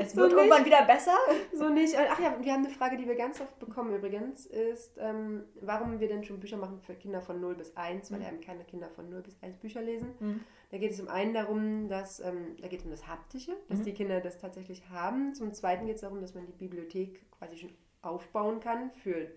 Es 0.00 0.16
wird 0.16 0.30
so 0.30 0.36
irgendwann 0.36 0.64
wieder 0.64 0.84
besser. 0.84 1.16
So 1.52 1.68
nicht. 1.68 1.94
Ach 1.96 2.18
ja, 2.20 2.36
wir 2.40 2.52
haben 2.52 2.64
eine 2.64 2.74
Frage, 2.74 2.96
die 2.96 3.06
wir 3.06 3.16
ganz 3.16 3.40
oft 3.40 3.58
bekommen 3.58 3.94
übrigens, 3.94 4.46
ist, 4.46 4.96
ähm, 4.98 5.44
warum 5.60 6.00
wir 6.00 6.08
denn 6.08 6.24
schon 6.24 6.40
Bücher 6.40 6.56
machen 6.56 6.80
für 6.80 6.94
Kinder 6.94 7.20
von 7.20 7.40
0 7.40 7.56
bis 7.56 7.76
1, 7.76 8.10
weil 8.12 8.20
mhm. 8.20 8.26
eben 8.26 8.40
keine 8.40 8.64
Kinder 8.64 8.88
von 8.90 9.08
0 9.10 9.22
bis 9.22 9.36
1 9.42 9.58
Bücher 9.58 9.82
lesen. 9.82 10.14
Mhm. 10.20 10.40
Da 10.70 10.78
geht 10.78 10.92
es 10.92 10.96
zum 10.98 11.08
einen 11.08 11.34
darum, 11.34 11.88
dass, 11.88 12.20
ähm, 12.20 12.56
da 12.60 12.68
geht 12.68 12.80
es 12.80 12.84
um 12.84 12.90
das 12.90 13.06
Haptische, 13.06 13.56
dass 13.68 13.80
mhm. 13.80 13.84
die 13.84 13.94
Kinder 13.94 14.20
das 14.20 14.38
tatsächlich 14.38 14.88
haben. 14.88 15.34
Zum 15.34 15.52
zweiten 15.52 15.86
geht 15.86 15.96
es 15.96 16.02
darum, 16.02 16.20
dass 16.20 16.34
man 16.34 16.46
die 16.46 16.52
Bibliothek 16.52 17.30
quasi 17.32 17.58
schon 17.58 17.70
aufbauen 18.02 18.60
kann 18.60 18.90
für 18.90 19.28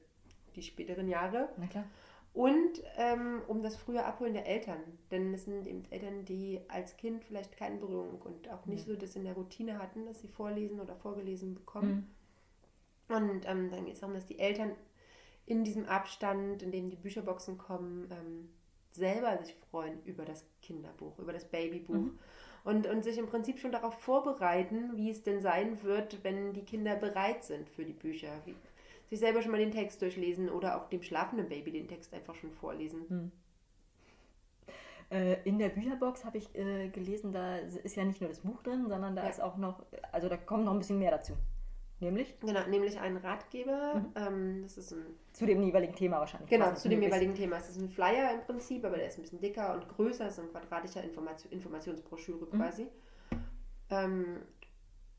die 0.55 0.61
späteren 0.61 1.07
Jahre. 1.07 1.49
Na 1.57 1.67
klar. 1.67 1.85
Und 2.33 2.83
ähm, 2.97 3.43
um 3.47 3.63
das 3.63 3.77
frühe 3.77 4.03
Abholen 4.03 4.33
der 4.33 4.45
Eltern. 4.45 4.79
Denn 5.09 5.33
es 5.33 5.45
sind 5.45 5.65
eben 5.67 5.83
Eltern, 5.89 6.25
die 6.25 6.59
als 6.67 6.97
Kind 6.97 7.23
vielleicht 7.23 7.55
keine 7.55 7.77
Berührung 7.77 8.21
und 8.21 8.49
auch 8.49 8.65
nicht 8.65 8.85
ja. 8.87 8.93
so 8.93 8.99
das 8.99 9.15
in 9.15 9.23
der 9.23 9.35
Routine 9.35 9.79
hatten, 9.79 10.05
dass 10.05 10.19
sie 10.19 10.27
vorlesen 10.27 10.81
oder 10.81 10.95
vorgelesen 10.97 11.55
bekommen. 11.55 12.13
Mhm. 13.07 13.15
Und 13.15 13.45
ähm, 13.47 13.69
dann 13.71 13.85
geht 13.85 13.93
es 13.93 14.01
darum, 14.01 14.15
dass 14.15 14.25
die 14.25 14.39
Eltern 14.39 14.75
in 15.45 15.63
diesem 15.63 15.85
Abstand, 15.85 16.61
in 16.61 16.71
dem 16.71 16.89
die 16.89 16.97
Bücherboxen 16.97 17.57
kommen, 17.57 18.09
ähm, 18.11 18.49
selber 18.91 19.37
sich 19.37 19.55
freuen 19.69 20.03
über 20.03 20.25
das 20.25 20.45
Kinderbuch, 20.61 21.19
über 21.19 21.31
das 21.31 21.45
Babybuch. 21.45 21.93
Mhm. 21.93 22.19
Und, 22.65 22.87
und 22.87 23.03
sich 23.03 23.17
im 23.17 23.27
Prinzip 23.27 23.59
schon 23.59 23.71
darauf 23.71 23.93
vorbereiten, 23.93 24.97
wie 24.97 25.09
es 25.09 25.23
denn 25.23 25.39
sein 25.39 25.81
wird, 25.83 26.23
wenn 26.23 26.51
die 26.51 26.65
Kinder 26.65 26.95
bereit 26.95 27.43
sind 27.43 27.69
für 27.69 27.85
die 27.85 27.93
Bücher. 27.93 28.41
Wie, 28.45 28.55
sich 29.09 29.19
selber 29.19 29.41
schon 29.41 29.51
mal 29.51 29.59
den 29.59 29.71
Text 29.71 30.01
durchlesen 30.01 30.49
oder 30.49 30.75
auch 30.75 30.89
dem 30.89 31.03
schlafenden 31.03 31.47
Baby 31.47 31.71
den 31.71 31.87
Text 31.87 32.13
einfach 32.13 32.35
schon 32.35 32.51
vorlesen. 32.51 33.05
Hm. 33.07 33.31
Äh, 35.11 35.43
in 35.43 35.59
der 35.59 35.69
Bücherbox 35.69 36.25
habe 36.25 36.39
ich 36.39 36.53
äh, 36.55 36.89
gelesen, 36.89 37.31
da 37.31 37.57
ist 37.57 37.95
ja 37.95 38.03
nicht 38.03 38.21
nur 38.21 38.29
das 38.29 38.39
Buch 38.39 38.63
drin, 38.63 38.87
sondern 38.87 39.15
da 39.15 39.23
ja. 39.23 39.29
ist 39.29 39.41
auch 39.41 39.57
noch, 39.57 39.85
also 40.11 40.27
da 40.27 40.37
kommt 40.37 40.65
noch 40.65 40.71
ein 40.71 40.79
bisschen 40.79 40.99
mehr 40.99 41.11
dazu. 41.11 41.33
Nämlich? 41.99 42.37
Genau, 42.41 42.67
nämlich 42.67 42.99
ein 42.99 43.17
Ratgeber. 43.17 43.95
Mhm. 43.95 44.11
Ähm, 44.15 44.61
das 44.63 44.77
ist 44.77 44.91
ein 44.91 45.05
zu 45.31 45.45
dem 45.45 45.63
jeweiligen 45.63 45.95
Thema 45.95 46.19
wahrscheinlich. 46.19 46.49
Genau, 46.49 46.73
zu 46.73 46.89
dem 46.89 47.01
jeweiligen 47.01 47.31
ist. 47.31 47.39
Thema. 47.39 47.57
Es 47.57 47.69
ist 47.69 47.77
ein 47.77 47.89
Flyer 47.89 48.33
im 48.33 48.41
Prinzip, 48.41 48.83
aber 48.83 48.97
der 48.97 49.07
ist 49.07 49.17
ein 49.17 49.21
bisschen 49.21 49.39
dicker 49.39 49.73
und 49.73 49.87
größer. 49.87 50.27
Ist 50.27 50.39
ein 50.39 50.49
quadratischer 50.49 51.03
Information, 51.03 51.51
Informationsbroschüre 51.51 52.45
mhm. 52.45 52.57
quasi. 52.57 52.87
Ähm, 53.89 54.41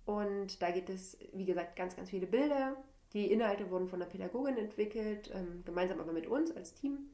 und 0.05 0.61
da 0.61 0.71
gibt 0.71 0.91
es, 0.91 1.19
wie 1.33 1.47
gesagt, 1.47 1.77
ganz, 1.77 1.97
ganz 1.97 2.11
viele 2.11 2.27
Bilder. 2.27 2.77
Die 3.13 3.33
Inhalte 3.33 3.71
wurden 3.71 3.89
von 3.89 3.99
der 3.99 4.07
Pädagogin 4.07 4.59
entwickelt, 4.59 5.31
ähm, 5.35 5.63
gemeinsam 5.65 6.01
aber 6.01 6.13
mit 6.13 6.27
uns 6.27 6.55
als 6.55 6.75
Team. 6.75 7.11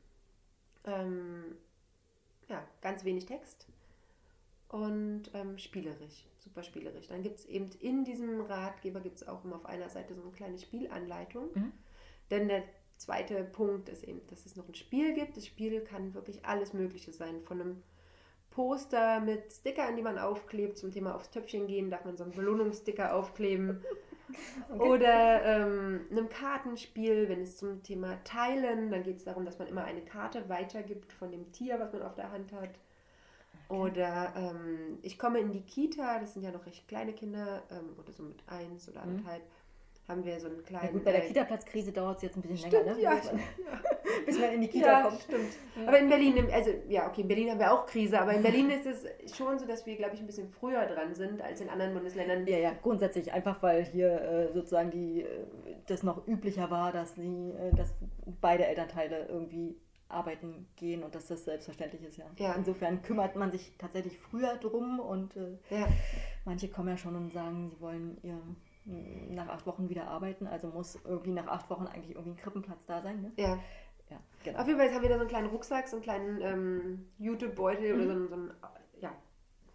Ähm, 0.84 1.56
ja, 2.48 2.62
ganz 2.80 3.04
wenig 3.04 3.26
Text 3.26 3.68
und 4.68 5.30
spielerisch, 5.56 6.26
super 6.42 6.62
spielerisch. 6.62 7.08
Dann 7.08 7.22
gibt 7.22 7.38
es 7.38 7.46
eben 7.46 7.70
in 7.80 8.04
diesem 8.04 8.40
Ratgeber 8.40 9.00
gibt 9.00 9.16
es 9.16 9.28
auch 9.28 9.44
immer 9.44 9.56
auf 9.56 9.66
einer 9.66 9.88
Seite 9.88 10.14
so 10.14 10.22
eine 10.22 10.32
kleine 10.32 10.58
Spielanleitung. 10.58 11.50
Mhm. 11.54 11.72
Denn 12.30 12.48
der 12.48 12.64
zweite 12.96 13.44
Punkt 13.44 13.88
ist 13.88 14.04
eben, 14.04 14.20
dass 14.28 14.46
es 14.46 14.56
noch 14.56 14.68
ein 14.68 14.74
Spiel 14.74 15.14
gibt. 15.14 15.36
Das 15.36 15.46
Spiel 15.46 15.80
kann 15.80 16.14
wirklich 16.14 16.44
alles 16.44 16.72
Mögliche 16.72 17.12
sein. 17.12 17.40
Von 17.40 17.60
einem 17.60 17.82
Poster 18.50 19.20
mit 19.20 19.52
Stickern, 19.52 19.96
die 19.96 20.02
man 20.02 20.18
aufklebt, 20.18 20.76
zum 20.78 20.92
Thema 20.92 21.14
aufs 21.14 21.30
Töpfchen 21.30 21.66
gehen, 21.66 21.90
darf 21.90 22.04
man 22.04 22.16
so 22.16 22.24
einen 22.24 22.34
Belohnungssticker 22.34 23.14
aufkleben. 23.14 23.84
Okay. 24.70 24.88
Oder 24.88 25.44
ähm, 25.44 26.06
einem 26.10 26.30
Kartenspiel, 26.30 27.28
wenn 27.28 27.42
es 27.42 27.58
zum 27.58 27.82
Thema 27.82 28.16
Teilen, 28.24 28.90
dann 28.90 29.02
geht 29.02 29.18
es 29.18 29.24
darum, 29.24 29.44
dass 29.44 29.58
man 29.58 29.68
immer 29.68 29.84
eine 29.84 30.00
Karte 30.00 30.48
weitergibt 30.48 31.12
von 31.12 31.30
dem 31.30 31.52
Tier, 31.52 31.78
was 31.78 31.92
man 31.92 32.00
auf 32.00 32.14
der 32.14 32.32
Hand 32.32 32.50
hat. 32.52 32.70
Okay. 33.68 33.80
Oder 33.80 34.32
ähm, 34.36 34.98
ich 35.02 35.18
komme 35.18 35.40
in 35.40 35.52
die 35.52 35.62
Kita, 35.62 36.18
das 36.18 36.34
sind 36.34 36.42
ja 36.42 36.50
noch 36.50 36.66
recht 36.66 36.86
kleine 36.88 37.12
Kinder, 37.12 37.62
ähm, 37.70 37.96
oder 37.98 38.12
so 38.12 38.22
mit 38.22 38.42
eins 38.46 38.88
oder 38.88 39.04
mhm. 39.04 39.10
anderthalb. 39.10 39.42
Mhm 39.42 39.62
haben 40.08 40.24
wir 40.24 40.38
so 40.40 40.48
einen 40.48 40.62
kleinen. 40.64 40.86
Ja 40.86 40.90
gut, 40.92 41.04
bei 41.04 41.12
der 41.12 41.20
Kita-Platzkrise 41.22 41.92
dauert 41.92 42.16
es 42.16 42.22
jetzt 42.22 42.36
ein 42.36 42.42
bisschen 42.42 42.58
stimmt, 42.58 42.72
länger, 42.72 42.94
ne? 42.94 43.02
Ja, 43.02 43.14
bis, 43.14 44.34
man, 44.34 44.40
ja. 44.42 44.48
in 44.48 44.60
die 44.60 44.68
Kita 44.68 44.86
ja, 44.86 45.02
kommt. 45.02 45.22
Stimmt. 45.22 45.52
Aber 45.86 45.98
in 45.98 46.08
Berlin, 46.08 46.48
also 46.52 46.70
ja, 46.88 47.08
okay, 47.08 47.22
in 47.22 47.28
Berlin 47.28 47.50
haben 47.50 47.60
wir 47.60 47.72
auch 47.72 47.86
Krise, 47.86 48.20
aber 48.20 48.34
in 48.34 48.42
Berlin 48.42 48.70
ist 48.70 48.86
es 48.86 49.36
schon 49.36 49.58
so, 49.58 49.66
dass 49.66 49.86
wir, 49.86 49.96
glaube 49.96 50.14
ich, 50.14 50.20
ein 50.20 50.26
bisschen 50.26 50.48
früher 50.48 50.84
dran 50.86 51.14
sind 51.14 51.40
als 51.40 51.60
in 51.60 51.68
anderen 51.68 51.94
Bundesländern. 51.94 52.46
Ja, 52.46 52.58
ja, 52.58 52.72
grundsätzlich 52.82 53.32
einfach, 53.32 53.62
weil 53.62 53.84
hier 53.84 54.20
äh, 54.20 54.52
sozusagen 54.52 54.90
die, 54.90 55.22
äh, 55.22 55.46
das 55.86 56.02
noch 56.02 56.26
üblicher 56.26 56.70
war, 56.70 56.92
dass, 56.92 57.14
die, 57.14 57.50
äh, 57.50 57.74
dass 57.76 57.94
beide 58.40 58.66
Elternteile 58.66 59.26
irgendwie 59.28 59.76
arbeiten 60.12 60.66
gehen 60.76 61.02
und 61.02 61.14
dass 61.14 61.26
das 61.26 61.44
selbstverständlich 61.44 62.02
ist. 62.02 62.16
Ja. 62.18 62.26
ja. 62.36 62.52
Insofern 62.54 63.02
kümmert 63.02 63.36
man 63.36 63.50
sich 63.50 63.72
tatsächlich 63.78 64.18
früher 64.18 64.56
drum 64.56 65.00
und 65.00 65.36
äh, 65.36 65.58
ja. 65.70 65.88
manche 66.44 66.68
kommen 66.68 66.88
ja 66.88 66.96
schon 66.96 67.16
und 67.16 67.32
sagen, 67.32 67.70
sie 67.70 67.80
wollen 67.80 68.18
ihr 68.22 68.40
nach 68.84 69.48
acht 69.48 69.66
Wochen 69.66 69.88
wieder 69.88 70.08
arbeiten, 70.08 70.46
also 70.46 70.68
muss 70.68 70.98
irgendwie 71.04 71.30
nach 71.30 71.46
acht 71.46 71.70
Wochen 71.70 71.86
eigentlich 71.86 72.10
irgendwie 72.10 72.30
ein 72.30 72.36
Krippenplatz 72.36 72.86
da 72.86 73.00
sein. 73.00 73.22
Ne? 73.22 73.32
Ja. 73.36 73.58
ja 74.10 74.20
genau. 74.42 74.58
Auf 74.58 74.66
jeden 74.66 74.78
Fall 74.78 74.92
haben 74.92 75.02
wir 75.02 75.08
da 75.08 75.14
so 75.14 75.20
einen 75.20 75.28
kleinen 75.28 75.48
Rucksack, 75.48 75.88
so 75.88 75.96
einen 75.96 76.02
kleinen 76.02 76.40
ähm, 76.40 77.06
YouTube-Beutel 77.18 77.94
mhm. 77.94 78.00
oder 78.00 78.06
so 78.06 78.12
einen, 78.12 78.28
so 78.28 78.34
einen 78.34 78.52
ja, 79.00 79.12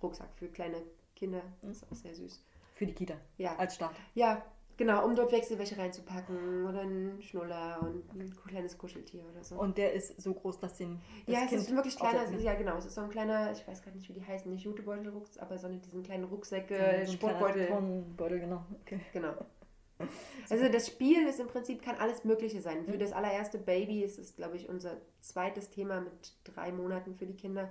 Rucksack 0.03 0.29
für 0.35 0.47
kleine 0.49 0.81
Kinder. 1.15 1.41
Das 1.61 1.77
ist 1.77 1.91
auch 1.91 1.95
sehr 1.95 2.13
süß. 2.13 2.43
Für 2.75 2.85
die 2.85 2.93
Kita? 2.93 3.15
Ja. 3.37 3.55
Als 3.55 3.75
Start? 3.75 3.95
Ja, 4.13 4.45
Genau, 4.77 5.03
um 5.03 5.15
dort 5.15 5.31
Wechselwäsche 5.31 5.75
reinzupacken 5.75 6.67
oder 6.67 6.81
einen 6.81 7.19
Schnuller 7.23 7.79
und 7.81 8.13
ein 8.15 8.31
kleines 8.47 8.77
Kuscheltier 8.77 9.23
oder 9.31 9.43
so. 9.43 9.55
Und 9.55 9.77
der 9.77 9.93
ist 9.93 10.21
so 10.21 10.33
groß, 10.35 10.59
dass 10.59 10.77
den. 10.77 11.01
Das 11.25 11.35
ja, 11.35 11.41
es 11.43 11.49
kind 11.49 11.61
ist 11.61 11.75
wirklich 11.75 11.97
kleiner. 11.97 12.23
Ist, 12.25 12.43
ja, 12.43 12.53
genau. 12.53 12.77
Es 12.77 12.85
ist 12.85 12.93
so 12.93 13.01
ein 13.01 13.09
kleiner, 13.09 13.51
ich 13.51 13.67
weiß 13.67 13.83
gar 13.83 13.91
nicht, 13.91 14.07
wie 14.07 14.13
die 14.13 14.23
heißen, 14.23 14.51
nicht 14.51 14.63
Jutebeutel, 14.63 15.11
aber 15.39 15.57
so 15.57 15.67
diesen 15.67 16.03
kleinen 16.03 16.25
Rucksäcke, 16.25 16.75
ja, 16.75 17.05
so 17.05 17.13
Sportbeutel. 17.13 17.67
Tonbeutel, 17.67 18.39
genau. 18.39 18.63
Okay. 18.83 18.99
Genau. 19.13 19.33
Also 20.49 20.69
das 20.69 20.87
Spiel 20.87 21.27
ist 21.27 21.39
im 21.39 21.47
Prinzip, 21.47 21.81
kann 21.81 21.95
alles 21.95 22.23
Mögliche 22.23 22.61
sein. 22.61 22.85
Für 22.85 22.97
das 22.97 23.11
allererste 23.11 23.57
Baby 23.57 24.03
ist 24.03 24.17
es, 24.17 24.35
glaube 24.35 24.55
ich, 24.55 24.69
unser 24.69 24.97
zweites 25.19 25.71
Thema 25.71 26.01
mit 26.01 26.33
drei 26.43 26.71
Monaten 26.71 27.15
für 27.15 27.25
die 27.25 27.35
Kinder, 27.35 27.69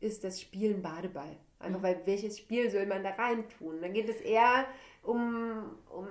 ist 0.00 0.24
das 0.24 0.40
Spielen 0.40 0.80
Badeball. 0.80 1.36
Einfach 1.58 1.82
weil, 1.82 2.00
welches 2.06 2.38
Spiel 2.38 2.70
soll 2.70 2.86
man 2.86 3.02
da 3.02 3.10
rein 3.10 3.48
tun? 3.48 3.80
Dann 3.80 3.92
geht 3.92 4.08
es 4.08 4.20
eher 4.20 4.66
um, 5.02 5.76
um, 5.90 6.06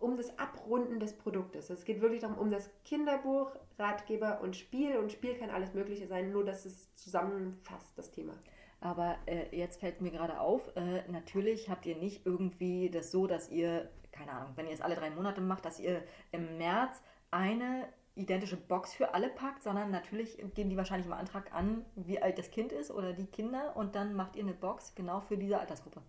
um 0.00 0.16
das 0.16 0.36
Abrunden 0.38 0.98
des 0.98 1.12
Produktes. 1.16 1.70
Es 1.70 1.84
geht 1.84 2.00
wirklich 2.00 2.22
darum, 2.22 2.38
um 2.38 2.50
das 2.50 2.70
Kinderbuch, 2.84 3.52
Ratgeber 3.78 4.40
und 4.40 4.56
Spiel. 4.56 4.96
Und 4.96 5.12
Spiel 5.12 5.34
kann 5.34 5.50
alles 5.50 5.74
Mögliche 5.74 6.06
sein, 6.06 6.32
nur 6.32 6.44
dass 6.44 6.64
es 6.64 6.94
zusammenfasst, 6.96 7.96
das 7.96 8.10
Thema. 8.10 8.34
Aber 8.80 9.18
äh, 9.26 9.54
jetzt 9.54 9.78
fällt 9.78 10.00
mir 10.00 10.10
gerade 10.10 10.40
auf, 10.40 10.74
äh, 10.74 11.06
natürlich 11.08 11.68
habt 11.68 11.84
ihr 11.84 11.96
nicht 11.96 12.24
irgendwie 12.24 12.88
das 12.88 13.10
so, 13.10 13.26
dass 13.26 13.50
ihr, 13.50 13.90
keine 14.10 14.32
Ahnung, 14.32 14.52
wenn 14.56 14.66
ihr 14.66 14.72
es 14.72 14.80
alle 14.80 14.96
drei 14.96 15.10
Monate 15.10 15.42
macht, 15.42 15.66
dass 15.66 15.78
ihr 15.78 16.02
im 16.32 16.56
März 16.56 17.02
eine 17.30 17.86
identische 18.14 18.56
Box 18.56 18.94
für 18.94 19.14
alle 19.14 19.28
packt, 19.28 19.62
sondern 19.62 19.90
natürlich 19.90 20.38
geben 20.54 20.70
die 20.70 20.76
wahrscheinlich 20.78 21.06
mal 21.06 21.18
Antrag 21.18 21.52
an, 21.52 21.84
wie 21.94 22.20
alt 22.20 22.38
das 22.38 22.50
Kind 22.50 22.72
ist 22.72 22.90
oder 22.90 23.12
die 23.12 23.26
Kinder 23.26 23.76
und 23.76 23.94
dann 23.94 24.14
macht 24.14 24.36
ihr 24.36 24.42
eine 24.42 24.54
Box 24.54 24.94
genau 24.94 25.20
für 25.20 25.36
diese 25.36 25.58
Altersgruppe. 25.58 26.00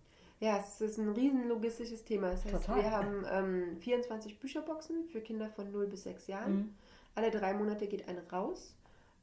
Ja, 0.42 0.58
es 0.58 0.80
ist 0.80 0.98
ein 0.98 1.10
riesen 1.10 1.46
logistisches 1.46 2.04
Thema. 2.04 2.30
Das 2.30 2.44
heißt, 2.44 2.66
Total. 2.66 2.82
wir 2.82 2.90
haben 2.90 3.24
ähm, 3.30 3.76
24 3.78 4.40
Bücherboxen 4.40 5.04
für 5.04 5.20
Kinder 5.20 5.48
von 5.48 5.70
0 5.70 5.86
bis 5.86 6.02
6 6.02 6.26
Jahren. 6.26 6.54
Mhm. 6.54 6.74
Alle 7.14 7.30
drei 7.30 7.54
Monate 7.54 7.86
geht 7.86 8.08
eine 8.08 8.28
raus. 8.28 8.74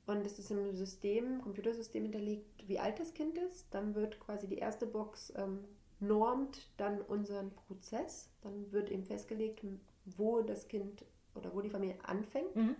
Und 0.05 0.25
es 0.25 0.39
ist 0.39 0.49
im 0.49 0.73
System, 0.73 1.41
Computersystem 1.41 2.03
hinterlegt, 2.03 2.65
wie 2.67 2.79
alt 2.79 3.01
das 3.01 3.13
Kind 3.13 3.37
ist. 3.37 3.67
Dann 3.71 3.95
wird 3.95 4.21
quasi 4.21 4.47
die 4.47 4.59
erste 4.59 4.87
Box 4.87 5.33
ähm, 5.35 5.65
normt 5.99 6.69
dann 6.77 7.01
unseren 7.01 7.51
Prozess. 7.51 8.29
Dann 8.41 8.71
wird 8.71 8.89
eben 8.89 9.03
festgelegt, 9.03 9.61
wo 10.05 10.39
das 10.41 10.69
Kind 10.69 11.03
oder 11.35 11.53
wo 11.53 11.59
die 11.59 11.69
Familie 11.69 11.97
anfängt. 12.01 12.55
Mhm. 12.55 12.77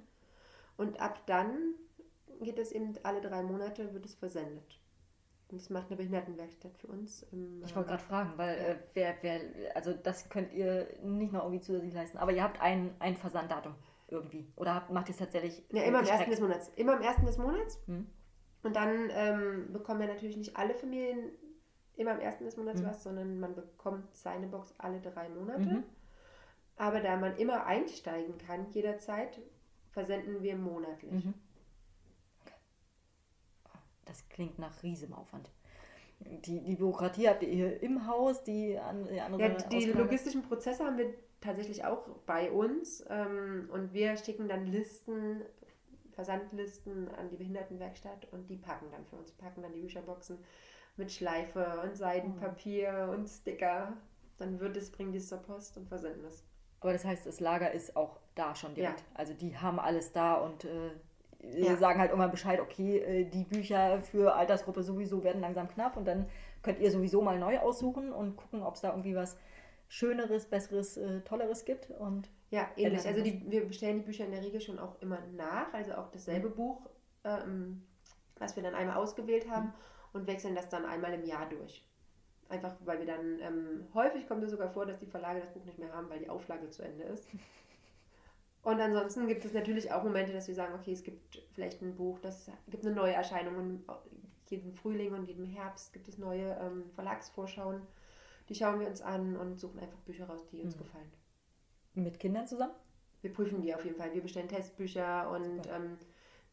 Und 0.78 1.02
ab 1.02 1.24
dann 1.26 1.74
geht 2.40 2.58
es 2.58 2.72
eben 2.72 2.94
alle 3.04 3.20
drei 3.20 3.44
Monate, 3.44 3.94
wird 3.94 4.06
es 4.06 4.16
versendet. 4.16 4.80
Und 5.50 5.60
das 5.60 5.70
macht 5.70 5.88
eine 5.88 5.98
Behindertenwerkstatt 5.98 6.78
für 6.78 6.88
uns. 6.88 7.24
Im, 7.32 7.64
ich 7.64 7.76
wollte 7.76 7.90
gerade 7.90 8.04
fragen, 8.04 8.34
weil 8.38 8.58
ja. 8.58 8.64
äh, 8.66 8.80
wer, 8.94 9.16
wer, 9.22 9.42
also 9.76 9.94
das 9.94 10.30
könnt 10.30 10.54
ihr 10.54 10.88
nicht 11.04 11.34
noch 11.34 11.44
irgendwie 11.44 11.62
zusätzlich 11.62 11.94
leisten. 11.94 12.20
Aber 12.20 12.32
ihr 12.32 12.44
habt 12.44 12.62
ein, 12.62 12.94
ein 13.00 13.18
Versanddatum 13.18 13.74
irgendwie. 14.08 14.52
Oder 14.56 14.76
habt, 14.76 14.92
macht 14.92 15.08
ihr 15.08 15.14
es 15.14 15.18
tatsächlich? 15.18 15.64
Ja, 15.72 15.84
immer 15.84 16.00
am 16.00 16.06
ersten 16.06 16.30
des 16.30 16.40
Monats. 16.40 16.70
Immer 16.76 16.94
am 16.98 17.02
ersten 17.02 17.26
des 17.26 17.38
Monats. 17.38 17.80
Hm. 17.88 18.08
Und 18.62 18.76
dann 18.76 19.10
ähm, 19.12 19.74
bekommen 19.74 20.02
ja 20.02 20.08
natürlich 20.08 20.38
nicht 20.38 20.56
alle 20.56 20.76
Familien 20.76 21.32
immer 21.96 22.12
am 22.12 22.20
ersten 22.20 22.46
des 22.46 22.58
Monats 22.58 22.82
mhm. 22.82 22.86
was, 22.86 23.04
sondern 23.04 23.40
man 23.40 23.56
bekommt 23.56 24.16
seine 24.16 24.48
Box 24.48 24.74
alle 24.78 25.02
drei 25.02 25.30
Monate. 25.30 25.62
Mhm. 25.62 25.84
Aber 26.78 27.02
da 27.02 27.18
man 27.18 27.36
immer 27.38 27.66
einsteigen 27.66 28.38
kann, 28.38 28.68
jederzeit, 28.72 29.42
versenden 29.92 30.42
wir 30.42 30.56
monatlich. 30.56 31.26
Mhm. 31.26 31.34
Klingt 34.40 34.58
nach 34.58 34.84
riesigem 34.84 35.14
Aufwand. 35.16 35.52
Die, 36.22 36.64
die 36.64 36.76
Bürokratie 36.78 37.28
habt 37.28 37.44
ihr 37.44 37.50
hier 37.50 37.84
im 37.84 38.08
Haus, 38.08 38.42
die, 38.42 38.80
an, 38.80 39.04
die 39.04 39.20
andere 39.20 39.42
Ja, 39.42 39.50
die 39.50 39.92
logistischen 39.92 40.44
Prozesse 40.44 40.86
haben 40.86 40.98
wir 40.98 41.14
tatsächlich 41.42 41.84
auch 41.84 42.08
bei 42.26 42.50
uns. 42.50 43.04
Ähm, 43.10 43.70
und 43.70 43.92
wir 43.92 44.16
schicken 44.16 44.48
dann 44.48 44.66
Listen, 44.66 45.42
Versandlisten 46.14 47.10
an 47.16 47.28
die 47.28 47.36
Behindertenwerkstatt 47.36 48.32
und 48.32 48.50
die 48.50 48.56
packen 48.56 48.86
dann 48.94 49.06
für 49.08 49.18
uns, 49.18 49.34
packen 49.34 49.62
dann 49.62 49.74
die 49.74 49.82
Bücherboxen 49.82 50.38
mit 50.96 51.12
Schleife 51.12 51.82
und 51.84 51.98
Seidenpapier 51.98 53.08
mhm. 53.08 53.16
und 53.16 53.28
Sticker. 53.28 53.92
Dann 54.38 54.62
wird 54.62 54.78
es, 54.78 54.90
bringen 54.90 55.12
die 55.12 55.18
es 55.18 55.28
zur 55.28 55.40
Post 55.40 55.76
und 55.76 55.90
versenden 55.90 56.24
es. 56.24 56.46
Aber 56.80 56.94
das 56.94 57.04
heißt, 57.04 57.26
das 57.26 57.42
Lager 57.42 57.74
ist 57.74 57.98
auch 57.98 58.22
da 58.36 58.56
schon 58.56 58.74
direkt. 58.74 59.02
Ja. 59.02 59.06
Also 59.16 59.34
die 59.34 59.58
haben 59.58 59.82
alles 59.82 60.14
da 60.14 60.36
und 60.36 60.64
äh, 60.64 60.92
ja. 61.42 61.78
sagen 61.78 62.00
halt 62.00 62.12
immer 62.12 62.28
Bescheid, 62.28 62.60
okay, 62.60 62.98
äh, 62.98 63.26
die 63.26 63.44
Bücher 63.44 64.02
für 64.02 64.36
Altersgruppe 64.36 64.84
sowieso 64.84 65.24
werden 65.24 65.42
langsam 65.42 65.68
knapp 65.68 65.98
und 65.98 66.06
dann 66.06 66.28
könnt 66.62 66.80
ihr 66.80 66.92
sowieso 66.92 67.22
mal 67.22 67.40
neu 67.40 67.60
aussuchen 67.60 68.12
und 68.12 68.36
gucken, 68.36 68.64
ob 68.64 68.76
es 68.76 68.82
da 68.82 68.90
irgendwie 68.90 69.16
was 69.16 69.38
Schöneres, 69.88 70.46
Besseres, 70.46 70.98
äh, 70.98 71.22
Tolleres 71.22 71.66
gibt. 71.66 71.90
Und 71.90 72.30
ja, 72.52 72.68
ähnlich. 72.76 73.08
Also 73.08 73.24
die, 73.24 73.50
wir 73.50 73.66
bestellen 73.66 73.98
die 73.98 74.06
Bücher 74.06 74.26
in 74.26 74.32
der 74.32 74.44
Regel 74.44 74.62
schon 74.62 74.80
auch 74.80 75.02
immer 75.02 75.20
nach, 75.36 75.74
also 75.74 75.94
auch 75.94 76.12
dasselbe 76.12 76.50
mhm. 76.50 76.56
Buch, 76.56 76.90
ähm, 77.24 77.84
was 78.38 78.56
wir 78.56 78.64
dann 78.64 78.76
einmal 78.76 78.98
ausgewählt 78.98 79.50
haben 79.50 79.68
mhm. 79.68 79.74
und 80.14 80.28
wechseln 80.28 80.56
das 80.56 80.70
dann 80.70 80.86
einmal 80.86 81.14
im 81.14 81.26
Jahr 81.26 81.50
durch. 81.50 81.86
Einfach 82.50 82.76
weil 82.86 83.00
wir 83.00 83.06
dann, 83.06 83.40
ähm, 83.42 83.88
häufig 83.94 84.28
kommt 84.28 84.44
es 84.44 84.52
sogar 84.52 84.70
vor, 84.70 84.86
dass 84.86 85.00
die 85.00 85.06
Verlage 85.06 85.40
das 85.40 85.54
Buch 85.54 85.66
nicht 85.66 85.78
mehr 85.80 85.94
haben, 85.94 86.10
weil 86.10 86.20
die 86.20 86.30
Auflage 86.30 86.70
zu 86.70 86.84
Ende 86.84 87.04
ist. 87.04 87.28
Und 88.62 88.80
ansonsten 88.82 89.28
gibt 89.28 89.46
es 89.46 89.54
natürlich 89.54 89.92
auch 89.92 90.04
Momente, 90.04 90.34
dass 90.34 90.48
wir 90.48 90.56
sagen, 90.56 90.74
okay, 90.74 90.92
es 90.92 91.04
gibt 91.04 91.42
vielleicht 91.54 91.82
ein 91.82 91.96
Buch, 91.96 92.20
das 92.20 92.52
gibt 92.70 92.86
eine 92.86 92.94
neue 92.94 93.14
Erscheinung. 93.14 93.56
Und 93.56 93.84
jeden 94.50 94.74
Frühling 94.74 95.14
und 95.14 95.26
jeden 95.26 95.46
Herbst 95.46 95.94
gibt 95.94 96.08
es 96.08 96.18
neue 96.18 96.58
ähm, 96.62 96.90
Verlagsvorschauen. 96.96 97.82
Die 98.50 98.56
schauen 98.56 98.80
wir 98.80 98.88
uns 98.88 99.02
an 99.02 99.38
und 99.38 99.60
suchen 99.60 99.80
einfach 99.80 100.00
Bücher 100.00 100.26
raus, 100.26 100.48
die 100.52 100.62
uns 100.62 100.76
mhm. 100.76 100.80
gefallen. 100.80 101.12
Mit 101.94 102.20
Kindern 102.20 102.48
zusammen? 102.48 102.74
Wir 103.22 103.34
prüfen 103.34 103.62
die 103.62 103.74
auf 103.74 103.84
jeden 103.84 103.98
Fall. 103.98 104.14
Wir 104.14 104.22
bestellen 104.22 104.48
Testbücher 104.48 105.30
und 105.32 105.68
ähm, 105.68 105.98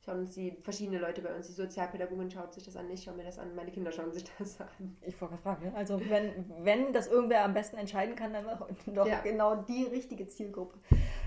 schauen 0.04 0.20
uns 0.20 0.34
die 0.34 0.52
verschiedene 0.62 0.98
Leute 0.98 1.22
bei 1.22 1.34
uns, 1.34 1.46
die 1.46 1.52
Sozialpädagogin 1.52 2.30
schaut 2.30 2.54
sich 2.54 2.64
das 2.64 2.76
an, 2.76 2.90
ich 2.90 3.02
schaue 3.02 3.14
mir 3.14 3.24
das 3.24 3.38
an, 3.38 3.54
meine 3.54 3.70
Kinder 3.70 3.92
schauen 3.92 4.12
sich 4.12 4.24
das 4.38 4.60
an. 4.60 4.96
Ich 5.02 5.20
wollte 5.20 5.36
gerade 5.36 5.42
fragen, 5.42 5.74
also 5.74 6.00
wenn, 6.08 6.44
wenn 6.60 6.92
das 6.92 7.06
irgendwer 7.06 7.44
am 7.44 7.54
besten 7.54 7.76
entscheiden 7.76 8.14
kann, 8.14 8.32
dann 8.32 8.46
doch 8.94 9.06
ja. 9.06 9.20
genau 9.20 9.56
die 9.56 9.84
richtige 9.84 10.26
Zielgruppe. 10.26 10.78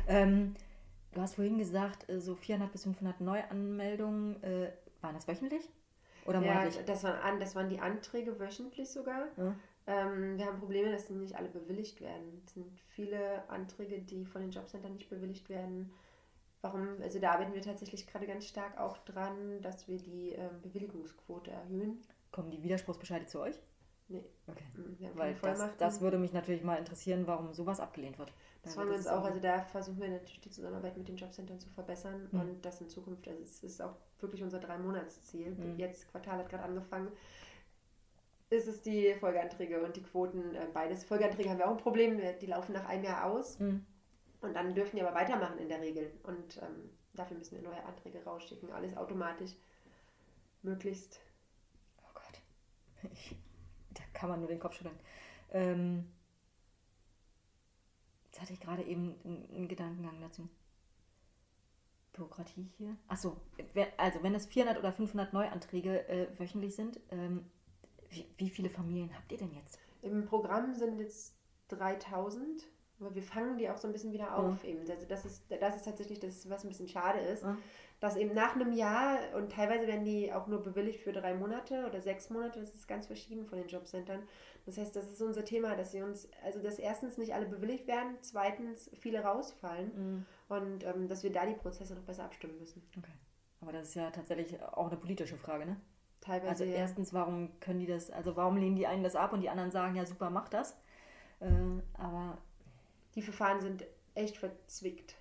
Ähm, 0.07 0.55
du 1.13 1.21
hast 1.21 1.35
vorhin 1.35 1.57
gesagt, 1.57 2.09
äh, 2.09 2.19
so 2.19 2.35
400 2.35 2.71
bis 2.71 2.83
500 2.83 3.21
Neuanmeldungen, 3.21 4.41
äh, 4.43 4.71
waren 5.01 5.15
das 5.15 5.27
wöchentlich? 5.27 5.69
Oder 6.25 6.41
ja, 6.41 6.69
das 6.85 7.03
waren, 7.03 7.39
das 7.39 7.55
waren 7.55 7.69
die 7.69 7.79
Anträge 7.79 8.39
wöchentlich 8.39 8.89
sogar. 8.89 9.27
Ja. 9.37 9.55
Ähm, 9.87 10.37
wir 10.37 10.45
haben 10.45 10.59
Probleme, 10.59 10.91
dass 10.91 11.07
sie 11.07 11.15
nicht 11.15 11.35
alle 11.35 11.49
bewilligt 11.49 12.01
werden. 12.01 12.41
Es 12.45 12.53
sind 12.53 12.79
viele 12.89 13.49
Anträge, 13.49 13.99
die 14.01 14.25
von 14.25 14.41
den 14.41 14.51
Jobcentern 14.51 14.93
nicht 14.93 15.09
bewilligt 15.09 15.49
werden. 15.49 15.91
Warum? 16.61 17.01
Also 17.01 17.19
da 17.19 17.31
arbeiten 17.31 17.53
wir 17.53 17.61
tatsächlich 17.61 18.05
gerade 18.05 18.27
ganz 18.27 18.45
stark 18.45 18.77
auch 18.77 18.97
dran, 18.99 19.61
dass 19.61 19.87
wir 19.87 19.97
die 19.97 20.33
ähm, 20.33 20.61
Bewilligungsquote 20.61 21.49
erhöhen. 21.51 22.01
Kommen 22.31 22.51
die 22.51 22.61
Widerspruchsbescheide 22.61 23.25
zu 23.25 23.39
euch? 23.39 23.55
Nee. 24.09 24.25
Okay. 24.47 24.65
Mhm, 24.75 24.97
Weil 25.15 25.35
das, 25.35 25.77
das, 25.77 26.01
würde 26.01 26.17
mich 26.17 26.33
natürlich 26.33 26.63
mal 26.63 26.77
interessieren, 26.77 27.27
warum 27.27 27.53
sowas 27.53 27.79
abgelehnt 27.79 28.19
wird. 28.19 28.33
Das 28.61 28.75
wollen 28.75 28.89
wir 28.89 28.95
uns 28.95 29.07
auch, 29.07 29.23
also 29.23 29.39
da 29.39 29.61
versuchen 29.61 30.01
wir 30.01 30.09
natürlich 30.09 30.41
die 30.41 30.49
Zusammenarbeit 30.49 30.97
mit 30.97 31.07
den 31.07 31.15
Jobcentern 31.15 31.59
zu 31.59 31.69
verbessern 31.69 32.27
mhm. 32.31 32.39
und 32.39 32.65
das 32.65 32.81
in 32.81 32.89
Zukunft, 32.89 33.27
also 33.27 33.41
es 33.41 33.63
ist 33.63 33.81
auch 33.81 33.95
wirklich 34.19 34.43
unser 34.43 34.59
Drei-Monats-Ziel. 34.59 35.51
Mhm. 35.51 35.79
Jetzt, 35.79 36.11
Quartal 36.11 36.39
hat 36.39 36.49
gerade 36.49 36.63
angefangen, 36.63 37.09
ist 38.49 38.67
es 38.67 38.81
die 38.81 39.13
Folgeanträge 39.15 39.81
und 39.81 39.95
die 39.95 40.03
Quoten, 40.03 40.55
äh, 40.55 40.67
beides. 40.73 41.05
Folgeanträge 41.05 41.49
haben 41.49 41.59
wir 41.59 41.67
auch 41.67 41.71
ein 41.71 41.77
Problem, 41.77 42.19
die 42.41 42.45
laufen 42.47 42.73
nach 42.73 42.85
einem 42.85 43.03
Jahr 43.03 43.31
aus. 43.31 43.59
Mhm. 43.59 43.85
Und 44.41 44.53
dann 44.53 44.73
dürfen 44.73 44.95
die 44.95 45.03
aber 45.03 45.15
weitermachen 45.15 45.59
in 45.59 45.69
der 45.69 45.81
Regel. 45.81 46.11
Und 46.23 46.57
ähm, 46.61 46.89
dafür 47.13 47.37
müssen 47.37 47.57
wir 47.57 47.69
neue 47.69 47.83
Anträge 47.83 48.23
rausschicken. 48.23 48.71
Alles 48.71 48.95
automatisch. 48.95 49.51
Möglichst. 50.63 51.19
Oh 52.01 52.13
Gott. 52.13 52.41
Ich, 53.13 53.35
da 53.93 54.03
kann 54.13 54.29
man 54.29 54.39
nur 54.39 54.49
den 54.49 54.59
Kopf 54.59 54.75
schütteln. 54.75 54.97
Ähm, 55.51 56.05
jetzt 58.39 58.41
hatte 58.41 58.53
ich 58.53 58.59
gerade 58.59 58.83
eben 58.83 59.15
einen, 59.53 59.67
Gedankengang 59.67 60.19
dazu. 60.21 60.47
Bürokratie 62.13 62.69
hier. 62.77 62.95
Achso, 63.07 63.37
also 63.97 64.23
wenn 64.23 64.35
es 64.35 64.45
400 64.47 64.79
oder 64.79 64.91
500 64.91 65.33
Neuanträge 65.33 66.07
äh, 66.07 66.27
wöchentlich 66.39 66.75
sind, 66.75 66.99
ähm, 67.11 67.45
wie, 68.09 68.25
wie 68.37 68.49
viele 68.49 68.69
Familien 68.69 69.13
habt 69.15 69.31
ihr 69.31 69.37
denn 69.37 69.53
jetzt? 69.53 69.79
Im 70.01 70.25
Programm 70.25 70.73
sind 70.73 70.97
jetzt 70.99 71.35
3000 71.69 72.67
aber 72.99 73.15
wir 73.15 73.23
fangen 73.23 73.57
die 73.57 73.69
auch 73.69 73.77
so 73.77 73.87
ein 73.87 73.93
bisschen 73.93 74.11
wieder 74.11 74.35
auf 74.35 74.63
ja. 74.63 74.71
eben. 74.71 74.81
Also 74.81 75.05
das 75.07 75.25
ist, 75.25 75.43
das 75.49 75.75
ist 75.77 75.85
tatsächlich 75.85 76.19
das, 76.19 76.49
was 76.49 76.63
ein 76.63 76.69
bisschen 76.69 76.89
schade 76.89 77.19
ist. 77.19 77.43
Ja. 77.43 77.57
Dass 77.99 78.15
eben 78.15 78.33
nach 78.33 78.55
einem 78.55 78.71
Jahr, 78.71 79.19
und 79.35 79.51
teilweise 79.51 79.85
werden 79.85 80.05
die 80.05 80.31
auch 80.31 80.47
nur 80.47 80.63
bewilligt 80.63 81.01
für 81.01 81.11
drei 81.11 81.33
Monate 81.33 81.85
oder 81.85 82.01
sechs 82.01 82.29
Monate, 82.29 82.61
das 82.61 82.73
ist 82.73 82.87
ganz 82.87 83.07
verschieden 83.07 83.45
von 83.45 83.57
den 83.57 83.67
Jobcentern. 83.67 84.23
Das 84.65 84.77
heißt, 84.77 84.95
das 84.95 85.09
ist 85.09 85.21
unser 85.21 85.43
Thema, 85.43 85.75
dass 85.75 85.91
sie 85.91 86.01
uns, 86.01 86.29
also 86.43 86.61
dass 86.61 86.79
erstens 86.79 87.17
nicht 87.17 87.33
alle 87.33 87.45
bewilligt 87.45 87.87
werden, 87.87 88.17
zweitens 88.21 88.89
viele 88.93 89.21
rausfallen 89.21 89.91
mhm. 89.95 90.25
und 90.47 90.85
ähm, 90.85 91.07
dass 91.09 91.23
wir 91.23 91.31
da 91.31 91.45
die 91.45 91.55
Prozesse 91.55 91.95
noch 91.95 92.03
besser 92.03 92.23
abstimmen 92.23 92.57
müssen. 92.57 92.81
Okay. 92.97 93.11
Aber 93.61 93.73
das 93.73 93.89
ist 93.89 93.95
ja 93.95 94.09
tatsächlich 94.11 94.61
auch 94.63 94.87
eine 94.87 94.97
politische 94.97 95.37
Frage, 95.37 95.65
ne? 95.65 95.75
Teilweise. 96.21 96.49
Also 96.49 96.63
erstens, 96.65 97.13
warum 97.13 97.59
können 97.59 97.79
die 97.79 97.85
das, 97.85 98.11
also 98.11 98.35
warum 98.35 98.57
lehnen 98.57 98.75
die 98.75 98.87
einen 98.87 99.03
das 99.03 99.15
ab 99.15 99.33
und 99.33 99.41
die 99.41 99.49
anderen 99.49 99.71
sagen, 99.71 99.95
ja 99.95 100.05
super, 100.05 100.29
mach 100.29 100.49
das. 100.49 100.77
Äh, 101.39 101.47
aber 101.93 102.37
die 103.15 103.21
Verfahren 103.21 103.61
sind 103.61 103.85
echt 104.15 104.37
verzwickt. 104.37 105.15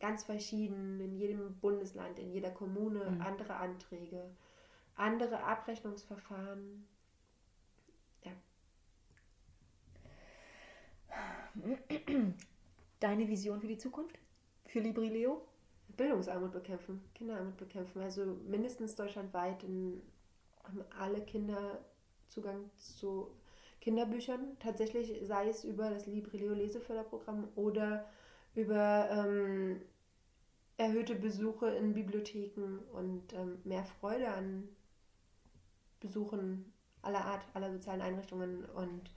Ganz 0.00 0.24
verschieden, 0.24 1.00
in 1.00 1.16
jedem 1.16 1.58
Bundesland, 1.58 2.18
in 2.18 2.30
jeder 2.30 2.50
Kommune 2.50 3.10
mhm. 3.10 3.20
andere 3.20 3.56
Anträge, 3.56 4.30
andere 4.94 5.42
Abrechnungsverfahren. 5.42 6.86
Ja. 8.22 8.32
Deine 13.00 13.28
Vision 13.28 13.60
für 13.60 13.68
die 13.68 13.78
Zukunft? 13.78 14.18
Für 14.66 14.80
Librileo? 14.80 15.42
Bildungsarmut 15.96 16.52
bekämpfen, 16.52 17.02
Kinderarmut 17.14 17.56
bekämpfen. 17.56 18.00
Also 18.00 18.24
mindestens 18.46 18.94
deutschlandweit 18.94 19.64
in, 19.64 20.00
haben 20.62 20.84
alle 20.98 21.20
Kinder 21.22 21.84
Zugang 22.28 22.70
zu 22.76 23.34
Kinderbüchern, 23.80 24.56
tatsächlich 24.60 25.26
sei 25.26 25.48
es 25.48 25.64
über 25.64 25.90
das 25.90 26.06
Librileo 26.06 26.52
Leseförderprogramm 26.52 27.48
oder 27.54 28.04
über 28.54 29.08
ähm, 29.10 29.80
erhöhte 30.76 31.14
Besuche 31.14 31.68
in 31.70 31.94
Bibliotheken 31.94 32.78
und 32.92 33.32
ähm, 33.32 33.58
mehr 33.64 33.84
Freude 33.84 34.28
an 34.28 34.68
Besuchen 36.00 36.72
aller 37.02 37.24
Art, 37.24 37.44
aller 37.54 37.72
sozialen 37.72 38.00
Einrichtungen 38.00 38.64
und 38.64 39.10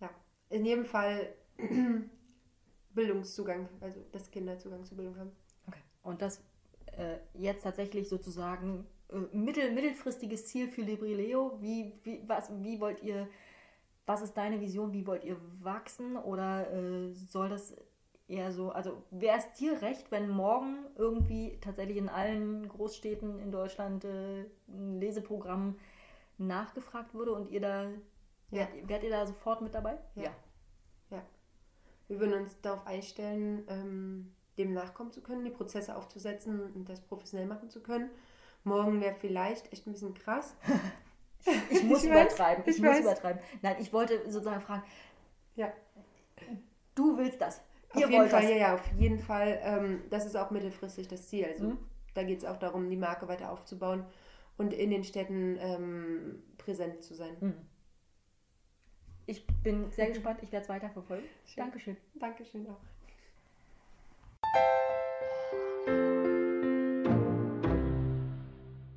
ja, 0.00 0.10
in 0.50 0.64
jedem 0.64 0.84
Fall 0.84 1.34
Bildungszugang, 2.94 3.68
also 3.80 4.00
dass 4.12 4.30
Kinder 4.30 4.58
Zugang 4.58 4.84
zu 4.84 4.96
Bildung 4.96 5.16
haben. 5.16 5.32
Okay. 5.68 5.80
Und 6.02 6.22
das 6.22 6.42
äh, 6.96 7.18
jetzt 7.34 7.62
tatsächlich 7.62 8.08
sozusagen 8.08 8.86
äh, 9.08 9.36
mittel, 9.36 9.72
mittelfristiges 9.72 10.46
Ziel 10.46 10.68
für 10.68 10.82
Librileo. 10.82 11.58
Wie, 11.60 11.92
wie, 12.02 12.22
was, 12.26 12.50
wie 12.62 12.80
wollt 12.80 13.02
ihr 13.02 13.28
was 14.06 14.22
ist 14.22 14.36
deine 14.36 14.60
Vision? 14.60 14.92
Wie 14.92 15.06
wollt 15.06 15.24
ihr 15.24 15.36
wachsen? 15.60 16.16
Oder 16.16 16.70
äh, 16.72 17.12
soll 17.12 17.48
das 17.48 17.76
eher 18.28 18.52
so, 18.52 18.70
also 18.70 19.02
wäre 19.10 19.38
es 19.38 19.52
dir 19.52 19.80
recht, 19.82 20.10
wenn 20.10 20.28
morgen 20.28 20.86
irgendwie 20.96 21.58
tatsächlich 21.60 21.96
in 21.96 22.08
allen 22.08 22.68
Großstädten 22.68 23.38
in 23.38 23.50
Deutschland 23.50 24.04
äh, 24.04 24.44
ein 24.68 25.00
Leseprogramm 25.00 25.78
nachgefragt 26.38 27.14
würde 27.14 27.32
und 27.32 27.50
ihr 27.50 27.60
da, 27.60 27.88
ja. 28.50 28.68
wärt, 28.84 29.02
ihr 29.02 29.10
da 29.10 29.26
sofort 29.26 29.60
mit 29.60 29.74
dabei? 29.74 29.98
Ja. 30.14 30.22
ja. 30.22 30.30
ja. 31.10 31.22
Wir 32.08 32.20
würden 32.20 32.34
uns 32.34 32.60
darauf 32.60 32.86
einstellen, 32.86 33.64
ähm, 33.68 34.32
dem 34.58 34.72
nachkommen 34.72 35.12
zu 35.12 35.22
können, 35.22 35.44
die 35.44 35.50
Prozesse 35.50 35.96
aufzusetzen 35.96 36.72
und 36.74 36.88
das 36.88 37.00
professionell 37.00 37.46
machen 37.46 37.70
zu 37.70 37.82
können. 37.82 38.10
Morgen 38.64 39.00
wäre 39.00 39.14
vielleicht 39.14 39.72
echt 39.72 39.86
ein 39.86 39.92
bisschen 39.92 40.14
krass. 40.14 40.54
Ich 41.70 41.82
muss 41.82 42.04
Ich 42.04 42.10
weiß, 42.10 42.26
übertreiben. 42.26 42.64
Ich, 42.68 42.76
ich 42.76 42.82
muss 42.82 43.00
übertreiben. 43.00 43.42
Nein, 43.62 43.74
ich 43.80 43.92
wollte 43.92 44.30
sozusagen 44.30 44.60
fragen, 44.60 44.84
Ja. 45.56 45.72
du 46.94 47.16
willst 47.18 47.40
das. 47.40 47.60
Auf 47.94 48.10
jeden 48.10 48.28
Fall, 48.28 48.42
das. 48.42 48.50
ja, 48.50 48.56
ja, 48.56 48.74
auf 48.74 48.92
jeden 48.98 49.18
Fall. 49.18 49.60
Ähm, 49.62 50.02
das 50.10 50.26
ist 50.26 50.36
auch 50.36 50.50
mittelfristig 50.50 51.08
das 51.08 51.28
Ziel. 51.28 51.46
Also 51.46 51.70
mhm. 51.70 51.78
da 52.14 52.22
geht 52.22 52.38
es 52.38 52.44
auch 52.44 52.56
darum, 52.56 52.88
die 52.88 52.96
Marke 52.96 53.28
weiter 53.28 53.50
aufzubauen 53.50 54.04
und 54.56 54.72
in 54.72 54.90
den 54.90 55.04
Städten 55.04 55.58
ähm, 55.60 56.42
präsent 56.58 57.02
zu 57.02 57.14
sein. 57.14 57.36
Mhm. 57.40 57.54
Ich 59.26 59.46
bin 59.62 59.90
sehr 59.90 60.06
mhm. 60.06 60.12
gespannt, 60.12 60.40
ich 60.42 60.52
werde 60.52 60.64
es 60.64 60.68
weiter 60.68 60.90
verfolgen. 60.90 61.24
Dankeschön. 61.56 61.96
Dankeschön 62.14 62.66
auch. 62.68 62.80